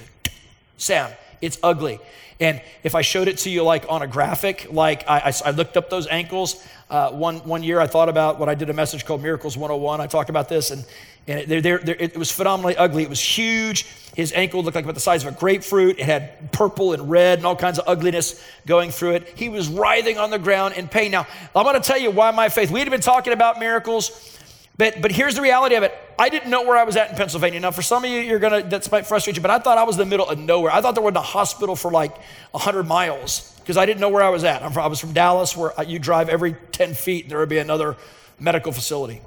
sound. 0.78 1.16
It's 1.42 1.58
ugly. 1.64 2.00
And 2.42 2.62
if 2.84 2.96
I 2.96 3.02
showed 3.02 3.28
it 3.28 3.38
to 3.40 3.50
you 3.50 3.64
like 3.64 3.86
on 3.88 4.02
a 4.02 4.08
graphic, 4.08 4.68
like 4.72 5.08
I, 5.08 5.20
I, 5.20 5.34
I 5.46 5.52
looked 5.52 5.78
up 5.78 5.90
those 5.90 6.08
ankles. 6.08 6.66
Uh, 6.92 7.10
one, 7.12 7.38
one 7.48 7.64
year 7.64 7.80
I 7.80 7.88
thought 7.88 8.10
about 8.10 8.38
what 8.38 8.50
I 8.50 8.54
did 8.54 8.70
a 8.70 8.74
message 8.74 9.06
called 9.06 9.24
Miracles 9.24 9.56
101. 9.56 10.02
I 10.02 10.08
talked 10.08 10.30
about 10.30 10.50
this, 10.50 10.72
and, 10.72 10.86
and 11.26 11.40
it, 11.40 11.64
they're, 11.64 11.78
they're, 11.78 11.96
it 11.98 12.18
was 12.18 12.30
phenomenally 12.30 12.76
ugly. 12.76 13.04
It 13.04 13.10
was 13.10 13.22
huge. 13.22 13.86
His 14.14 14.34
ankle 14.34 14.62
looked 14.62 14.76
like 14.76 14.84
about 14.84 14.96
the 14.96 15.00
size 15.00 15.26
of 15.26 15.34
a 15.34 15.40
grapefruit. 15.40 16.00
It 16.00 16.06
had 16.06 16.52
purple 16.52 16.92
and 16.92 17.10
red 17.10 17.40
and 17.40 17.48
all 17.48 17.56
kinds 17.56 17.80
of 17.80 17.88
ugliness 17.88 18.46
going 18.68 18.92
through 18.92 19.12
it. 19.12 19.34
He 19.38 19.48
was 19.48 19.70
writhing 19.70 20.18
on 20.18 20.32
the 20.32 20.38
ground 20.38 20.74
in 20.76 20.90
pain. 20.90 21.12
Now, 21.12 21.26
I'm 21.56 21.64
going 21.64 21.82
to 21.82 21.88
tell 21.88 21.98
you 21.98 22.12
why 22.12 22.30
my 22.32 22.50
faith. 22.50 22.70
We 22.70 22.82
had 22.82 22.90
been 22.90 23.00
talking 23.00 23.32
about 23.32 23.58
miracles 23.58 24.38
but, 24.82 25.00
but 25.00 25.12
here's 25.12 25.36
the 25.36 25.44
reality 25.44 25.76
of 25.76 25.84
it. 25.84 25.94
I 26.18 26.30
didn't 26.30 26.50
know 26.50 26.64
where 26.64 26.76
I 26.76 26.84
was 26.84 26.96
at 26.96 27.12
in 27.12 27.16
Pennsylvania. 27.16 27.60
Now, 27.60 27.70
for 27.70 27.84
some 27.84 28.04
of 28.04 28.10
you, 28.10 28.20
you're 28.20 28.40
gonna 28.40 28.64
that 28.64 28.92
might 28.92 29.06
frustrate 29.06 29.36
you, 29.36 29.42
but 29.44 29.52
I 29.52 29.60
thought 29.60 29.78
I 29.78 29.84
was 29.84 29.96
in 29.96 30.00
the 30.00 30.06
middle 30.08 30.28
of 30.28 30.40
nowhere. 30.40 30.72
I 30.72 30.82
thought 30.82 30.96
there 30.96 31.04
wasn't 31.04 31.18
a 31.18 31.22
hospital 31.22 31.76
for 31.76 31.92
like 31.92 32.18
100 32.52 32.88
miles 32.88 33.51
because 33.62 33.78
I 33.78 33.86
didn't 33.86 34.02
know 34.02 34.10
where 34.10 34.24
I 34.24 34.30
was 34.30 34.44
at. 34.44 34.62
I 34.64 34.88
was 34.88 35.00
from 35.00 35.14
Dallas, 35.14 35.56
where 35.56 35.80
uh, 35.80 35.84
you 35.84 36.00
drive 36.00 36.30
every 36.30 36.56
10 36.72 36.94
feet, 36.94 37.30
there 37.30 37.40
would 37.40 37.50
be 37.50 37.60
another 37.60 37.96
medical 38.40 38.72
facility. 38.72 39.22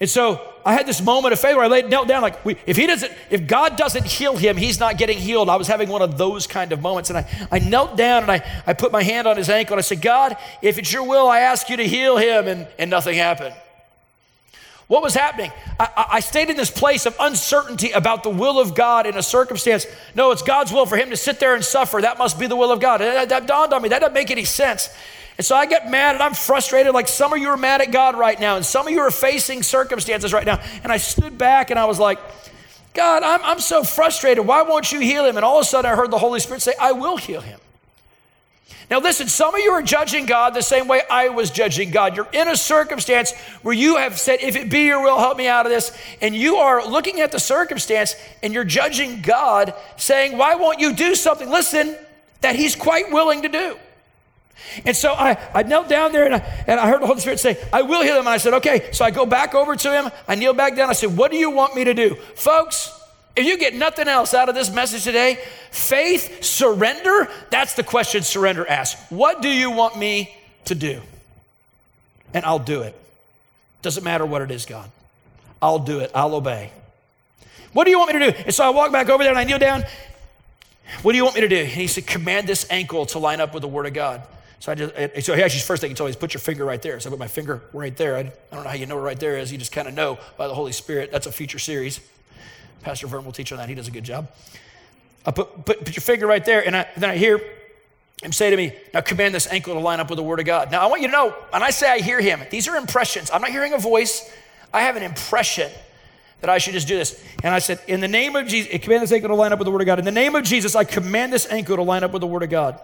And 0.00 0.08
so 0.08 0.40
I 0.64 0.74
had 0.74 0.86
this 0.86 1.02
moment 1.02 1.32
of 1.32 1.40
faith 1.40 1.56
where 1.56 1.64
I 1.64 1.68
laid 1.68 1.90
knelt 1.90 2.06
down, 2.06 2.22
like, 2.22 2.44
we, 2.44 2.56
if 2.66 2.76
he 2.76 2.86
doesn't, 2.86 3.12
if 3.30 3.48
God 3.48 3.76
doesn't 3.76 4.06
heal 4.06 4.36
him, 4.36 4.56
he's 4.56 4.78
not 4.78 4.96
getting 4.96 5.18
healed. 5.18 5.48
I 5.48 5.56
was 5.56 5.66
having 5.66 5.88
one 5.88 6.02
of 6.02 6.16
those 6.16 6.46
kind 6.46 6.72
of 6.72 6.80
moments. 6.80 7.10
And 7.10 7.18
I, 7.18 7.48
I 7.50 7.58
knelt 7.58 7.96
down 7.96 8.22
and 8.22 8.30
I, 8.30 8.62
I 8.64 8.74
put 8.74 8.92
my 8.92 9.02
hand 9.02 9.26
on 9.26 9.36
his 9.36 9.50
ankle 9.50 9.74
and 9.74 9.78
I 9.78 9.82
said, 9.82 10.00
God, 10.00 10.36
if 10.62 10.78
it's 10.78 10.92
your 10.92 11.02
will, 11.02 11.28
I 11.28 11.40
ask 11.40 11.68
you 11.68 11.76
to 11.78 11.84
heal 11.86 12.16
him. 12.16 12.46
And, 12.46 12.68
and 12.78 12.90
nothing 12.90 13.16
happened. 13.16 13.56
What 14.88 15.02
was 15.02 15.14
happening? 15.14 15.52
I, 15.78 16.06
I, 16.12 16.20
stayed 16.20 16.48
in 16.48 16.56
this 16.56 16.70
place 16.70 17.04
of 17.04 17.14
uncertainty 17.20 17.90
about 17.90 18.22
the 18.22 18.30
will 18.30 18.58
of 18.58 18.74
God 18.74 19.06
in 19.06 19.18
a 19.18 19.22
circumstance. 19.22 19.86
No, 20.14 20.30
it's 20.30 20.40
God's 20.40 20.72
will 20.72 20.86
for 20.86 20.96
him 20.96 21.10
to 21.10 21.16
sit 21.16 21.38
there 21.38 21.54
and 21.54 21.62
suffer. 21.62 22.00
That 22.00 22.16
must 22.16 22.40
be 22.40 22.46
the 22.46 22.56
will 22.56 22.72
of 22.72 22.80
God. 22.80 23.02
That, 23.02 23.28
that 23.28 23.46
dawned 23.46 23.74
on 23.74 23.82
me. 23.82 23.90
That 23.90 23.98
doesn't 23.98 24.14
make 24.14 24.30
any 24.30 24.44
sense. 24.44 24.88
And 25.36 25.44
so 25.44 25.54
I 25.54 25.66
get 25.66 25.90
mad 25.90 26.14
and 26.14 26.22
I'm 26.22 26.32
frustrated, 26.32 26.94
like 26.94 27.06
some 27.06 27.34
of 27.34 27.38
you 27.38 27.48
are 27.50 27.56
mad 27.58 27.82
at 27.82 27.92
God 27.92 28.18
right 28.18 28.40
now, 28.40 28.56
and 28.56 28.64
some 28.64 28.88
of 28.88 28.92
you 28.92 29.00
are 29.00 29.10
facing 29.10 29.62
circumstances 29.62 30.32
right 30.32 30.46
now. 30.46 30.58
And 30.82 30.90
I 30.90 30.96
stood 30.96 31.36
back 31.36 31.70
and 31.70 31.78
I 31.78 31.84
was 31.84 32.00
like, 32.00 32.18
God, 32.94 33.22
I'm, 33.22 33.40
I'm 33.44 33.60
so 33.60 33.84
frustrated. 33.84 34.46
Why 34.46 34.62
won't 34.62 34.90
you 34.90 35.00
heal 35.00 35.26
him? 35.26 35.36
And 35.36 35.44
all 35.44 35.58
of 35.58 35.62
a 35.62 35.68
sudden 35.68 35.90
I 35.90 35.96
heard 35.96 36.10
the 36.10 36.18
Holy 36.18 36.40
Spirit 36.40 36.62
say, 36.62 36.72
I 36.80 36.92
will 36.92 37.18
heal 37.18 37.42
him. 37.42 37.60
Now, 38.90 39.00
listen, 39.00 39.28
some 39.28 39.54
of 39.54 39.60
you 39.60 39.70
are 39.72 39.82
judging 39.82 40.24
God 40.24 40.54
the 40.54 40.62
same 40.62 40.88
way 40.88 41.02
I 41.10 41.28
was 41.28 41.50
judging 41.50 41.90
God. 41.90 42.16
You're 42.16 42.28
in 42.32 42.48
a 42.48 42.56
circumstance 42.56 43.32
where 43.62 43.74
you 43.74 43.96
have 43.96 44.18
said, 44.18 44.38
If 44.40 44.56
it 44.56 44.70
be 44.70 44.86
your 44.86 45.02
will, 45.02 45.18
help 45.18 45.36
me 45.36 45.46
out 45.46 45.66
of 45.66 45.72
this. 45.72 45.96
And 46.22 46.34
you 46.34 46.56
are 46.56 46.86
looking 46.86 47.20
at 47.20 47.30
the 47.30 47.38
circumstance 47.38 48.14
and 48.42 48.54
you're 48.54 48.64
judging 48.64 49.20
God, 49.20 49.74
saying, 49.98 50.38
Why 50.38 50.54
won't 50.54 50.80
you 50.80 50.94
do 50.94 51.14
something? 51.14 51.50
Listen, 51.50 51.96
that 52.40 52.56
He's 52.56 52.74
quite 52.74 53.12
willing 53.12 53.42
to 53.42 53.48
do. 53.48 53.76
And 54.84 54.96
so 54.96 55.12
I, 55.12 55.36
I 55.54 55.62
knelt 55.64 55.88
down 55.88 56.12
there 56.12 56.24
and 56.24 56.34
I, 56.34 56.64
and 56.66 56.80
I 56.80 56.88
heard 56.88 57.02
the 57.02 57.06
Holy 57.06 57.20
Spirit 57.20 57.40
say, 57.40 57.58
I 57.72 57.82
will 57.82 58.02
heal 58.02 58.14
him. 58.14 58.20
And 58.20 58.28
I 58.30 58.38
said, 58.38 58.54
Okay. 58.54 58.88
So 58.92 59.04
I 59.04 59.10
go 59.10 59.26
back 59.26 59.54
over 59.54 59.76
to 59.76 59.92
him. 59.92 60.10
I 60.26 60.34
kneel 60.34 60.54
back 60.54 60.76
down. 60.76 60.88
I 60.88 60.94
said, 60.94 61.16
What 61.16 61.30
do 61.30 61.36
you 61.36 61.50
want 61.50 61.74
me 61.76 61.84
to 61.84 61.94
do? 61.94 62.14
Folks, 62.34 62.97
if 63.38 63.46
you 63.46 63.56
get 63.56 63.74
nothing 63.74 64.08
else 64.08 64.34
out 64.34 64.48
of 64.48 64.54
this 64.54 64.70
message 64.70 65.04
today, 65.04 65.38
faith, 65.70 66.42
surrender, 66.42 67.28
that's 67.50 67.74
the 67.74 67.84
question 67.84 68.22
surrender 68.22 68.66
asks. 68.68 69.00
What 69.10 69.42
do 69.42 69.48
you 69.48 69.70
want 69.70 69.96
me 69.96 70.36
to 70.64 70.74
do? 70.74 71.00
And 72.34 72.44
I'll 72.44 72.58
do 72.58 72.82
it. 72.82 72.94
Doesn't 73.80 74.04
matter 74.04 74.26
what 74.26 74.42
it 74.42 74.50
is, 74.50 74.66
God. 74.66 74.90
I'll 75.62 75.78
do 75.78 76.00
it. 76.00 76.10
I'll 76.14 76.34
obey. 76.34 76.72
What 77.72 77.84
do 77.84 77.90
you 77.90 77.98
want 77.98 78.12
me 78.12 78.18
to 78.18 78.32
do? 78.32 78.38
And 78.46 78.54
so 78.54 78.64
I 78.64 78.70
walk 78.70 78.92
back 78.92 79.08
over 79.08 79.22
there 79.22 79.32
and 79.32 79.38
I 79.38 79.44
kneel 79.44 79.58
down. 79.58 79.84
What 81.02 81.12
do 81.12 81.18
you 81.18 81.24
want 81.24 81.36
me 81.36 81.42
to 81.42 81.48
do? 81.48 81.58
And 81.58 81.68
he 81.68 81.86
said, 81.86 82.06
Command 82.06 82.48
this 82.48 82.66
ankle 82.70 83.06
to 83.06 83.18
line 83.18 83.40
up 83.40 83.54
with 83.54 83.60
the 83.60 83.68
Word 83.68 83.86
of 83.86 83.92
God. 83.92 84.22
So 84.60 84.72
I 84.72 84.74
just, 84.74 85.24
so 85.24 85.34
he 85.34 85.42
actually, 85.42 85.60
first 85.60 85.80
thing 85.80 85.90
he 85.90 85.94
told 85.94 86.08
me 86.08 86.10
is 86.10 86.16
put 86.16 86.34
your 86.34 86.40
finger 86.40 86.64
right 86.64 86.82
there. 86.82 86.98
So 86.98 87.08
I 87.08 87.10
put 87.10 87.18
my 87.18 87.28
finger 87.28 87.62
right 87.72 87.96
there. 87.96 88.16
I, 88.16 88.22
don't 88.24 88.64
know 88.64 88.70
how 88.70 88.74
you 88.74 88.86
know 88.86 88.96
where 88.96 89.04
right 89.04 89.20
there 89.20 89.38
is. 89.38 89.52
You 89.52 89.58
just 89.58 89.70
kind 89.70 89.86
of 89.86 89.94
know 89.94 90.18
by 90.36 90.48
the 90.48 90.54
Holy 90.54 90.72
Spirit. 90.72 91.12
That's 91.12 91.26
a 91.26 91.32
future 91.32 91.60
series. 91.60 92.00
Pastor 92.82 93.06
Vern 93.06 93.24
will 93.24 93.32
teach 93.32 93.52
on 93.52 93.58
that. 93.58 93.68
He 93.68 93.74
does 93.74 93.88
a 93.88 93.90
good 93.90 94.04
job. 94.04 94.28
Uh, 95.24 95.28
I 95.28 95.30
put, 95.30 95.64
put, 95.64 95.78
put 95.84 95.96
your 95.96 96.02
finger 96.02 96.26
right 96.26 96.44
there, 96.44 96.64
and, 96.64 96.76
I, 96.76 96.86
then 96.96 97.10
I 97.10 97.16
hear 97.16 97.40
him 98.22 98.32
say 98.32 98.50
to 98.50 98.56
me, 98.56 98.74
Now 98.94 99.00
command 99.00 99.34
this 99.34 99.46
ankle 99.46 99.74
to 99.74 99.80
line 99.80 100.00
up 100.00 100.10
with 100.10 100.16
the 100.16 100.22
Word 100.22 100.40
of 100.40 100.46
God. 100.46 100.70
Now 100.70 100.82
I 100.82 100.86
want 100.86 101.02
you 101.02 101.08
to 101.08 101.12
know, 101.12 101.34
and 101.52 101.62
I 101.62 101.70
say 101.70 101.90
I 101.90 101.98
hear 101.98 102.20
him, 102.20 102.40
these 102.50 102.68
are 102.68 102.76
impressions. 102.76 103.30
I'm 103.30 103.40
not 103.40 103.50
hearing 103.50 103.74
a 103.74 103.78
voice, 103.78 104.30
I 104.72 104.82
have 104.82 104.96
an 104.96 105.02
impression 105.02 105.70
that 106.40 106.50
I 106.50 106.58
should 106.58 106.74
just 106.74 106.86
do 106.86 106.96
this. 106.96 107.22
And 107.42 107.52
I 107.52 107.58
said, 107.58 107.80
In 107.88 108.00
the 108.00 108.08
name 108.08 108.36
of 108.36 108.46
Jesus, 108.46 108.80
command 108.82 109.02
this 109.02 109.12
ankle 109.12 109.28
to 109.28 109.34
line 109.34 109.52
up 109.52 109.58
with 109.58 109.66
the 109.66 109.72
Word 109.72 109.80
of 109.80 109.86
God. 109.86 109.98
In 109.98 110.04
the 110.04 110.10
name 110.10 110.34
of 110.34 110.44
Jesus, 110.44 110.74
I 110.74 110.84
command 110.84 111.32
this 111.32 111.46
ankle 111.46 111.76
to 111.76 111.82
line 111.82 112.04
up 112.04 112.12
with 112.12 112.20
the 112.20 112.26
Word 112.26 112.42
of 112.42 112.50
God. 112.50 112.80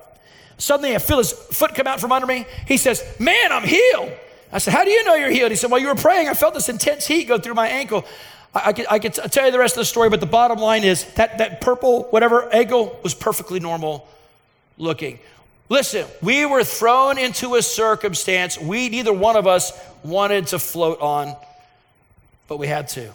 Suddenly 0.58 0.94
I 0.94 0.98
feel 0.98 1.18
his 1.18 1.32
foot 1.32 1.74
come 1.74 1.86
out 1.86 2.00
from 2.00 2.12
under 2.12 2.26
me. 2.26 2.46
He 2.66 2.76
says, 2.76 3.02
Man, 3.18 3.52
I'm 3.52 3.64
healed. 3.64 4.12
I 4.52 4.58
said, 4.58 4.72
How 4.72 4.84
do 4.84 4.90
you 4.90 5.04
know 5.04 5.14
you're 5.14 5.30
healed? 5.30 5.50
He 5.50 5.56
said, 5.56 5.70
While 5.70 5.80
you 5.80 5.88
were 5.88 5.94
praying, 5.94 6.28
I 6.28 6.34
felt 6.34 6.54
this 6.54 6.68
intense 6.68 7.06
heat 7.06 7.24
go 7.24 7.38
through 7.38 7.54
my 7.54 7.68
ankle. 7.68 8.04
I, 8.54 8.68
I, 8.90 8.98
could, 8.98 9.18
I 9.18 9.26
tell 9.26 9.46
you 9.46 9.52
the 9.52 9.58
rest 9.58 9.74
of 9.74 9.80
the 9.80 9.84
story, 9.84 10.08
but 10.08 10.20
the 10.20 10.26
bottom 10.26 10.58
line 10.58 10.84
is 10.84 11.04
that, 11.14 11.38
that 11.38 11.60
purple, 11.60 12.04
whatever, 12.04 12.52
ankle 12.52 12.98
was 13.02 13.14
perfectly 13.14 13.58
normal 13.60 14.06
looking. 14.78 15.18
Listen, 15.68 16.06
we 16.22 16.46
were 16.46 16.62
thrown 16.62 17.18
into 17.18 17.54
a 17.54 17.62
circumstance 17.62 18.58
we, 18.58 18.88
neither 18.88 19.12
one 19.12 19.36
of 19.36 19.46
us, 19.46 19.72
wanted 20.02 20.48
to 20.48 20.58
float 20.58 21.00
on, 21.00 21.34
but 22.48 22.58
we 22.58 22.66
had 22.66 22.88
to. 22.88 23.12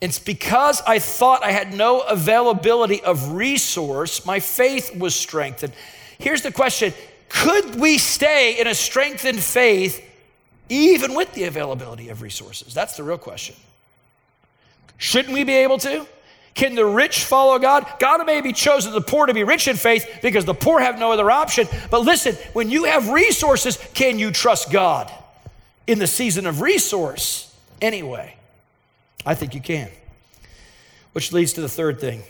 It's 0.00 0.18
because 0.18 0.82
I 0.86 0.98
thought 0.98 1.44
I 1.44 1.50
had 1.50 1.72
no 1.74 2.00
availability 2.00 3.02
of 3.02 3.32
resource, 3.32 4.26
my 4.26 4.40
faith 4.40 4.96
was 4.96 5.14
strengthened. 5.14 5.72
Here's 6.18 6.42
the 6.42 6.52
question 6.52 6.92
Could 7.28 7.76
we 7.76 7.98
stay 7.98 8.60
in 8.60 8.66
a 8.66 8.74
strengthened 8.74 9.40
faith 9.40 10.04
even 10.68 11.14
with 11.14 11.32
the 11.32 11.44
availability 11.44 12.10
of 12.10 12.22
resources? 12.22 12.74
That's 12.74 12.96
the 12.96 13.02
real 13.02 13.18
question. 13.18 13.56
Shouldn't 14.98 15.32
we 15.32 15.44
be 15.44 15.54
able 15.54 15.78
to? 15.78 16.06
Can 16.54 16.74
the 16.74 16.84
rich 16.84 17.22
follow 17.22 17.56
God? 17.60 17.86
God 18.00 18.26
may 18.26 18.40
be 18.40 18.52
chosen 18.52 18.92
the 18.92 19.00
poor 19.00 19.26
to 19.26 19.32
be 19.32 19.44
rich 19.44 19.68
in 19.68 19.76
faith 19.76 20.18
because 20.20 20.44
the 20.44 20.54
poor 20.54 20.80
have 20.80 20.98
no 20.98 21.12
other 21.12 21.30
option. 21.30 21.68
But 21.88 22.00
listen, 22.00 22.34
when 22.52 22.68
you 22.68 22.84
have 22.84 23.08
resources, 23.10 23.78
can 23.94 24.18
you 24.18 24.32
trust 24.32 24.72
God 24.72 25.08
in 25.86 26.00
the 26.00 26.08
season 26.08 26.46
of 26.46 26.60
resource 26.60 27.54
anyway? 27.80 28.34
I 29.24 29.36
think 29.36 29.54
you 29.54 29.60
can. 29.60 29.88
Which 31.12 31.32
leads 31.32 31.52
to 31.52 31.60
the 31.60 31.68
third 31.68 32.00
thing. 32.00 32.24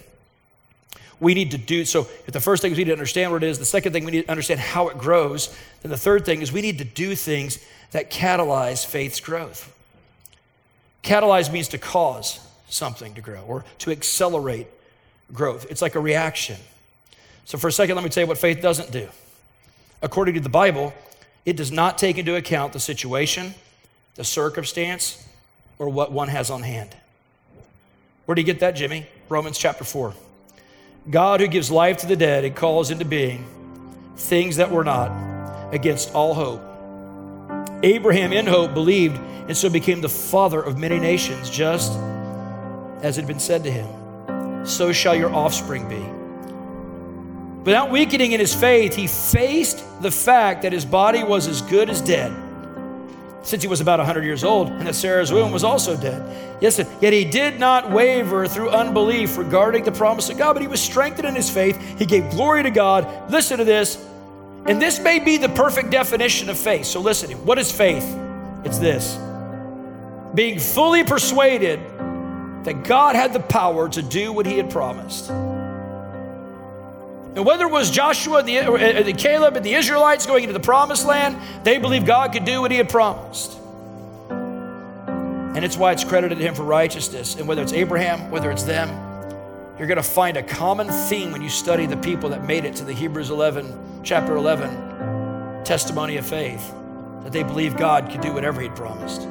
We 1.20 1.32
need 1.32 1.52
to 1.52 1.58
do 1.58 1.86
so. 1.86 2.06
If 2.26 2.32
the 2.32 2.40
first 2.40 2.60
thing 2.60 2.72
is 2.72 2.76
we 2.76 2.84
need 2.84 2.90
to 2.90 2.92
understand 2.92 3.32
what 3.32 3.42
it 3.42 3.48
is, 3.48 3.58
the 3.58 3.64
second 3.64 3.94
thing 3.94 4.04
we 4.04 4.12
need 4.12 4.24
to 4.26 4.30
understand 4.30 4.60
how 4.60 4.88
it 4.88 4.98
grows, 4.98 5.56
then 5.80 5.90
the 5.90 5.96
third 5.96 6.26
thing 6.26 6.42
is 6.42 6.52
we 6.52 6.60
need 6.60 6.78
to 6.78 6.84
do 6.84 7.14
things 7.14 7.64
that 7.92 8.10
catalyze 8.10 8.84
faith's 8.84 9.20
growth. 9.20 9.74
Catalyze 11.02 11.50
means 11.50 11.68
to 11.68 11.78
cause 11.78 12.40
something 12.68 13.14
to 13.14 13.20
grow 13.20 13.40
or 13.42 13.64
to 13.78 13.90
accelerate 13.90 14.66
growth. 15.32 15.66
It's 15.70 15.82
like 15.82 15.94
a 15.94 16.00
reaction. 16.00 16.56
So, 17.44 17.58
for 17.58 17.68
a 17.68 17.72
second, 17.72 17.94
let 17.94 18.04
me 18.04 18.10
tell 18.10 18.24
you 18.24 18.26
what 18.26 18.38
faith 18.38 18.60
doesn't 18.60 18.90
do. 18.90 19.08
According 20.02 20.34
to 20.34 20.40
the 20.40 20.48
Bible, 20.48 20.92
it 21.44 21.56
does 21.56 21.72
not 21.72 21.98
take 21.98 22.18
into 22.18 22.36
account 22.36 22.72
the 22.72 22.80
situation, 22.80 23.54
the 24.16 24.24
circumstance, 24.24 25.26
or 25.78 25.88
what 25.88 26.12
one 26.12 26.28
has 26.28 26.50
on 26.50 26.62
hand. 26.62 26.94
Where 28.26 28.34
do 28.34 28.42
you 28.42 28.46
get 28.46 28.60
that, 28.60 28.72
Jimmy? 28.72 29.06
Romans 29.28 29.56
chapter 29.58 29.84
4. 29.84 30.12
God, 31.10 31.40
who 31.40 31.46
gives 31.46 31.70
life 31.70 31.98
to 31.98 32.06
the 32.06 32.16
dead 32.16 32.44
and 32.44 32.54
calls 32.54 32.90
into 32.90 33.04
being 33.04 33.46
things 34.16 34.56
that 34.56 34.70
were 34.70 34.84
not, 34.84 35.10
against 35.72 36.12
all 36.14 36.34
hope. 36.34 36.60
Abraham, 37.82 38.32
in 38.32 38.46
hope, 38.46 38.74
believed 38.74 39.16
and 39.48 39.56
so 39.56 39.70
became 39.70 40.00
the 40.02 40.08
father 40.08 40.60
of 40.60 40.76
many 40.76 40.98
nations, 40.98 41.48
just 41.48 41.92
as 43.02 43.18
it 43.18 43.22
had 43.22 43.28
been 43.28 43.40
said 43.40 43.64
to 43.64 43.70
him, 43.70 44.66
so 44.66 44.92
shall 44.92 45.14
your 45.14 45.32
offspring 45.34 45.88
be. 45.88 46.18
Without 47.64 47.90
weakening 47.90 48.32
in 48.32 48.40
his 48.40 48.54
faith, 48.54 48.94
he 48.94 49.06
faced 49.06 49.84
the 50.00 50.10
fact 50.10 50.62
that 50.62 50.72
his 50.72 50.84
body 50.84 51.22
was 51.22 51.46
as 51.46 51.60
good 51.62 51.90
as 51.90 52.00
dead, 52.00 52.32
since 53.42 53.62
he 53.62 53.68
was 53.68 53.80
about 53.80 53.98
100 53.98 54.24
years 54.24 54.42
old, 54.44 54.68
and 54.68 54.86
that 54.86 54.94
Sarah's 54.94 55.32
womb 55.32 55.52
was 55.52 55.64
also 55.64 55.96
dead. 55.96 56.22
Yes, 56.60 56.78
yet 57.00 57.12
he 57.12 57.24
did 57.24 57.60
not 57.60 57.90
waver 57.90 58.48
through 58.48 58.70
unbelief 58.70 59.36
regarding 59.36 59.84
the 59.84 59.92
promise 59.92 60.28
of 60.28 60.38
God, 60.38 60.54
but 60.54 60.62
he 60.62 60.68
was 60.68 60.80
strengthened 60.80 61.28
in 61.28 61.34
his 61.34 61.50
faith. 61.50 61.78
He 61.98 62.06
gave 62.06 62.30
glory 62.30 62.62
to 62.62 62.70
God. 62.70 63.30
Listen 63.30 63.58
to 63.58 63.64
this. 63.64 64.04
And 64.66 64.82
this 64.82 64.98
may 64.98 65.18
be 65.18 65.36
the 65.36 65.48
perfect 65.50 65.90
definition 65.90 66.50
of 66.50 66.58
faith. 66.58 66.84
So 66.84 67.00
listen, 67.00 67.30
what 67.46 67.58
is 67.58 67.70
faith? 67.70 68.04
It's 68.64 68.78
this 68.78 69.18
being 70.34 70.58
fully 70.58 71.04
persuaded 71.04 71.80
that 72.64 72.84
God 72.84 73.16
had 73.16 73.32
the 73.32 73.40
power 73.40 73.88
to 73.88 74.02
do 74.02 74.32
what 74.32 74.46
he 74.46 74.56
had 74.56 74.70
promised. 74.70 75.30
And 77.38 77.46
whether 77.46 77.66
it 77.66 77.70
was 77.70 77.90
Joshua 77.90 78.40
and, 78.40 78.50
uh, 78.50 78.72
uh, 78.72 79.02
the, 79.02 79.12
Caleb 79.12 79.56
and 79.56 79.64
the 79.64 79.74
Israelites 79.74 80.26
going 80.26 80.42
into 80.42 80.52
the 80.52 80.60
promised 80.60 81.06
land, 81.06 81.36
they 81.64 81.78
believed 81.78 82.06
God 82.06 82.32
could 82.32 82.44
do 82.44 82.60
what 82.60 82.70
he 82.70 82.76
had 82.76 82.88
promised. 82.88 83.56
And 84.28 85.64
it's 85.64 85.76
why 85.76 85.92
it's 85.92 86.02
credited 86.04 86.38
to 86.38 86.44
him 86.44 86.54
for 86.54 86.64
righteousness. 86.64 87.36
And 87.36 87.46
whether 87.46 87.62
it's 87.62 87.72
Abraham, 87.72 88.30
whether 88.30 88.50
it's 88.50 88.64
them, 88.64 88.88
you're 89.78 89.86
going 89.86 89.96
to 89.96 90.02
find 90.02 90.36
a 90.36 90.42
common 90.42 90.88
theme 90.88 91.30
when 91.30 91.40
you 91.40 91.48
study 91.48 91.86
the 91.86 91.96
people 91.96 92.30
that 92.30 92.44
made 92.44 92.64
it 92.64 92.74
to 92.76 92.84
the 92.84 92.92
Hebrews 92.92 93.30
11, 93.30 94.02
chapter 94.02 94.36
11 94.36 95.62
testimony 95.64 96.16
of 96.16 96.26
faith, 96.26 96.74
that 97.22 97.30
they 97.30 97.44
believed 97.44 97.76
God 97.76 98.10
could 98.10 98.20
do 98.20 98.32
whatever 98.32 98.60
He'd 98.60 98.74
promised. 98.74 99.28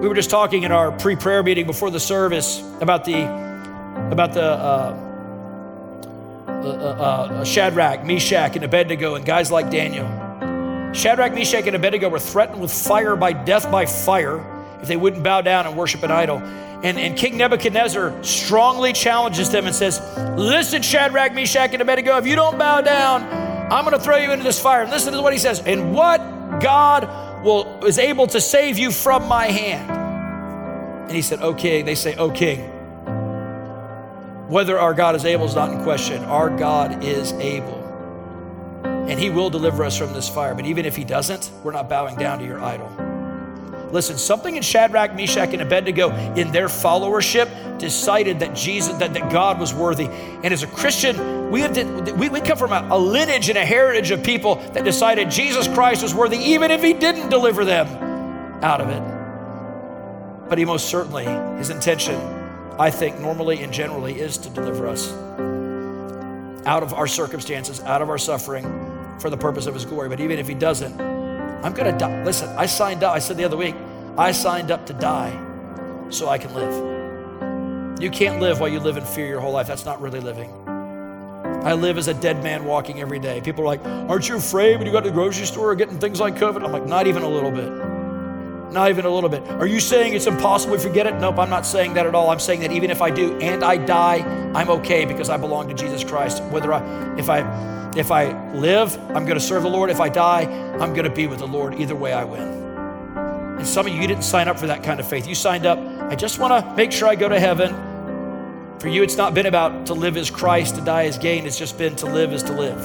We 0.00 0.08
were 0.08 0.14
just 0.14 0.30
talking 0.30 0.64
in 0.64 0.72
our 0.72 0.92
pre-prayer 0.92 1.42
meeting 1.42 1.66
before 1.66 1.90
the 1.90 2.00
service 2.00 2.62
about 2.80 3.04
the 3.04 3.24
about 4.10 4.34
the 4.34 4.42
uh, 4.42 5.04
uh, 6.46 6.52
uh, 6.52 6.70
uh, 6.70 7.44
Shadrach, 7.44 8.04
Meshach, 8.04 8.56
and 8.56 8.64
Abednego, 8.64 9.14
and 9.14 9.24
guys 9.24 9.50
like 9.50 9.70
Daniel. 9.70 10.06
Shadrach, 10.92 11.34
Meshach, 11.34 11.66
and 11.66 11.76
Abednego 11.76 12.08
were 12.08 12.18
threatened 12.18 12.60
with 12.60 12.72
fire 12.72 13.16
by 13.16 13.32
death 13.32 13.70
by 13.70 13.86
fire 13.86 14.44
if 14.80 14.88
they 14.88 14.96
wouldn't 14.96 15.22
bow 15.22 15.40
down 15.40 15.66
and 15.66 15.76
worship 15.76 16.02
an 16.02 16.10
idol. 16.10 16.38
And, 16.38 16.98
and 16.98 17.16
King 17.16 17.38
Nebuchadnezzar 17.38 18.22
strongly 18.22 18.92
challenges 18.92 19.50
them 19.50 19.66
and 19.66 19.74
says, 19.74 20.00
Listen, 20.36 20.82
Shadrach, 20.82 21.32
Meshach, 21.34 21.72
and 21.72 21.80
Abednego, 21.80 22.18
if 22.18 22.26
you 22.26 22.36
don't 22.36 22.58
bow 22.58 22.82
down, 22.82 23.24
I'm 23.72 23.84
going 23.84 23.96
to 23.96 24.04
throw 24.04 24.16
you 24.16 24.32
into 24.32 24.44
this 24.44 24.60
fire. 24.60 24.82
And 24.82 24.90
listen 24.90 25.14
to 25.14 25.22
what 25.22 25.32
he 25.32 25.38
says. 25.38 25.60
And 25.60 25.94
what 25.94 26.18
God 26.60 27.08
will 27.44 27.84
is 27.84 27.98
able 27.98 28.26
to 28.28 28.40
save 28.40 28.78
you 28.78 28.90
from 28.90 29.28
my 29.28 29.46
hand. 29.46 29.90
And 31.08 31.12
he 31.12 31.22
said, 31.22 31.40
"O 31.42 31.54
king." 31.54 31.84
They 31.84 31.94
say, 31.94 32.16
"O 32.16 32.30
king." 32.30 32.70
Whether 34.48 34.78
our 34.78 34.94
God 34.94 35.14
is 35.14 35.24
able 35.24 35.46
is 35.46 35.54
not 35.54 35.70
in 35.70 35.82
question. 35.82 36.24
Our 36.24 36.50
God 36.50 37.04
is 37.04 37.32
able. 37.34 37.82
And 38.84 39.18
he 39.20 39.30
will 39.30 39.50
deliver 39.50 39.84
us 39.84 39.96
from 39.96 40.12
this 40.12 40.28
fire. 40.28 40.54
But 40.54 40.66
even 40.66 40.84
if 40.84 40.96
he 40.96 41.04
doesn't, 41.04 41.50
we're 41.62 41.72
not 41.72 41.88
bowing 41.88 42.16
down 42.16 42.38
to 42.38 42.44
your 42.44 42.62
idol. 42.62 42.90
Listen, 43.94 44.18
something 44.18 44.56
in 44.56 44.62
Shadrach, 44.64 45.14
Meshach, 45.14 45.52
and 45.52 45.62
Abednego 45.62 46.10
in 46.34 46.50
their 46.50 46.66
followership 46.66 47.78
decided 47.78 48.40
that 48.40 48.52
Jesus, 48.52 48.92
that, 48.96 49.14
that 49.14 49.30
God 49.30 49.60
was 49.60 49.72
worthy. 49.72 50.06
And 50.06 50.46
as 50.46 50.64
a 50.64 50.66
Christian, 50.66 51.48
we, 51.52 51.60
have 51.60 51.74
to, 51.74 52.12
we, 52.14 52.28
we 52.28 52.40
come 52.40 52.58
from 52.58 52.72
a, 52.72 52.88
a 52.90 52.98
lineage 52.98 53.50
and 53.50 53.56
a 53.56 53.64
heritage 53.64 54.10
of 54.10 54.24
people 54.24 54.56
that 54.72 54.84
decided 54.84 55.30
Jesus 55.30 55.68
Christ 55.68 56.02
was 56.02 56.12
worthy, 56.12 56.38
even 56.38 56.72
if 56.72 56.82
he 56.82 56.92
didn't 56.92 57.28
deliver 57.28 57.64
them 57.64 57.86
out 58.64 58.80
of 58.80 58.88
it. 58.88 60.48
But 60.48 60.58
he 60.58 60.64
most 60.64 60.88
certainly, 60.88 61.26
his 61.58 61.70
intention, 61.70 62.16
I 62.80 62.90
think, 62.90 63.20
normally 63.20 63.62
and 63.62 63.72
generally, 63.72 64.18
is 64.18 64.38
to 64.38 64.50
deliver 64.50 64.88
us 64.88 65.12
out 66.66 66.82
of 66.82 66.94
our 66.94 67.06
circumstances, 67.06 67.80
out 67.82 68.02
of 68.02 68.10
our 68.10 68.18
suffering 68.18 68.64
for 69.20 69.30
the 69.30 69.36
purpose 69.36 69.66
of 69.66 69.74
his 69.74 69.84
glory. 69.84 70.08
But 70.08 70.18
even 70.18 70.40
if 70.40 70.48
he 70.48 70.54
doesn't, 70.54 71.00
I'm 71.64 71.72
going 71.72 71.90
to 71.90 71.98
die. 71.98 72.22
Listen, 72.24 72.50
I 72.58 72.66
signed 72.66 73.02
up. 73.02 73.14
I 73.14 73.18
said 73.18 73.38
the 73.38 73.44
other 73.44 73.56
week, 73.56 73.74
I 74.16 74.30
signed 74.30 74.70
up 74.70 74.86
to 74.86 74.92
die 74.92 75.36
so 76.10 76.28
I 76.28 76.38
can 76.38 76.54
live. 76.54 78.00
You 78.00 78.10
can't 78.10 78.40
live 78.40 78.60
while 78.60 78.68
you 78.68 78.78
live 78.78 78.96
in 78.96 79.04
fear 79.04 79.26
your 79.26 79.40
whole 79.40 79.52
life. 79.52 79.66
That's 79.66 79.84
not 79.84 80.00
really 80.00 80.20
living. 80.20 80.52
I 81.64 81.72
live 81.72 81.98
as 81.98 82.08
a 82.08 82.14
dead 82.14 82.42
man 82.42 82.64
walking 82.64 83.00
every 83.00 83.18
day. 83.18 83.40
People 83.40 83.64
are 83.64 83.66
like, 83.66 83.84
Aren't 83.84 84.28
you 84.28 84.36
afraid 84.36 84.76
when 84.76 84.86
you 84.86 84.92
go 84.92 85.00
to 85.00 85.08
the 85.08 85.14
grocery 85.14 85.46
store 85.46 85.70
or 85.70 85.74
getting 85.74 85.98
things 85.98 86.20
like 86.20 86.36
COVID? 86.36 86.64
I'm 86.64 86.70
like, 86.70 86.86
Not 86.86 87.06
even 87.06 87.22
a 87.22 87.28
little 87.28 87.50
bit. 87.50 87.70
Not 88.72 88.90
even 88.90 89.04
a 89.04 89.10
little 89.10 89.30
bit. 89.30 89.42
Are 89.48 89.66
you 89.66 89.80
saying 89.80 90.14
it's 90.14 90.26
impossible 90.26 90.76
to 90.76 90.80
forget 90.80 91.06
it? 91.06 91.14
Nope, 91.14 91.38
I'm 91.38 91.50
not 91.50 91.64
saying 91.64 91.94
that 91.94 92.06
at 92.06 92.14
all. 92.14 92.30
I'm 92.30 92.40
saying 92.40 92.60
that 92.60 92.72
even 92.72 92.90
if 92.90 93.02
I 93.02 93.10
do 93.10 93.38
and 93.38 93.64
I 93.64 93.76
die, 93.78 94.18
I'm 94.54 94.68
okay 94.68 95.04
because 95.04 95.28
I 95.28 95.36
belong 95.36 95.68
to 95.68 95.74
Jesus 95.74 96.04
Christ. 96.04 96.42
Whether 96.44 96.72
I, 96.72 97.16
if 97.16 97.28
I, 97.28 97.92
if 97.96 98.10
I 98.10 98.52
live, 98.52 98.96
I'm 99.10 99.24
going 99.24 99.38
to 99.38 99.40
serve 99.40 99.62
the 99.62 99.70
Lord. 99.70 99.90
If 99.90 100.00
I 100.00 100.08
die, 100.08 100.42
I'm 100.80 100.92
going 100.92 101.04
to 101.04 101.14
be 101.14 101.26
with 101.26 101.38
the 101.38 101.46
Lord. 101.46 101.74
Either 101.80 101.94
way, 101.94 102.12
I 102.12 102.24
win. 102.24 102.63
And 103.64 103.70
some 103.70 103.86
of 103.86 103.94
you, 103.94 104.02
you 104.02 104.06
didn't 104.06 104.24
sign 104.24 104.46
up 104.46 104.58
for 104.58 104.66
that 104.66 104.82
kind 104.82 105.00
of 105.00 105.08
faith. 105.08 105.26
You 105.26 105.34
signed 105.34 105.64
up, 105.64 105.78
I 105.78 106.14
just 106.16 106.38
want 106.38 106.52
to 106.52 106.76
make 106.76 106.92
sure 106.92 107.08
I 107.08 107.14
go 107.14 107.30
to 107.30 107.40
heaven. 107.40 107.74
For 108.78 108.88
you, 108.88 109.02
it's 109.02 109.16
not 109.16 109.32
been 109.32 109.46
about 109.46 109.86
to 109.86 109.94
live 109.94 110.18
as 110.18 110.28
Christ, 110.28 110.74
to 110.74 110.82
die 110.82 111.06
as 111.06 111.16
gain. 111.16 111.46
It's 111.46 111.56
just 111.58 111.78
been 111.78 111.96
to 111.96 112.04
live 112.04 112.34
as 112.34 112.42
to 112.42 112.52
live. 112.52 112.78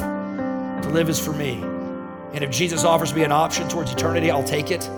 To 0.84 0.90
live 0.90 1.10
is 1.10 1.20
for 1.20 1.34
me. 1.34 1.62
And 2.32 2.46
if 2.46 2.50
Jesus 2.50 2.86
offers 2.86 3.14
me 3.14 3.24
an 3.24 3.34
option 3.34 3.68
towards 3.68 3.92
eternity, 3.92 4.32
I'll 4.32 4.42
take 4.42 4.72
it. 4.72 4.90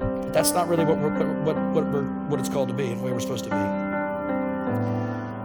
But 0.00 0.32
that's 0.32 0.52
not 0.52 0.66
really 0.66 0.86
what, 0.86 0.96
what, 0.96 1.58
what, 1.74 1.84
what 2.30 2.40
it's 2.40 2.48
called 2.48 2.68
to 2.68 2.74
be 2.74 2.86
and 2.86 3.02
where 3.02 3.12
we're 3.12 3.20
supposed 3.20 3.44
to 3.44 3.50
be. 3.50 3.56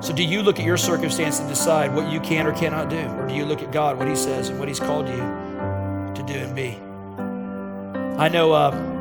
So, 0.01 0.13
do 0.13 0.23
you 0.23 0.43
look 0.43 0.59
at 0.59 0.65
your 0.65 0.77
circumstance 0.77 1.41
and 1.41 1.49
decide 1.49 1.93
what 1.93 2.09
you 2.09 2.21
can 2.21 2.47
or 2.47 2.53
cannot 2.53 2.89
do? 2.89 3.05
Or 3.19 3.27
do 3.27 3.35
you 3.35 3.43
look 3.43 3.61
at 3.61 3.73
God, 3.73 3.97
what 3.97 4.07
He 4.07 4.15
says, 4.15 4.47
and 4.47 4.59
what 4.59 4.69
He's 4.69 4.79
called 4.79 5.09
you 5.09 5.17
to 5.17 6.23
do 6.25 6.35
and 6.35 6.55
be? 6.55 6.79
I 8.17 8.29
know 8.29 8.53
uh, 8.53 8.92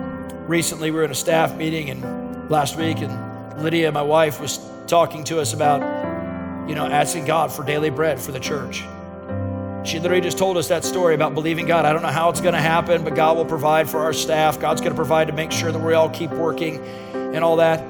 recently 0.48 0.90
we 0.90 0.98
were 0.98 1.04
in 1.04 1.10
a 1.10 1.14
staff 1.14 1.54
meeting 1.56 1.90
and 1.90 2.50
last 2.50 2.76
week, 2.76 2.98
and 2.98 3.62
Lydia, 3.62 3.90
my 3.92 4.02
wife, 4.02 4.40
was 4.40 4.58
talking 4.86 5.24
to 5.24 5.40
us 5.40 5.52
about, 5.52 5.80
you 6.68 6.74
know, 6.74 6.86
asking 6.86 7.24
God 7.24 7.52
for 7.52 7.64
daily 7.64 7.90
bread 7.90 8.20
for 8.20 8.32
the 8.32 8.40
church. 8.40 8.84
She 9.84 9.98
literally 9.98 10.20
just 10.20 10.38
told 10.38 10.56
us 10.56 10.68
that 10.68 10.84
story 10.84 11.14
about 11.14 11.34
believing 11.34 11.66
God. 11.66 11.84
I 11.84 11.92
don't 11.92 12.02
know 12.02 12.08
how 12.08 12.30
it's 12.30 12.40
going 12.40 12.54
to 12.54 12.60
happen, 12.60 13.02
but 13.02 13.14
God 13.14 13.36
will 13.36 13.44
provide 13.44 13.90
for 13.90 14.00
our 14.00 14.12
staff. 14.12 14.60
God's 14.60 14.80
going 14.80 14.92
to 14.92 14.96
provide 14.96 15.26
to 15.26 15.32
make 15.32 15.50
sure 15.50 15.72
that 15.72 15.78
we 15.78 15.94
all 15.94 16.08
keep 16.10 16.30
working 16.30 16.78
and 17.14 17.42
all 17.42 17.56
that. 17.56 17.80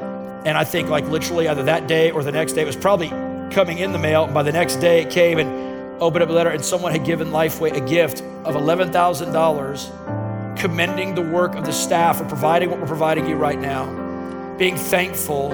And 0.46 0.57
I 0.57 0.64
think, 0.64 0.88
like, 0.88 1.07
literally, 1.09 1.48
either 1.48 1.64
that 1.64 1.86
day 1.86 2.11
or 2.11 2.22
the 2.24 2.32
next 2.32 2.55
day, 2.55 2.62
it 2.62 2.66
was 2.66 2.76
probably 2.76 3.09
coming 3.50 3.78
in 3.78 3.92
the 3.92 3.98
mail. 3.98 4.24
And 4.24 4.32
by 4.32 4.42
the 4.42 4.53
next 4.53 4.76
day, 4.76 5.03
it 5.03 5.11
came 5.11 5.38
and 5.38 6.00
opened 6.03 6.22
up 6.24 6.30
a 6.30 6.32
letter, 6.32 6.50
and 6.50 6.64
someone 6.64 6.92
had 6.92 7.05
given 7.05 7.28
Lifeway 7.28 7.76
a 7.76 7.80
gift 7.80 8.22
of 8.44 8.55
$11,000, 8.55 10.22
commending 10.62 11.12
the 11.16 11.22
work 11.22 11.56
of 11.56 11.64
the 11.64 11.72
staff 11.72 12.18
for 12.18 12.24
providing 12.24 12.70
what 12.70 12.78
we're 12.78 12.86
providing 12.86 13.26
you 13.26 13.34
right 13.34 13.58
now, 13.58 13.84
being 14.58 14.76
thankful. 14.76 15.50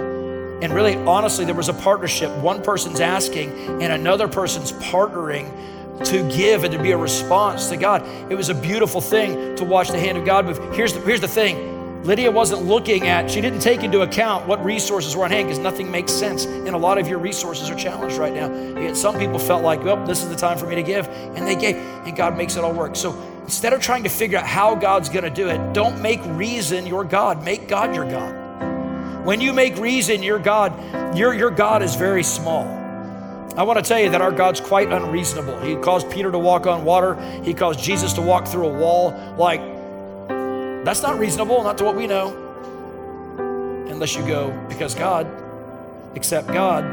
And 0.62 0.70
really, 0.70 0.96
honestly, 0.96 1.46
there 1.46 1.54
was 1.54 1.70
a 1.70 1.72
partnership. 1.72 2.30
One 2.42 2.62
person's 2.62 3.00
asking, 3.00 3.50
and 3.80 3.90
another 3.90 4.28
person's 4.28 4.72
partnering 4.72 5.50
to 6.04 6.28
give 6.28 6.64
and 6.64 6.74
to 6.74 6.78
be 6.78 6.90
a 6.90 6.96
response 6.98 7.70
to 7.70 7.78
God. 7.78 8.06
It 8.30 8.34
was 8.34 8.50
a 8.50 8.54
beautiful 8.54 9.00
thing 9.00 9.56
to 9.56 9.64
watch 9.64 9.88
the 9.88 9.98
hand 9.98 10.18
of 10.18 10.26
God 10.26 10.44
move. 10.44 10.58
Here's 10.74 10.92
the, 10.92 11.00
here's 11.00 11.22
the 11.22 11.26
thing 11.26 12.02
Lydia 12.04 12.30
wasn't 12.30 12.66
looking 12.66 13.08
at, 13.08 13.30
she 13.30 13.40
didn't 13.40 13.60
take 13.60 13.82
into 13.82 14.02
account 14.02 14.46
what 14.46 14.62
resources 14.62 15.16
were 15.16 15.24
on 15.24 15.30
hand 15.30 15.48
because 15.48 15.58
nothing 15.58 15.90
makes 15.90 16.12
sense. 16.12 16.44
And 16.44 16.68
a 16.68 16.78
lot 16.78 16.98
of 16.98 17.08
your 17.08 17.18
resources 17.18 17.70
are 17.70 17.74
challenged 17.74 18.18
right 18.18 18.34
now. 18.34 18.52
Yet 18.78 18.94
some 18.94 19.18
people 19.18 19.38
felt 19.38 19.64
like, 19.64 19.82
well, 19.82 20.04
this 20.04 20.22
is 20.22 20.28
the 20.28 20.36
time 20.36 20.58
for 20.58 20.66
me 20.66 20.74
to 20.74 20.82
give. 20.82 21.08
And 21.08 21.46
they 21.46 21.56
gave, 21.56 21.76
and 21.76 22.14
God 22.14 22.36
makes 22.36 22.56
it 22.56 22.62
all 22.62 22.74
work. 22.74 22.94
So 22.94 23.12
instead 23.48 23.72
of 23.72 23.80
trying 23.80 24.02
to 24.02 24.10
figure 24.10 24.36
out 24.36 24.46
how 24.46 24.74
God's 24.74 25.08
going 25.08 25.24
to 25.24 25.30
do 25.30 25.48
it, 25.48 25.72
don't 25.72 26.02
make 26.02 26.20
reason 26.26 26.86
your 26.86 27.02
God. 27.02 27.42
Make 27.42 27.66
God 27.66 27.94
your 27.94 28.04
God. 28.04 29.24
When 29.24 29.40
you 29.40 29.54
make 29.54 29.78
reason 29.78 30.22
your 30.22 30.38
God, 30.38 31.16
your, 31.16 31.32
your 31.32 31.48
God 31.48 31.82
is 31.82 31.94
very 31.94 32.22
small. 32.22 32.66
I 33.56 33.62
want 33.62 33.78
to 33.78 33.82
tell 33.82 33.98
you 33.98 34.10
that 34.10 34.20
our 34.20 34.32
God's 34.32 34.60
quite 34.60 34.92
unreasonable. 34.92 35.58
He 35.60 35.76
caused 35.76 36.10
Peter 36.10 36.30
to 36.30 36.38
walk 36.38 36.66
on 36.66 36.84
water, 36.84 37.14
He 37.42 37.54
caused 37.54 37.80
Jesus 37.80 38.12
to 38.12 38.20
walk 38.20 38.46
through 38.46 38.66
a 38.66 38.78
wall. 38.78 39.12
Like, 39.38 39.62
that's 40.84 41.00
not 41.00 41.18
reasonable, 41.18 41.64
not 41.64 41.78
to 41.78 41.84
what 41.84 41.96
we 41.96 42.06
know. 42.06 42.36
Unless 43.88 44.14
you 44.14 44.26
go, 44.26 44.50
because 44.68 44.94
God, 44.94 45.26
accept 46.14 46.48
God. 46.48 46.84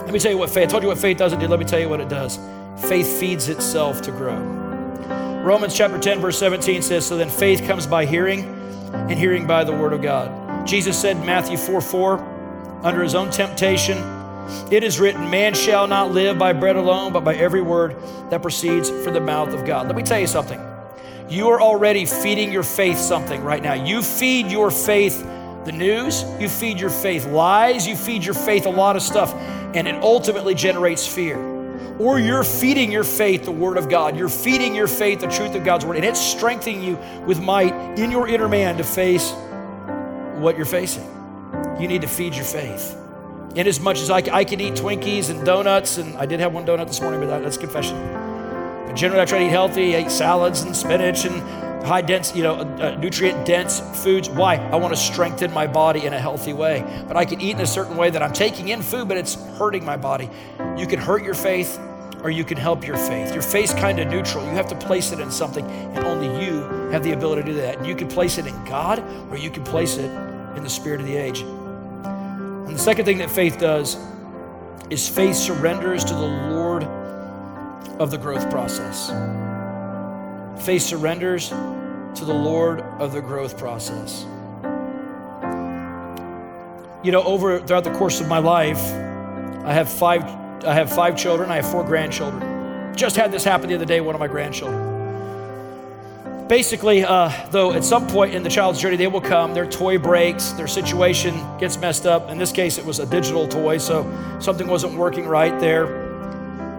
Let 0.00 0.12
me 0.12 0.18
tell 0.18 0.32
you 0.32 0.38
what 0.38 0.50
faith, 0.50 0.66
I 0.66 0.70
told 0.72 0.82
you 0.82 0.88
what 0.88 0.98
faith 0.98 1.18
doesn't 1.18 1.38
do. 1.38 1.46
Let 1.46 1.60
me 1.60 1.66
tell 1.66 1.78
you 1.78 1.88
what 1.88 2.00
it 2.00 2.08
does. 2.08 2.40
Faith 2.76 3.18
feeds 3.18 3.48
itself 3.48 4.02
to 4.02 4.10
grow. 4.10 4.38
Romans 5.44 5.74
chapter 5.76 5.98
10, 5.98 6.20
verse 6.20 6.38
17 6.38 6.82
says, 6.82 7.06
So 7.06 7.16
then 7.16 7.30
faith 7.30 7.66
comes 7.66 7.86
by 7.86 8.04
hearing, 8.04 8.44
and 8.92 9.18
hearing 9.18 9.46
by 9.46 9.64
the 9.64 9.72
word 9.72 9.92
of 9.92 10.02
God. 10.02 10.66
Jesus 10.66 11.00
said 11.00 11.16
in 11.16 11.26
Matthew 11.26 11.56
4 11.56 11.80
4, 11.80 12.80
under 12.82 13.02
his 13.02 13.14
own 13.14 13.30
temptation, 13.30 13.98
it 14.70 14.82
is 14.82 15.00
written, 15.00 15.30
Man 15.30 15.54
shall 15.54 15.86
not 15.86 16.12
live 16.12 16.38
by 16.38 16.52
bread 16.52 16.76
alone, 16.76 17.12
but 17.12 17.24
by 17.24 17.34
every 17.34 17.62
word 17.62 17.96
that 18.30 18.42
proceeds 18.42 18.90
from 18.90 19.14
the 19.14 19.20
mouth 19.20 19.52
of 19.54 19.64
God. 19.64 19.86
Let 19.86 19.96
me 19.96 20.02
tell 20.02 20.20
you 20.20 20.26
something. 20.26 20.60
You 21.28 21.48
are 21.48 21.60
already 21.60 22.04
feeding 22.06 22.52
your 22.52 22.62
faith 22.62 22.98
something 22.98 23.42
right 23.42 23.62
now. 23.62 23.74
You 23.74 24.02
feed 24.02 24.50
your 24.50 24.70
faith 24.70 25.24
the 25.64 25.72
news, 25.72 26.24
you 26.40 26.48
feed 26.48 26.80
your 26.80 26.90
faith 26.90 27.26
lies, 27.26 27.86
you 27.86 27.94
feed 27.94 28.24
your 28.24 28.34
faith 28.34 28.66
a 28.66 28.70
lot 28.70 28.96
of 28.96 29.02
stuff, 29.02 29.32
and 29.74 29.86
it 29.86 29.94
ultimately 30.02 30.54
generates 30.54 31.06
fear. 31.06 31.49
Or 32.00 32.18
you're 32.18 32.44
feeding 32.44 32.90
your 32.90 33.04
faith 33.04 33.44
the 33.44 33.52
Word 33.52 33.76
of 33.76 33.90
God. 33.90 34.16
You're 34.16 34.30
feeding 34.30 34.74
your 34.74 34.86
faith 34.86 35.20
the 35.20 35.26
truth 35.26 35.54
of 35.54 35.64
God's 35.64 35.84
Word, 35.84 35.96
and 35.96 36.04
it's 36.06 36.18
strengthening 36.18 36.82
you 36.82 36.98
with 37.26 37.42
might 37.42 37.74
in 37.98 38.10
your 38.10 38.26
inner 38.26 38.48
man 38.48 38.78
to 38.78 38.84
face 38.84 39.32
what 40.36 40.56
you're 40.56 40.64
facing. 40.64 41.04
You 41.78 41.88
need 41.88 42.00
to 42.00 42.08
feed 42.08 42.34
your 42.34 42.46
faith. 42.46 42.96
In 43.54 43.66
as 43.66 43.80
much 43.80 44.00
as 44.00 44.08
I, 44.08 44.16
I 44.32 44.44
can 44.44 44.62
eat 44.62 44.76
Twinkies 44.76 45.28
and 45.28 45.44
donuts, 45.44 45.98
and 45.98 46.16
I 46.16 46.24
did 46.24 46.40
have 46.40 46.54
one 46.54 46.64
donut 46.64 46.86
this 46.86 47.02
morning, 47.02 47.20
but 47.20 47.26
that, 47.26 47.42
that's 47.42 47.58
confession. 47.58 47.98
But 48.86 48.94
generally, 48.94 49.20
I 49.20 49.26
try 49.26 49.40
to 49.40 49.44
eat 49.44 49.50
healthy. 49.50 49.94
I 49.94 50.00
eat 50.00 50.10
salads 50.10 50.62
and 50.62 50.74
spinach 50.74 51.26
and 51.26 51.42
high 51.84 52.00
dense, 52.00 52.34
you 52.34 52.42
know, 52.42 52.54
uh, 52.54 52.96
nutrient 52.98 53.44
dense 53.44 53.80
foods. 54.02 54.30
Why? 54.30 54.56
I 54.56 54.76
want 54.76 54.94
to 54.94 54.98
strengthen 54.98 55.52
my 55.52 55.66
body 55.66 56.06
in 56.06 56.14
a 56.14 56.18
healthy 56.18 56.54
way. 56.54 56.82
But 57.06 57.18
I 57.18 57.26
can 57.26 57.42
eat 57.42 57.56
in 57.56 57.60
a 57.60 57.66
certain 57.66 57.98
way 57.98 58.08
that 58.08 58.22
I'm 58.22 58.32
taking 58.32 58.68
in 58.68 58.80
food, 58.80 59.06
but 59.06 59.18
it's 59.18 59.34
hurting 59.58 59.84
my 59.84 59.98
body. 59.98 60.30
You 60.78 60.86
can 60.86 60.98
hurt 60.98 61.22
your 61.22 61.34
faith 61.34 61.78
or 62.22 62.30
you 62.30 62.44
can 62.44 62.56
help 62.56 62.86
your 62.86 62.96
faith. 62.96 63.32
Your 63.32 63.42
faith's 63.42 63.74
kind 63.74 63.98
of 63.98 64.08
neutral. 64.08 64.44
You 64.44 64.50
have 64.50 64.68
to 64.68 64.74
place 64.74 65.12
it 65.12 65.20
in 65.20 65.30
something, 65.30 65.64
and 65.66 66.04
only 66.04 66.44
you 66.44 66.62
have 66.90 67.02
the 67.02 67.12
ability 67.12 67.42
to 67.42 67.48
do 67.48 67.54
that. 67.54 67.78
And 67.78 67.86
you 67.86 67.94
can 67.94 68.08
place 68.08 68.38
it 68.38 68.46
in 68.46 68.64
God 68.64 68.98
or 69.30 69.36
you 69.36 69.50
can 69.50 69.64
place 69.64 69.96
it 69.96 70.10
in 70.56 70.62
the 70.62 70.70
spirit 70.70 71.00
of 71.00 71.06
the 71.06 71.16
age. 71.16 71.40
And 71.40 72.74
the 72.74 72.78
second 72.78 73.04
thing 73.04 73.18
that 73.18 73.30
faith 73.30 73.58
does 73.58 73.96
is 74.90 75.08
faith 75.08 75.36
surrenders 75.36 76.04
to 76.04 76.14
the 76.14 76.20
Lord 76.20 76.84
of 77.98 78.10
the 78.10 78.18
growth 78.18 78.50
process. 78.50 79.10
Faith 80.64 80.82
surrenders 80.82 81.48
to 81.48 82.24
the 82.24 82.34
Lord 82.34 82.80
of 82.98 83.12
the 83.12 83.20
growth 83.20 83.56
process. 83.56 84.26
You 87.02 87.12
know, 87.12 87.22
over 87.22 87.60
throughout 87.60 87.84
the 87.84 87.94
course 87.94 88.20
of 88.20 88.28
my 88.28 88.38
life, 88.38 88.82
I 89.64 89.72
have 89.72 89.90
five 89.90 90.24
I 90.64 90.74
have 90.74 90.92
five 90.92 91.16
children, 91.16 91.50
I 91.50 91.56
have 91.56 91.70
four 91.70 91.84
grandchildren. 91.84 92.94
Just 92.94 93.16
had 93.16 93.32
this 93.32 93.44
happen 93.44 93.68
the 93.68 93.74
other 93.74 93.84
day, 93.84 94.00
one 94.00 94.14
of 94.14 94.20
my 94.20 94.26
grandchildren. 94.26 94.88
Basically, 96.48 97.04
uh, 97.04 97.30
though, 97.50 97.72
at 97.72 97.84
some 97.84 98.06
point 98.08 98.34
in 98.34 98.42
the 98.42 98.50
child's 98.50 98.80
journey, 98.80 98.96
they 98.96 99.06
will 99.06 99.20
come, 99.20 99.54
their 99.54 99.66
toy 99.66 99.98
breaks, 99.98 100.50
their 100.52 100.66
situation 100.66 101.34
gets 101.58 101.78
messed 101.78 102.06
up. 102.06 102.28
In 102.28 102.38
this 102.38 102.50
case, 102.50 102.76
it 102.76 102.84
was 102.84 102.98
a 102.98 103.06
digital 103.06 103.46
toy, 103.46 103.78
so 103.78 104.04
something 104.40 104.66
wasn't 104.66 104.94
working 104.94 105.26
right 105.26 105.58
there. 105.60 105.86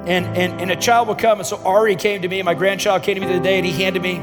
And, 0.06 0.26
and, 0.38 0.60
and 0.60 0.72
a 0.72 0.76
child 0.76 1.08
will 1.08 1.16
come, 1.16 1.40
and 1.40 1.48
so 1.48 1.58
Ari 1.66 1.96
came 1.96 2.22
to 2.22 2.28
me, 2.28 2.42
my 2.42 2.54
grandchild 2.54 3.04
came 3.04 3.16
to 3.16 3.22
me 3.22 3.28
the 3.28 3.36
other 3.36 3.44
day, 3.44 3.58
and 3.58 3.66
he 3.66 3.72
handed 3.72 4.02
me 4.02 4.18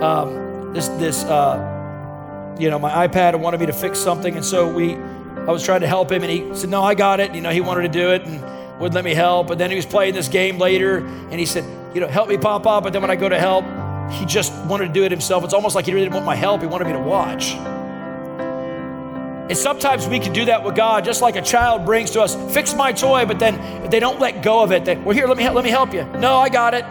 um, 0.00 0.72
this, 0.72 0.88
this 0.88 1.24
uh, 1.24 2.56
you 2.58 2.70
know, 2.70 2.78
my 2.78 3.06
iPad 3.08 3.34
and 3.34 3.42
wanted 3.42 3.58
me 3.58 3.66
to 3.66 3.72
fix 3.72 3.98
something. 3.98 4.36
And 4.36 4.44
so 4.44 4.72
we, 4.72 4.94
I 4.94 5.50
was 5.50 5.64
trying 5.64 5.80
to 5.80 5.88
help 5.88 6.12
him, 6.12 6.22
and 6.22 6.30
he 6.30 6.54
said, 6.54 6.70
No, 6.70 6.82
I 6.82 6.94
got 6.94 7.18
it. 7.20 7.34
You 7.34 7.40
know, 7.40 7.50
he 7.50 7.60
wanted 7.60 7.82
to 7.82 7.88
do 7.88 8.12
it 8.12 8.24
and 8.24 8.63
wouldn't 8.78 8.94
let 8.94 9.04
me 9.04 9.14
help. 9.14 9.46
But 9.46 9.58
then 9.58 9.70
he 9.70 9.76
was 9.76 9.86
playing 9.86 10.14
this 10.14 10.28
game 10.28 10.58
later, 10.58 10.98
and 10.98 11.34
he 11.34 11.46
said, 11.46 11.64
You 11.94 12.00
know, 12.00 12.08
help 12.08 12.28
me 12.28 12.36
pop 12.36 12.66
up. 12.66 12.84
But 12.84 12.92
then 12.92 13.02
when 13.02 13.10
I 13.10 13.16
go 13.16 13.28
to 13.28 13.38
help, 13.38 13.64
he 14.12 14.26
just 14.26 14.52
wanted 14.66 14.88
to 14.88 14.92
do 14.92 15.04
it 15.04 15.10
himself. 15.10 15.44
It's 15.44 15.54
almost 15.54 15.74
like 15.74 15.86
he 15.86 15.92
really 15.92 16.06
didn't 16.06 16.14
want 16.14 16.26
my 16.26 16.34
help, 16.34 16.60
he 16.60 16.66
wanted 16.66 16.86
me 16.86 16.92
to 16.92 17.00
watch. 17.00 17.54
And 19.46 19.58
sometimes 19.58 20.08
we 20.08 20.18
can 20.18 20.32
do 20.32 20.46
that 20.46 20.64
with 20.64 20.74
God, 20.74 21.04
just 21.04 21.20
like 21.20 21.36
a 21.36 21.42
child 21.42 21.84
brings 21.84 22.10
to 22.12 22.22
us, 22.22 22.34
fix 22.54 22.74
my 22.74 22.92
toy, 22.92 23.26
but 23.26 23.38
then 23.38 23.90
they 23.90 24.00
don't 24.00 24.18
let 24.18 24.42
go 24.42 24.62
of 24.62 24.72
it. 24.72 24.86
They, 24.86 24.96
well, 24.96 25.14
here, 25.14 25.26
let 25.26 25.36
me, 25.36 25.46
let 25.50 25.64
me 25.64 25.70
help 25.70 25.92
you. 25.92 26.04
No, 26.18 26.38
I 26.38 26.48
got 26.48 26.72
it. 26.72 26.84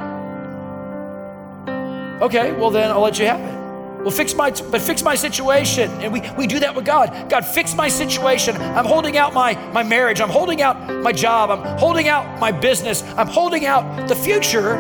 Okay, 2.22 2.52
well 2.52 2.70
then 2.70 2.92
I'll 2.92 3.02
let 3.02 3.18
you 3.18 3.26
have 3.26 3.40
it. 3.40 3.63
Well, 4.04 4.12
fix 4.12 4.36
my, 4.36 4.52
but 4.52 4.82
fix 4.82 5.02
my 5.02 5.16
situation. 5.16 5.90
And 6.02 6.12
we, 6.12 6.22
we 6.38 6.46
do 6.46 6.60
that 6.60 6.76
with 6.76 6.86
God. 6.86 7.30
God, 7.30 7.46
fix 7.46 7.74
my 7.74 7.88
situation. 7.88 8.58
I'm 8.58 8.86
holding 8.86 9.18
out 9.18 9.34
my, 9.34 9.54
my 9.72 9.84
marriage. 9.84 10.20
I'm 10.20 10.30
holding 10.30 10.62
out 10.62 10.78
my 11.02 11.14
job. 11.14 11.50
I'm 11.50 11.78
holding 11.78 12.10
out 12.10 12.40
my 12.40 12.52
business. 12.52 13.02
I'm 13.16 13.28
holding 13.28 13.66
out 13.66 14.10
the 14.10 14.16
future. 14.16 14.74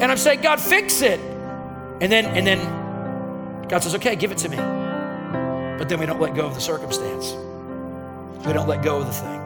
And 0.00 0.04
I'm 0.04 0.16
saying, 0.16 0.40
God, 0.40 0.58
fix 0.58 1.02
it. 1.02 1.20
And 1.20 2.10
then, 2.10 2.24
and 2.24 2.46
then 2.46 3.68
God 3.68 3.82
says, 3.82 3.94
okay, 3.96 4.16
give 4.16 4.32
it 4.32 4.38
to 4.38 4.48
me. 4.48 4.56
But 4.56 5.90
then 5.90 6.00
we 6.00 6.06
don't 6.06 6.20
let 6.20 6.34
go 6.34 6.46
of 6.46 6.54
the 6.54 6.60
circumstance. 6.60 7.32
We 8.46 8.54
don't 8.54 8.68
let 8.68 8.82
go 8.82 9.00
of 9.00 9.06
the 9.06 9.12
thing. 9.12 9.39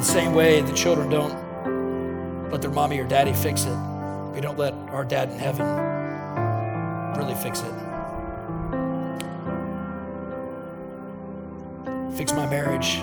The 0.00 0.06
same 0.06 0.32
way, 0.32 0.62
the 0.62 0.72
children 0.72 1.10
don't 1.10 2.50
let 2.50 2.62
their 2.62 2.70
mommy 2.70 2.98
or 2.98 3.04
daddy 3.06 3.34
fix 3.34 3.64
it. 3.64 3.76
We 4.34 4.40
don't 4.40 4.58
let 4.58 4.72
our 4.90 5.04
dad 5.04 5.30
in 5.30 5.38
heaven 5.38 5.66
really 7.18 7.34
fix 7.34 7.60
it. 7.60 7.72
Fix 12.16 12.32
my 12.32 12.46
marriage. 12.48 13.00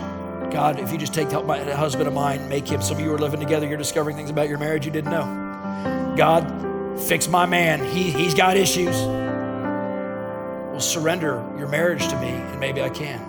God, 0.51 0.79
if 0.79 0.91
you 0.91 0.97
just 0.97 1.13
take 1.13 1.29
help 1.29 1.45
my 1.45 1.59
husband 1.71 2.07
of 2.07 2.15
mine, 2.15 2.49
make 2.49 2.67
him, 2.67 2.81
some 2.81 2.97
of 2.97 3.03
you 3.03 3.13
are 3.13 3.19
living 3.19 3.39
together, 3.39 3.67
you're 3.67 3.77
discovering 3.77 4.15
things 4.15 4.31
about 4.31 4.49
your 4.49 4.57
marriage 4.57 4.85
you 4.85 4.91
didn't 4.91 5.11
know. 5.11 6.15
God, 6.17 6.99
fix 6.99 7.27
my 7.27 7.45
man. 7.45 7.85
He, 7.85 8.09
he's 8.09 8.33
got 8.33 8.57
issues. 8.57 8.95
Well, 10.71 10.79
surrender 10.79 11.47
your 11.59 11.67
marriage 11.67 12.07
to 12.07 12.19
me, 12.19 12.29
and 12.29 12.59
maybe 12.59 12.81
I 12.81 12.89
can. 12.89 13.21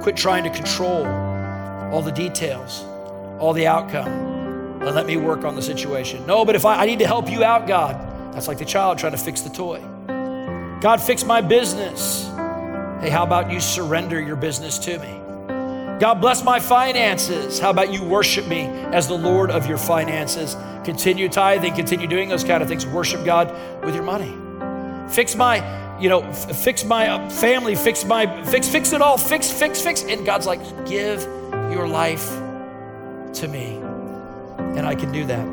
Quit 0.00 0.16
trying 0.16 0.44
to 0.44 0.50
control 0.50 1.04
all 1.92 2.02
the 2.02 2.12
details, 2.12 2.84
all 3.38 3.52
the 3.52 3.66
outcome, 3.66 4.82
and 4.82 4.94
let 4.94 5.06
me 5.06 5.16
work 5.16 5.44
on 5.44 5.54
the 5.54 5.62
situation. 5.62 6.26
No, 6.26 6.44
but 6.44 6.54
if 6.54 6.64
I, 6.64 6.82
I 6.82 6.86
need 6.86 6.98
to 7.00 7.06
help 7.06 7.30
you 7.30 7.42
out, 7.42 7.66
God, 7.66 8.34
that's 8.34 8.48
like 8.48 8.58
the 8.58 8.64
child 8.64 8.98
trying 8.98 9.12
to 9.12 9.18
fix 9.18 9.40
the 9.40 9.50
toy. 9.50 9.80
God, 10.80 11.00
fix 11.00 11.24
my 11.24 11.40
business. 11.40 12.26
Hey, 13.00 13.10
how 13.10 13.24
about 13.24 13.50
you 13.50 13.60
surrender 13.60 14.20
your 14.20 14.36
business 14.36 14.78
to 14.80 14.98
me? 14.98 15.20
God 15.98 16.20
bless 16.20 16.44
my 16.44 16.60
finances. 16.60 17.58
How 17.58 17.70
about 17.70 17.90
you 17.90 18.04
worship 18.04 18.46
me 18.46 18.66
as 18.66 19.08
the 19.08 19.16
Lord 19.16 19.50
of 19.50 19.66
your 19.66 19.78
finances? 19.78 20.54
Continue 20.84 21.28
tithing, 21.30 21.74
continue 21.74 22.06
doing 22.06 22.28
those 22.28 22.44
kind 22.44 22.62
of 22.62 22.68
things. 22.68 22.86
Worship 22.86 23.24
God 23.24 23.50
with 23.82 23.94
your 23.94 24.04
money. 24.04 24.34
Fix 25.10 25.34
my, 25.34 25.98
you 25.98 26.10
know, 26.10 26.22
f- 26.22 26.54
fix 26.54 26.84
my 26.84 27.28
family, 27.30 27.74
fix 27.74 28.04
my, 28.04 28.44
fix, 28.44 28.68
fix 28.68 28.92
it 28.92 29.00
all, 29.00 29.16
fix, 29.16 29.50
fix, 29.50 29.80
fix. 29.80 30.04
And 30.04 30.26
God's 30.26 30.46
like, 30.46 30.60
give 30.86 31.24
your 31.72 31.86
life 31.88 32.28
to 33.34 33.48
me. 33.48 33.76
And 34.76 34.86
I 34.86 34.94
can 34.94 35.12
do 35.12 35.24
that. 35.26 35.46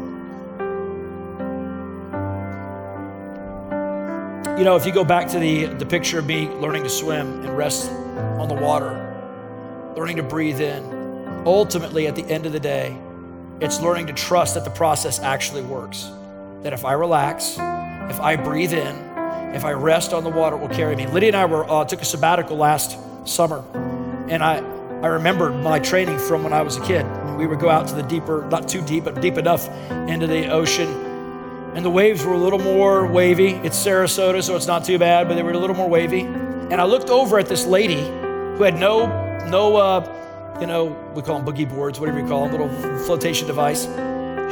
You 4.58 4.64
know, 4.64 4.76
if 4.76 4.86
you 4.86 4.92
go 4.92 5.04
back 5.04 5.28
to 5.30 5.40
the, 5.40 5.66
the 5.66 5.86
picture 5.86 6.20
of 6.20 6.26
me 6.26 6.48
learning 6.48 6.84
to 6.84 6.90
swim 6.90 7.44
and 7.46 7.58
rest 7.58 7.90
on 7.90 8.48
the 8.48 8.54
water, 8.54 9.94
learning 9.98 10.18
to 10.18 10.24
breathe 10.24 10.62
in. 10.62 11.44
Ultimately, 11.46 12.08
at 12.08 12.16
the 12.16 12.24
end 12.26 12.46
of 12.46 12.52
the 12.52 12.60
day, 12.60 12.98
it's 13.60 13.82
learning 13.82 14.08
to 14.08 14.14
trust 14.14 14.54
that 14.54 14.64
the 14.64 14.70
process 14.70 15.20
actually 15.20 15.62
works. 15.62 16.10
That 16.62 16.74
if 16.74 16.86
I 16.86 16.94
relax, 16.94 17.54
if 17.54 18.20
I 18.20 18.36
breathe 18.36 18.74
in, 18.74 18.96
if 19.54 19.66
I 19.66 19.72
rest 19.72 20.14
on 20.14 20.24
the 20.24 20.30
water, 20.30 20.56
it 20.56 20.60
will 20.60 20.70
carry 20.70 20.96
me. 20.96 21.06
Lydia 21.08 21.30
and 21.30 21.36
I 21.36 21.46
were, 21.46 21.70
uh, 21.70 21.86
took 21.86 22.02
a 22.02 22.06
sabbatical 22.06 22.58
last 22.58 22.98
summer, 23.28 23.64
and 24.30 24.44
I, 24.44 24.60
I 25.04 25.08
remembered 25.08 25.62
my 25.62 25.80
training 25.80 26.18
from 26.18 26.44
when 26.44 26.54
I 26.54 26.62
was 26.62 26.78
a 26.78 26.82
kid. 26.82 27.06
We 27.38 27.46
would 27.46 27.60
go 27.60 27.70
out 27.70 27.90
to 27.90 27.94
the 27.94 28.04
deeper, 28.04 28.48
not 28.50 28.70
too 28.70 28.82
deep, 28.82 29.04
but 29.04 29.20
deep 29.20 29.38
enough 29.38 29.68
into 29.92 30.28
the 30.28 30.50
ocean. 30.50 30.88
And 31.76 31.84
the 31.84 31.90
waves 31.90 32.24
were 32.24 32.32
a 32.32 32.38
little 32.38 32.58
more 32.58 33.06
wavy. 33.06 33.50
It's 33.50 33.78
Sarasota, 33.78 34.42
so 34.42 34.56
it's 34.56 34.66
not 34.66 34.86
too 34.86 34.98
bad, 34.98 35.28
but 35.28 35.36
they 35.36 35.44
were 35.44 35.52
a 35.52 35.58
little 35.58 35.76
more 35.76 35.90
wavy. 35.90 36.22
And 36.22 36.76
I 36.76 36.86
looked 36.86 37.10
over 37.10 37.38
at 37.38 37.48
this 37.48 37.66
lady 37.66 38.02
who 38.02 38.64
had 38.64 38.80
no 38.80 39.08
no, 39.50 39.76
uh, 39.76 40.58
you 40.62 40.68
know, 40.68 40.86
we 41.14 41.22
call 41.22 41.42
them 41.42 41.54
boogie 41.54 41.70
boards, 41.70 42.00
whatever 42.00 42.20
you 42.22 42.28
call 42.28 42.48
them, 42.48 42.52
little 42.52 43.00
flotation 43.00 43.46
device. 43.46 43.84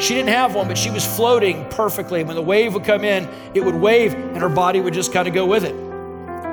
She 0.03 0.15
didn't 0.15 0.29
have 0.29 0.53
one, 0.53 0.67
but 0.67 0.77
she 0.77 0.89
was 0.89 1.05
floating 1.05 1.69
perfectly. 1.69 2.19
And 2.19 2.27
When 2.27 2.35
the 2.35 2.41
wave 2.41 2.73
would 2.73 2.83
come 2.83 3.05
in, 3.05 3.29
it 3.53 3.63
would 3.63 3.75
wave 3.75 4.13
and 4.13 4.37
her 4.39 4.49
body 4.49 4.81
would 4.81 4.93
just 4.93 5.13
kind 5.13 5.29
of 5.29 5.33
go 5.33 5.45
with 5.45 5.63
it. 5.63 5.75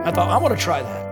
I 0.07 0.13
thought, 0.13 0.29
I 0.29 0.39
want 0.39 0.57
to 0.57 0.63
try 0.63 0.83
that. 0.83 1.08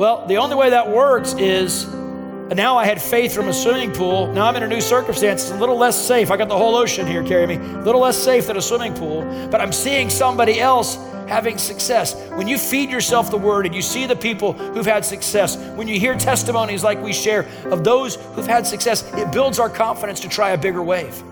Well, 0.00 0.24
the 0.24 0.38
only 0.38 0.56
way 0.56 0.70
that 0.70 0.88
works 0.88 1.34
is 1.34 1.86
now 1.86 2.78
I 2.78 2.86
had 2.86 3.02
faith 3.02 3.34
from 3.34 3.48
a 3.48 3.52
swimming 3.52 3.92
pool. 3.92 4.32
Now 4.32 4.46
I'm 4.46 4.56
in 4.56 4.62
a 4.62 4.66
new 4.66 4.80
circumstance. 4.80 5.42
It's 5.42 5.50
a 5.50 5.58
little 5.58 5.76
less 5.76 5.94
safe. 5.94 6.30
I 6.30 6.38
got 6.38 6.48
the 6.48 6.56
whole 6.56 6.74
ocean 6.74 7.06
here 7.06 7.22
carrying 7.22 7.50
me. 7.50 7.56
A 7.74 7.82
little 7.82 8.00
less 8.00 8.16
safe 8.16 8.46
than 8.46 8.56
a 8.56 8.62
swimming 8.62 8.94
pool, 8.94 9.20
but 9.50 9.60
I'm 9.60 9.72
seeing 9.72 10.08
somebody 10.08 10.58
else 10.58 10.96
having 11.28 11.58
success. 11.58 12.14
When 12.30 12.48
you 12.48 12.56
feed 12.56 12.88
yourself 12.88 13.30
the 13.30 13.36
word 13.36 13.66
and 13.66 13.74
you 13.74 13.82
see 13.82 14.06
the 14.06 14.16
people 14.16 14.54
who've 14.54 14.86
had 14.86 15.04
success, 15.04 15.58
when 15.76 15.86
you 15.86 16.00
hear 16.00 16.14
testimonies 16.14 16.82
like 16.82 16.98
we 17.02 17.12
share 17.12 17.46
of 17.66 17.84
those 17.84 18.16
who've 18.16 18.46
had 18.46 18.66
success, 18.66 19.04
it 19.12 19.30
builds 19.30 19.58
our 19.58 19.68
confidence 19.68 20.20
to 20.20 20.30
try 20.30 20.52
a 20.52 20.56
bigger 20.56 20.82
wave. 20.82 21.22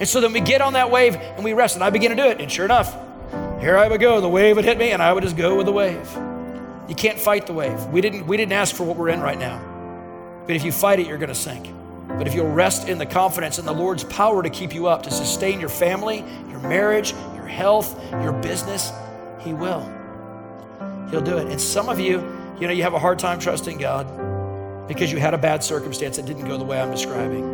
And 0.00 0.08
so 0.08 0.20
then 0.20 0.32
we 0.32 0.40
get 0.40 0.60
on 0.60 0.72
that 0.72 0.90
wave 0.90 1.14
and 1.14 1.44
we 1.44 1.52
rest. 1.52 1.76
And 1.76 1.84
I 1.84 1.90
begin 1.90 2.10
to 2.10 2.16
do 2.16 2.28
it. 2.28 2.40
And 2.40 2.50
sure 2.50 2.64
enough, 2.64 2.92
here 3.60 3.78
I 3.78 3.86
would 3.86 4.00
go. 4.00 4.20
The 4.20 4.28
wave 4.28 4.56
would 4.56 4.64
hit 4.64 4.76
me 4.76 4.90
and 4.90 5.00
I 5.00 5.12
would 5.12 5.22
just 5.22 5.36
go 5.36 5.54
with 5.54 5.66
the 5.66 5.72
wave. 5.72 6.27
You 6.88 6.94
can't 6.94 7.18
fight 7.18 7.46
the 7.46 7.52
wave. 7.52 7.84
We 7.86 8.00
didn't, 8.00 8.26
we 8.26 8.36
didn't 8.36 8.52
ask 8.52 8.74
for 8.74 8.84
what 8.84 8.96
we're 8.96 9.10
in 9.10 9.20
right 9.20 9.38
now. 9.38 9.62
But 10.46 10.56
if 10.56 10.64
you 10.64 10.72
fight 10.72 10.98
it, 10.98 11.06
you're 11.06 11.18
going 11.18 11.28
to 11.28 11.34
sink. 11.34 11.70
But 12.08 12.26
if 12.26 12.34
you'll 12.34 12.50
rest 12.50 12.88
in 12.88 12.96
the 12.96 13.04
confidence 13.04 13.58
in 13.58 13.66
the 13.66 13.72
Lord's 13.72 14.04
power 14.04 14.42
to 14.42 14.48
keep 14.48 14.74
you 14.74 14.86
up, 14.86 15.02
to 15.02 15.10
sustain 15.10 15.60
your 15.60 15.68
family, 15.68 16.24
your 16.48 16.60
marriage, 16.60 17.12
your 17.34 17.46
health, 17.46 18.00
your 18.22 18.32
business, 18.32 18.90
he 19.40 19.52
will. 19.52 19.82
He'll 21.10 21.20
do 21.20 21.36
it. 21.36 21.48
And 21.48 21.60
some 21.60 21.90
of 21.90 22.00
you, 22.00 22.20
you 22.58 22.66
know, 22.66 22.72
you 22.72 22.82
have 22.82 22.94
a 22.94 22.98
hard 22.98 23.18
time 23.18 23.38
trusting 23.38 23.76
God 23.76 24.06
because 24.88 25.12
you 25.12 25.18
had 25.18 25.34
a 25.34 25.38
bad 25.38 25.62
circumstance 25.62 26.16
that 26.16 26.24
didn't 26.24 26.46
go 26.46 26.56
the 26.56 26.64
way 26.64 26.80
I'm 26.80 26.90
describing. 26.90 27.44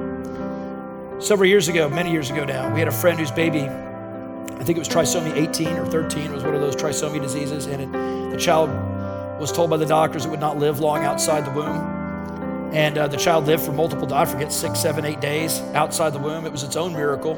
Several 1.20 1.48
years 1.48 1.66
ago, 1.66 1.88
many 1.88 2.12
years 2.12 2.30
ago 2.30 2.44
now, 2.44 2.72
we 2.72 2.78
had 2.78 2.88
a 2.88 2.92
friend 2.92 3.18
whose 3.18 3.32
baby, 3.32 3.62
I 3.62 4.64
think 4.64 4.76
it 4.76 4.78
was 4.78 4.88
trisomy 4.88 5.34
18 5.36 5.68
or 5.68 5.86
13, 5.86 6.22
It 6.22 6.30
was 6.30 6.44
one 6.44 6.54
of 6.54 6.60
those 6.60 6.76
trisomy 6.76 7.20
diseases, 7.20 7.66
and 7.66 7.82
it, 7.82 8.30
the 8.30 8.36
child 8.36 8.70
was 9.38 9.52
told 9.52 9.70
by 9.70 9.76
the 9.76 9.86
doctors 9.86 10.24
it 10.24 10.30
would 10.30 10.40
not 10.40 10.58
live 10.58 10.80
long 10.80 11.04
outside 11.04 11.44
the 11.44 11.50
womb. 11.50 12.70
And 12.72 12.98
uh, 12.98 13.06
the 13.06 13.16
child 13.16 13.46
lived 13.46 13.62
for 13.62 13.72
multiple, 13.72 14.12
I 14.12 14.24
forget, 14.24 14.52
six, 14.52 14.80
seven, 14.80 15.04
eight 15.04 15.20
days 15.20 15.60
outside 15.74 16.12
the 16.12 16.18
womb. 16.18 16.44
It 16.44 16.52
was 16.52 16.62
its 16.64 16.76
own 16.76 16.92
miracle. 16.92 17.34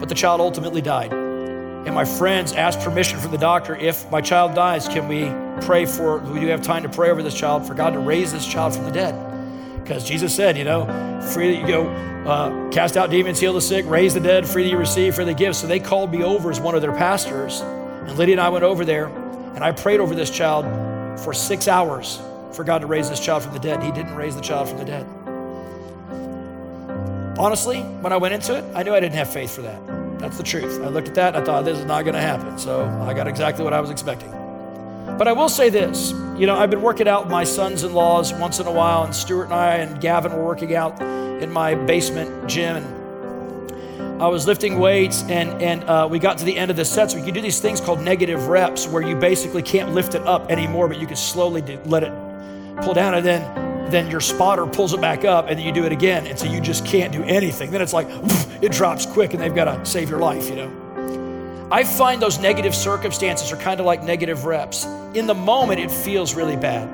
But 0.00 0.08
the 0.08 0.14
child 0.14 0.40
ultimately 0.40 0.82
died. 0.82 1.12
And 1.12 1.94
my 1.94 2.04
friends 2.04 2.52
asked 2.52 2.80
permission 2.80 3.18
from 3.20 3.30
the 3.30 3.38
doctor 3.38 3.76
if 3.76 4.10
my 4.10 4.20
child 4.20 4.54
dies, 4.54 4.88
can 4.88 5.06
we 5.06 5.30
pray 5.64 5.86
for, 5.86 6.18
Do 6.18 6.32
we 6.32 6.46
have 6.46 6.62
time 6.62 6.82
to 6.82 6.88
pray 6.88 7.10
over 7.10 7.22
this 7.22 7.38
child 7.38 7.64
for 7.64 7.74
God 7.74 7.90
to 7.90 8.00
raise 8.00 8.32
this 8.32 8.44
child 8.44 8.74
from 8.74 8.84
the 8.84 8.90
dead? 8.90 9.14
Because 9.80 10.04
Jesus 10.04 10.34
said, 10.34 10.58
you 10.58 10.64
know, 10.64 10.84
free, 11.32 11.60
you 11.60 11.66
go, 11.66 11.86
uh, 12.26 12.70
cast 12.70 12.96
out 12.96 13.08
demons, 13.10 13.38
heal 13.38 13.52
the 13.52 13.60
sick, 13.60 13.86
raise 13.86 14.14
the 14.14 14.20
dead, 14.20 14.48
free 14.48 14.68
you 14.68 14.76
receive, 14.76 15.14
the 15.14 15.32
gifts. 15.32 15.58
So 15.58 15.68
they 15.68 15.78
called 15.78 16.10
me 16.10 16.24
over 16.24 16.50
as 16.50 16.58
one 16.58 16.74
of 16.74 16.82
their 16.82 16.92
pastors. 16.92 17.60
And 17.60 18.18
Lydia 18.18 18.34
and 18.34 18.40
I 18.40 18.48
went 18.48 18.64
over 18.64 18.84
there, 18.84 19.06
and 19.06 19.62
I 19.62 19.70
prayed 19.70 20.00
over 20.00 20.16
this 20.16 20.28
child 20.28 20.64
for 21.18 21.32
six 21.32 21.68
hours 21.68 22.20
for 22.52 22.64
God 22.64 22.80
to 22.80 22.86
raise 22.86 23.10
this 23.10 23.20
child 23.20 23.42
from 23.42 23.52
the 23.52 23.58
dead. 23.58 23.82
He 23.82 23.92
didn't 23.92 24.14
raise 24.14 24.34
the 24.34 24.42
child 24.42 24.68
from 24.68 24.78
the 24.78 24.84
dead. 24.84 25.06
Honestly, 27.38 27.80
when 27.80 28.12
I 28.12 28.16
went 28.16 28.34
into 28.34 28.56
it, 28.56 28.64
I 28.74 28.82
knew 28.82 28.94
I 28.94 29.00
didn't 29.00 29.16
have 29.16 29.30
faith 29.30 29.54
for 29.54 29.62
that. 29.62 30.18
That's 30.18 30.38
the 30.38 30.42
truth. 30.42 30.82
I 30.82 30.88
looked 30.88 31.08
at 31.08 31.14
that 31.16 31.34
and 31.34 31.42
I 31.42 31.46
thought, 31.46 31.64
this 31.64 31.78
is 31.78 31.84
not 31.84 32.02
going 32.04 32.14
to 32.14 32.20
happen. 32.20 32.58
So 32.58 32.86
I 33.02 33.12
got 33.12 33.28
exactly 33.28 33.62
what 33.62 33.74
I 33.74 33.80
was 33.80 33.90
expecting. 33.90 34.30
But 35.18 35.28
I 35.28 35.32
will 35.32 35.48
say 35.48 35.68
this 35.68 36.12
you 36.38 36.46
know, 36.46 36.56
I've 36.56 36.70
been 36.70 36.82
working 36.82 37.08
out 37.08 37.24
with 37.24 37.32
my 37.32 37.44
sons 37.44 37.82
in 37.82 37.94
laws 37.94 38.34
once 38.34 38.60
in 38.60 38.66
a 38.66 38.72
while, 38.72 39.04
and 39.04 39.14
Stuart 39.14 39.44
and 39.44 39.54
I 39.54 39.76
and 39.76 39.98
Gavin 40.02 40.32
were 40.32 40.44
working 40.44 40.74
out 40.74 41.00
in 41.00 41.50
my 41.50 41.74
basement 41.74 42.46
gym. 42.46 42.84
I 44.18 44.28
was 44.28 44.46
lifting 44.46 44.78
weights, 44.78 45.22
and, 45.24 45.60
and 45.60 45.84
uh, 45.84 46.08
we 46.10 46.18
got 46.18 46.38
to 46.38 46.44
the 46.44 46.56
end 46.56 46.70
of 46.70 46.76
the 46.76 46.86
set. 46.86 47.10
So 47.10 47.18
we 47.18 47.22
can 47.22 47.34
do 47.34 47.42
these 47.42 47.60
things 47.60 47.82
called 47.82 48.00
negative 48.00 48.48
reps 48.48 48.86
where 48.88 49.02
you 49.02 49.14
basically 49.14 49.62
can't 49.62 49.92
lift 49.92 50.14
it 50.14 50.22
up 50.26 50.50
anymore, 50.50 50.88
but 50.88 50.98
you 50.98 51.06
can 51.06 51.16
slowly 51.16 51.60
do, 51.60 51.78
let 51.84 52.02
it 52.02 52.12
pull 52.82 52.94
down. 52.94 53.14
And 53.14 53.26
then 53.26 53.66
then 53.90 54.10
your 54.10 54.20
spotter 54.20 54.66
pulls 54.66 54.92
it 54.92 55.00
back 55.00 55.24
up 55.24 55.46
and 55.48 55.58
then 55.58 55.64
you 55.64 55.72
do 55.72 55.84
it 55.84 55.92
again. 55.92 56.26
And 56.26 56.38
so 56.38 56.46
you 56.46 56.60
just 56.60 56.84
can't 56.84 57.12
do 57.12 57.22
anything. 57.22 57.70
Then 57.70 57.80
it's 57.80 57.92
like, 57.92 58.08
it 58.62 58.72
drops 58.72 59.06
quick 59.06 59.32
and 59.32 59.40
they've 59.40 59.54
got 59.54 59.66
to 59.66 59.84
save 59.86 60.10
your 60.10 60.18
life, 60.18 60.48
you 60.48 60.56
know. 60.56 61.68
I 61.70 61.84
find 61.84 62.20
those 62.20 62.38
negative 62.38 62.74
circumstances 62.74 63.52
are 63.52 63.56
kind 63.56 63.80
of 63.80 63.86
like 63.86 64.02
negative 64.02 64.44
reps. 64.44 64.84
In 65.14 65.26
the 65.26 65.34
moment, 65.34 65.80
it 65.80 65.90
feels 65.90 66.34
really 66.34 66.56
bad. 66.56 66.88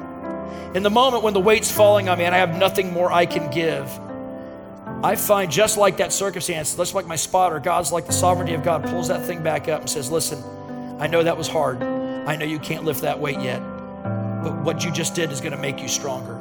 In 0.77 0.83
the 0.83 0.91
moment 0.91 1.23
when 1.23 1.35
the 1.35 1.41
weight's 1.41 1.71
falling 1.71 2.09
on 2.09 2.19
me 2.19 2.25
and 2.25 2.35
I 2.35 2.39
have 2.39 2.57
nothing 2.57 2.93
more 2.93 3.13
I 3.13 3.27
can 3.27 3.51
give, 3.51 3.87
I 5.05 5.17
find 5.17 5.51
just 5.51 5.77
like 5.77 5.97
that 5.97 6.13
circumstance, 6.13 6.77
just 6.77 6.95
like 6.95 7.07
my 7.07 7.17
spotter, 7.17 7.59
God's 7.59 7.91
like 7.91 8.07
the 8.07 8.13
sovereignty 8.13 8.55
of 8.55 8.63
God 8.63 8.85
pulls 8.85 9.09
that 9.09 9.25
thing 9.27 9.43
back 9.43 9.69
up 9.69 9.81
and 9.81 9.91
says, 9.91 10.11
Listen, 10.13 10.43
I 11.01 11.09
know 11.09 11.25
that 11.25 11.37
was 11.37 11.49
hard. 11.49 11.83
I 11.83 12.37
know 12.37 12.45
you 12.45 12.61
can't 12.61 12.85
lift 12.85 13.01
that 13.03 13.19
weight 13.19 13.41
yet, 13.41 13.59
but 14.45 14.55
what 14.63 14.85
you 14.85 14.93
just 14.93 15.17
did 15.17 15.33
is 15.33 15.41
going 15.41 15.53
to 15.53 15.59
make 15.59 15.81
you 15.81 15.89
stronger. 15.89 16.41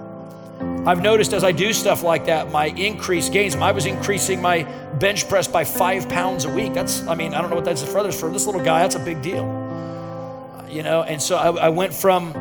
I've 0.85 1.01
noticed 1.01 1.33
as 1.33 1.43
I 1.43 1.51
do 1.51 1.73
stuff 1.73 2.03
like 2.03 2.25
that, 2.25 2.51
my 2.51 2.67
increased 2.67 3.33
gains. 3.33 3.55
I 3.55 3.71
was 3.71 3.87
increasing 3.87 4.41
my 4.41 4.63
bench 4.99 5.27
press 5.27 5.47
by 5.47 5.63
five 5.63 6.07
pounds 6.07 6.45
a 6.45 6.49
week. 6.51 6.73
That's, 6.73 7.05
I 7.07 7.15
mean, 7.15 7.33
I 7.33 7.41
don't 7.41 7.49
know 7.49 7.55
what 7.55 7.65
that's 7.65 7.83
for 7.83 7.97
others. 7.97 8.19
For 8.19 8.29
this 8.31 8.45
little 8.45 8.63
guy, 8.63 8.81
that's 8.81 8.95
a 8.95 8.99
big 8.99 9.23
deal. 9.23 9.45
You 10.69 10.83
know, 10.83 11.01
and 11.01 11.19
so 11.21 11.35
I, 11.35 11.65
I 11.65 11.69
went 11.69 11.93
from 11.93 12.33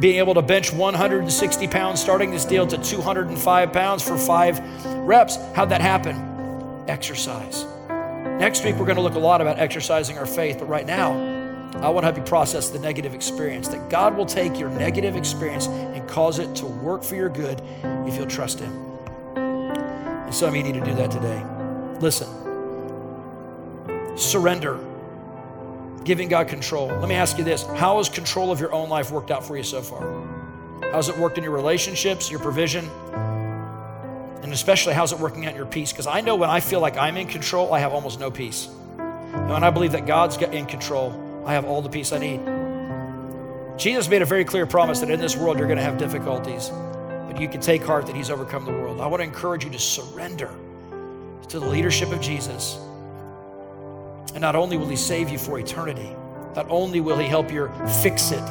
being 0.00 0.16
able 0.16 0.34
to 0.34 0.42
bench 0.42 0.72
160 0.72 1.68
pounds 1.68 2.00
starting 2.00 2.30
this 2.30 2.44
deal 2.44 2.66
to 2.66 2.78
205 2.78 3.72
pounds 3.72 4.02
for 4.02 4.16
five 4.16 4.60
reps. 4.96 5.36
How'd 5.54 5.70
that 5.70 5.80
happen? 5.80 6.16
Exercise. 6.88 7.64
Next 7.88 8.64
week, 8.64 8.76
we're 8.76 8.86
going 8.86 8.96
to 8.96 9.02
look 9.02 9.14
a 9.14 9.18
lot 9.18 9.40
about 9.40 9.58
exercising 9.58 10.18
our 10.18 10.26
faith, 10.26 10.58
but 10.58 10.68
right 10.68 10.86
now, 10.86 11.12
I 11.76 11.90
want 11.90 11.98
to 12.02 12.06
help 12.06 12.16
you 12.16 12.22
process 12.22 12.70
the 12.70 12.78
negative 12.78 13.14
experience. 13.14 13.68
That 13.68 13.90
God 13.90 14.16
will 14.16 14.26
take 14.26 14.58
your 14.58 14.70
negative 14.70 15.16
experience 15.16 15.66
and 15.66 16.08
cause 16.08 16.38
it 16.38 16.54
to 16.56 16.66
work 16.66 17.04
for 17.04 17.14
your 17.14 17.28
good 17.28 17.60
if 18.06 18.16
you'll 18.16 18.26
trust 18.26 18.60
Him. 18.60 18.72
And 19.36 20.34
some 20.34 20.50
of 20.50 20.56
you 20.56 20.62
need 20.62 20.74
to 20.74 20.84
do 20.84 20.94
that 20.94 21.10
today. 21.10 21.44
Listen, 22.00 22.28
surrender, 24.16 24.78
giving 26.04 26.28
God 26.28 26.48
control. 26.48 26.86
Let 26.86 27.08
me 27.08 27.14
ask 27.14 27.38
you 27.38 27.44
this 27.44 27.64
How 27.64 27.98
has 27.98 28.08
control 28.08 28.50
of 28.50 28.60
your 28.60 28.72
own 28.72 28.88
life 28.88 29.10
worked 29.10 29.30
out 29.30 29.44
for 29.44 29.56
you 29.56 29.62
so 29.62 29.82
far? 29.82 30.26
How's 30.92 31.08
it 31.08 31.18
worked 31.18 31.38
in 31.38 31.44
your 31.44 31.52
relationships, 31.52 32.30
your 32.30 32.40
provision? 32.40 32.88
And 34.42 34.52
especially, 34.52 34.94
how's 34.94 35.12
it 35.12 35.18
working 35.18 35.44
out 35.44 35.50
in 35.50 35.56
your 35.56 35.66
peace? 35.66 35.92
Because 35.92 36.06
I 36.06 36.22
know 36.22 36.36
when 36.36 36.48
I 36.48 36.60
feel 36.60 36.80
like 36.80 36.96
I'm 36.96 37.16
in 37.18 37.26
control, 37.26 37.74
I 37.74 37.80
have 37.80 37.92
almost 37.92 38.18
no 38.18 38.30
peace. 38.30 38.68
And 38.96 39.50
when 39.50 39.62
I 39.62 39.70
believe 39.70 39.92
that 39.92 40.06
God's 40.06 40.38
in 40.38 40.64
control, 40.64 41.42
I 41.44 41.52
have 41.52 41.66
all 41.66 41.82
the 41.82 41.90
peace 41.90 42.12
I 42.12 42.18
need. 42.18 42.40
Jesus 43.78 44.08
made 44.08 44.22
a 44.22 44.24
very 44.24 44.44
clear 44.44 44.66
promise 44.66 45.00
that 45.00 45.10
in 45.10 45.20
this 45.20 45.36
world 45.36 45.58
you're 45.58 45.66
going 45.68 45.78
to 45.78 45.84
have 45.84 45.98
difficulties, 45.98 46.70
but 46.70 47.40
you 47.40 47.48
can 47.48 47.60
take 47.60 47.82
heart 47.82 48.06
that 48.06 48.16
He's 48.16 48.30
overcome 48.30 48.64
the 48.64 48.72
world. 48.72 49.00
I 49.00 49.06
want 49.06 49.20
to 49.20 49.24
encourage 49.24 49.64
you 49.64 49.70
to 49.70 49.78
surrender 49.78 50.50
to 51.48 51.60
the 51.60 51.66
leadership 51.66 52.10
of 52.10 52.20
Jesus. 52.20 52.78
And 54.34 54.40
not 54.40 54.56
only 54.56 54.76
will 54.76 54.88
He 54.88 54.96
save 54.96 55.30
you 55.30 55.38
for 55.38 55.58
eternity, 55.58 56.14
not 56.54 56.66
only 56.68 57.00
will 57.00 57.18
He 57.18 57.26
help 57.26 57.52
you 57.52 57.70
fix 58.02 58.30
it, 58.30 58.42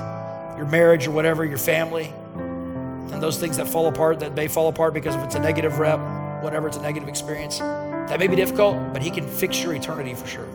your 0.58 0.66
marriage 0.66 1.08
or 1.08 1.12
whatever, 1.12 1.46
your 1.46 1.58
family, 1.58 2.14
and 2.36 3.22
those 3.22 3.38
things 3.38 3.58
that 3.58 3.68
fall 3.68 3.88
apart, 3.88 4.20
that 4.20 4.34
may 4.36 4.48
fall 4.48 4.68
apart 4.68 4.94
because 4.94 5.16
if 5.16 5.24
it's 5.24 5.36
a 5.36 5.40
negative 5.40 5.80
rep, 5.80 6.00
whatever, 6.44 6.68
it's 6.68 6.78
a 6.78 6.82
negative 6.82 7.08
experience, 7.08 7.60
that 7.60 8.20
may 8.20 8.28
be 8.28 8.36
difficult, 8.36 8.94
but 8.94 9.02
He 9.02 9.10
can 9.10 9.28
fix 9.28 9.62
your 9.62 9.74
eternity 9.74 10.14
for 10.14 10.28
sure. 10.28 10.46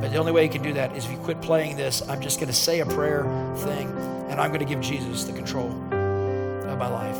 But 0.00 0.12
the 0.12 0.16
only 0.18 0.32
way 0.32 0.44
you 0.44 0.50
can 0.50 0.62
do 0.62 0.72
that 0.74 0.96
is 0.96 1.04
if 1.04 1.10
you 1.10 1.18
quit 1.18 1.40
playing 1.42 1.76
this, 1.76 2.08
I'm 2.08 2.20
just 2.20 2.38
going 2.38 2.48
to 2.48 2.54
say 2.54 2.80
a 2.80 2.86
prayer 2.86 3.24
thing, 3.56 3.88
and 4.28 4.40
I'm 4.40 4.50
going 4.50 4.60
to 4.60 4.66
give 4.66 4.80
Jesus 4.80 5.24
the 5.24 5.32
control 5.32 5.68
of 5.68 6.78
my 6.78 6.88
life. 6.88 7.16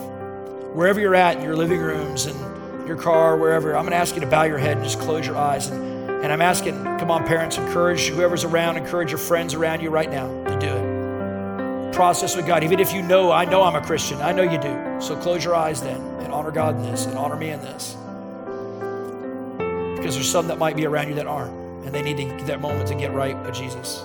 Wherever 0.74 1.00
you're 1.00 1.16
at, 1.16 1.36
in 1.38 1.42
your 1.42 1.56
living 1.56 1.80
rooms 1.80 2.26
and 2.26 2.86
your 2.86 2.96
car, 2.96 3.36
wherever, 3.36 3.74
I'm 3.74 3.82
going 3.82 3.90
to 3.92 3.96
ask 3.96 4.14
you 4.14 4.20
to 4.20 4.26
bow 4.26 4.44
your 4.44 4.58
head 4.58 4.76
and 4.76 4.84
just 4.84 5.00
close 5.00 5.26
your 5.26 5.36
eyes. 5.36 5.66
And, 5.68 5.97
and 6.22 6.32
I'm 6.32 6.42
asking, 6.42 6.82
come 6.98 7.10
on, 7.10 7.26
parents, 7.26 7.58
encourage 7.58 8.08
whoever's 8.08 8.44
around, 8.44 8.76
encourage 8.76 9.10
your 9.10 9.18
friends 9.18 9.54
around 9.54 9.82
you 9.82 9.90
right 9.90 10.10
now 10.10 10.26
to 10.44 10.58
do 10.58 10.66
it. 10.66 11.92
Process 11.94 12.36
with 12.36 12.46
God. 12.46 12.64
Even 12.64 12.80
if 12.80 12.92
you 12.92 13.02
know, 13.02 13.30
I 13.30 13.44
know 13.44 13.62
I'm 13.62 13.76
a 13.76 13.80
Christian, 13.80 14.20
I 14.20 14.32
know 14.32 14.42
you 14.42 14.58
do. 14.58 15.00
So 15.00 15.16
close 15.16 15.44
your 15.44 15.54
eyes 15.54 15.80
then 15.80 16.00
and 16.20 16.32
honor 16.32 16.50
God 16.50 16.76
in 16.76 16.82
this 16.82 17.06
and 17.06 17.16
honor 17.16 17.36
me 17.36 17.50
in 17.50 17.60
this. 17.60 17.96
Because 19.96 20.14
there's 20.14 20.30
some 20.30 20.48
that 20.48 20.58
might 20.58 20.76
be 20.76 20.86
around 20.86 21.08
you 21.08 21.14
that 21.14 21.26
aren't 21.26 21.68
and 21.84 21.94
they 21.94 22.02
need 22.02 22.38
to 22.38 22.44
that 22.44 22.60
moment 22.60 22.86
to 22.88 22.94
get 22.94 23.12
right 23.12 23.36
with 23.44 23.54
Jesus. 23.54 24.02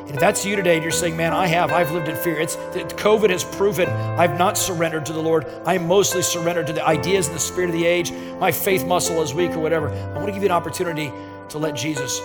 And 0.00 0.10
if 0.10 0.20
that's 0.20 0.44
you 0.44 0.56
today 0.56 0.74
and 0.74 0.82
you're 0.82 0.90
saying, 0.90 1.16
man, 1.16 1.32
I 1.32 1.46
have, 1.46 1.70
I've 1.70 1.90
lived 1.90 2.08
in 2.08 2.16
fear. 2.16 2.38
It's 2.38 2.56
COVID 2.56 3.30
has 3.30 3.44
proven 3.44 3.88
I've 3.88 4.38
not 4.38 4.56
surrendered 4.56 5.04
to 5.06 5.12
the 5.12 5.20
Lord. 5.20 5.46
I'm 5.66 5.86
mostly 5.86 6.22
surrendered 6.22 6.66
to 6.68 6.72
the 6.72 6.86
ideas 6.86 7.26
and 7.26 7.36
the 7.36 7.40
spirit 7.40 7.68
of 7.68 7.76
the 7.76 7.84
age. 7.84 8.10
My 8.12 8.52
faith 8.52 8.86
muscle 8.86 9.22
is 9.22 9.34
weak 9.34 9.50
or 9.52 9.60
whatever. 9.60 9.90
I 9.90 10.14
want 10.14 10.26
to 10.26 10.32
give 10.32 10.42
you 10.42 10.48
an 10.48 10.52
opportunity 10.52 11.12
to 11.50 11.58
let 11.58 11.74
Jesus 11.74 12.20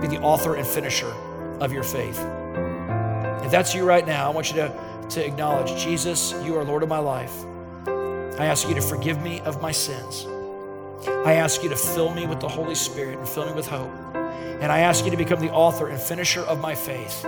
be 0.00 0.08
the 0.08 0.20
author 0.22 0.56
and 0.56 0.66
finisher 0.66 1.12
of 1.60 1.72
your 1.72 1.82
faith. 1.82 2.18
If 3.44 3.50
that's 3.50 3.74
you 3.74 3.84
right 3.84 4.06
now, 4.06 4.30
I 4.30 4.34
want 4.34 4.50
you 4.50 4.56
to, 4.56 5.06
to 5.10 5.26
acknowledge 5.26 5.82
Jesus, 5.82 6.32
you 6.44 6.56
are 6.56 6.64
Lord 6.64 6.82
of 6.82 6.88
my 6.88 6.98
life. 6.98 7.44
I 8.38 8.46
ask 8.46 8.68
you 8.68 8.74
to 8.74 8.80
forgive 8.80 9.20
me 9.22 9.40
of 9.40 9.60
my 9.60 9.72
sins. 9.72 10.26
I 11.06 11.34
ask 11.34 11.62
you 11.62 11.68
to 11.68 11.76
fill 11.76 12.14
me 12.14 12.26
with 12.26 12.40
the 12.40 12.48
Holy 12.48 12.74
Spirit 12.74 13.18
and 13.18 13.28
fill 13.28 13.46
me 13.46 13.52
with 13.52 13.66
hope. 13.66 13.90
And 14.14 14.70
I 14.70 14.80
ask 14.80 15.04
you 15.04 15.10
to 15.10 15.16
become 15.16 15.40
the 15.40 15.50
author 15.50 15.88
and 15.88 16.00
finisher 16.00 16.40
of 16.42 16.60
my 16.60 16.74
faith. 16.74 17.22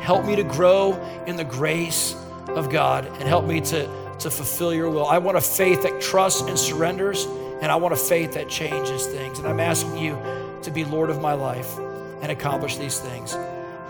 Help 0.00 0.24
me 0.24 0.36
to 0.36 0.42
grow 0.42 0.94
in 1.26 1.36
the 1.36 1.44
grace 1.44 2.16
of 2.48 2.70
God 2.70 3.06
and 3.06 3.22
help 3.22 3.44
me 3.44 3.60
to, 3.60 4.14
to 4.18 4.30
fulfill 4.30 4.74
your 4.74 4.90
will. 4.90 5.06
I 5.06 5.18
want 5.18 5.36
a 5.36 5.40
faith 5.40 5.82
that 5.84 6.00
trusts 6.00 6.42
and 6.42 6.58
surrenders, 6.58 7.24
and 7.62 7.70
I 7.70 7.76
want 7.76 7.94
a 7.94 7.96
faith 7.96 8.32
that 8.34 8.48
changes 8.48 9.06
things. 9.06 9.38
And 9.38 9.46
I'm 9.46 9.60
asking 9.60 9.98
you 9.98 10.14
to 10.62 10.70
be 10.70 10.84
Lord 10.84 11.10
of 11.10 11.20
my 11.20 11.32
life 11.32 11.78
and 12.22 12.30
accomplish 12.30 12.76
these 12.76 12.98
things. 12.98 13.36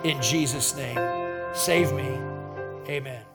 In 0.05 0.21
Jesus' 0.21 0.75
name, 0.77 0.99
save 1.55 1.93
me. 1.93 2.19
Amen. 2.89 3.32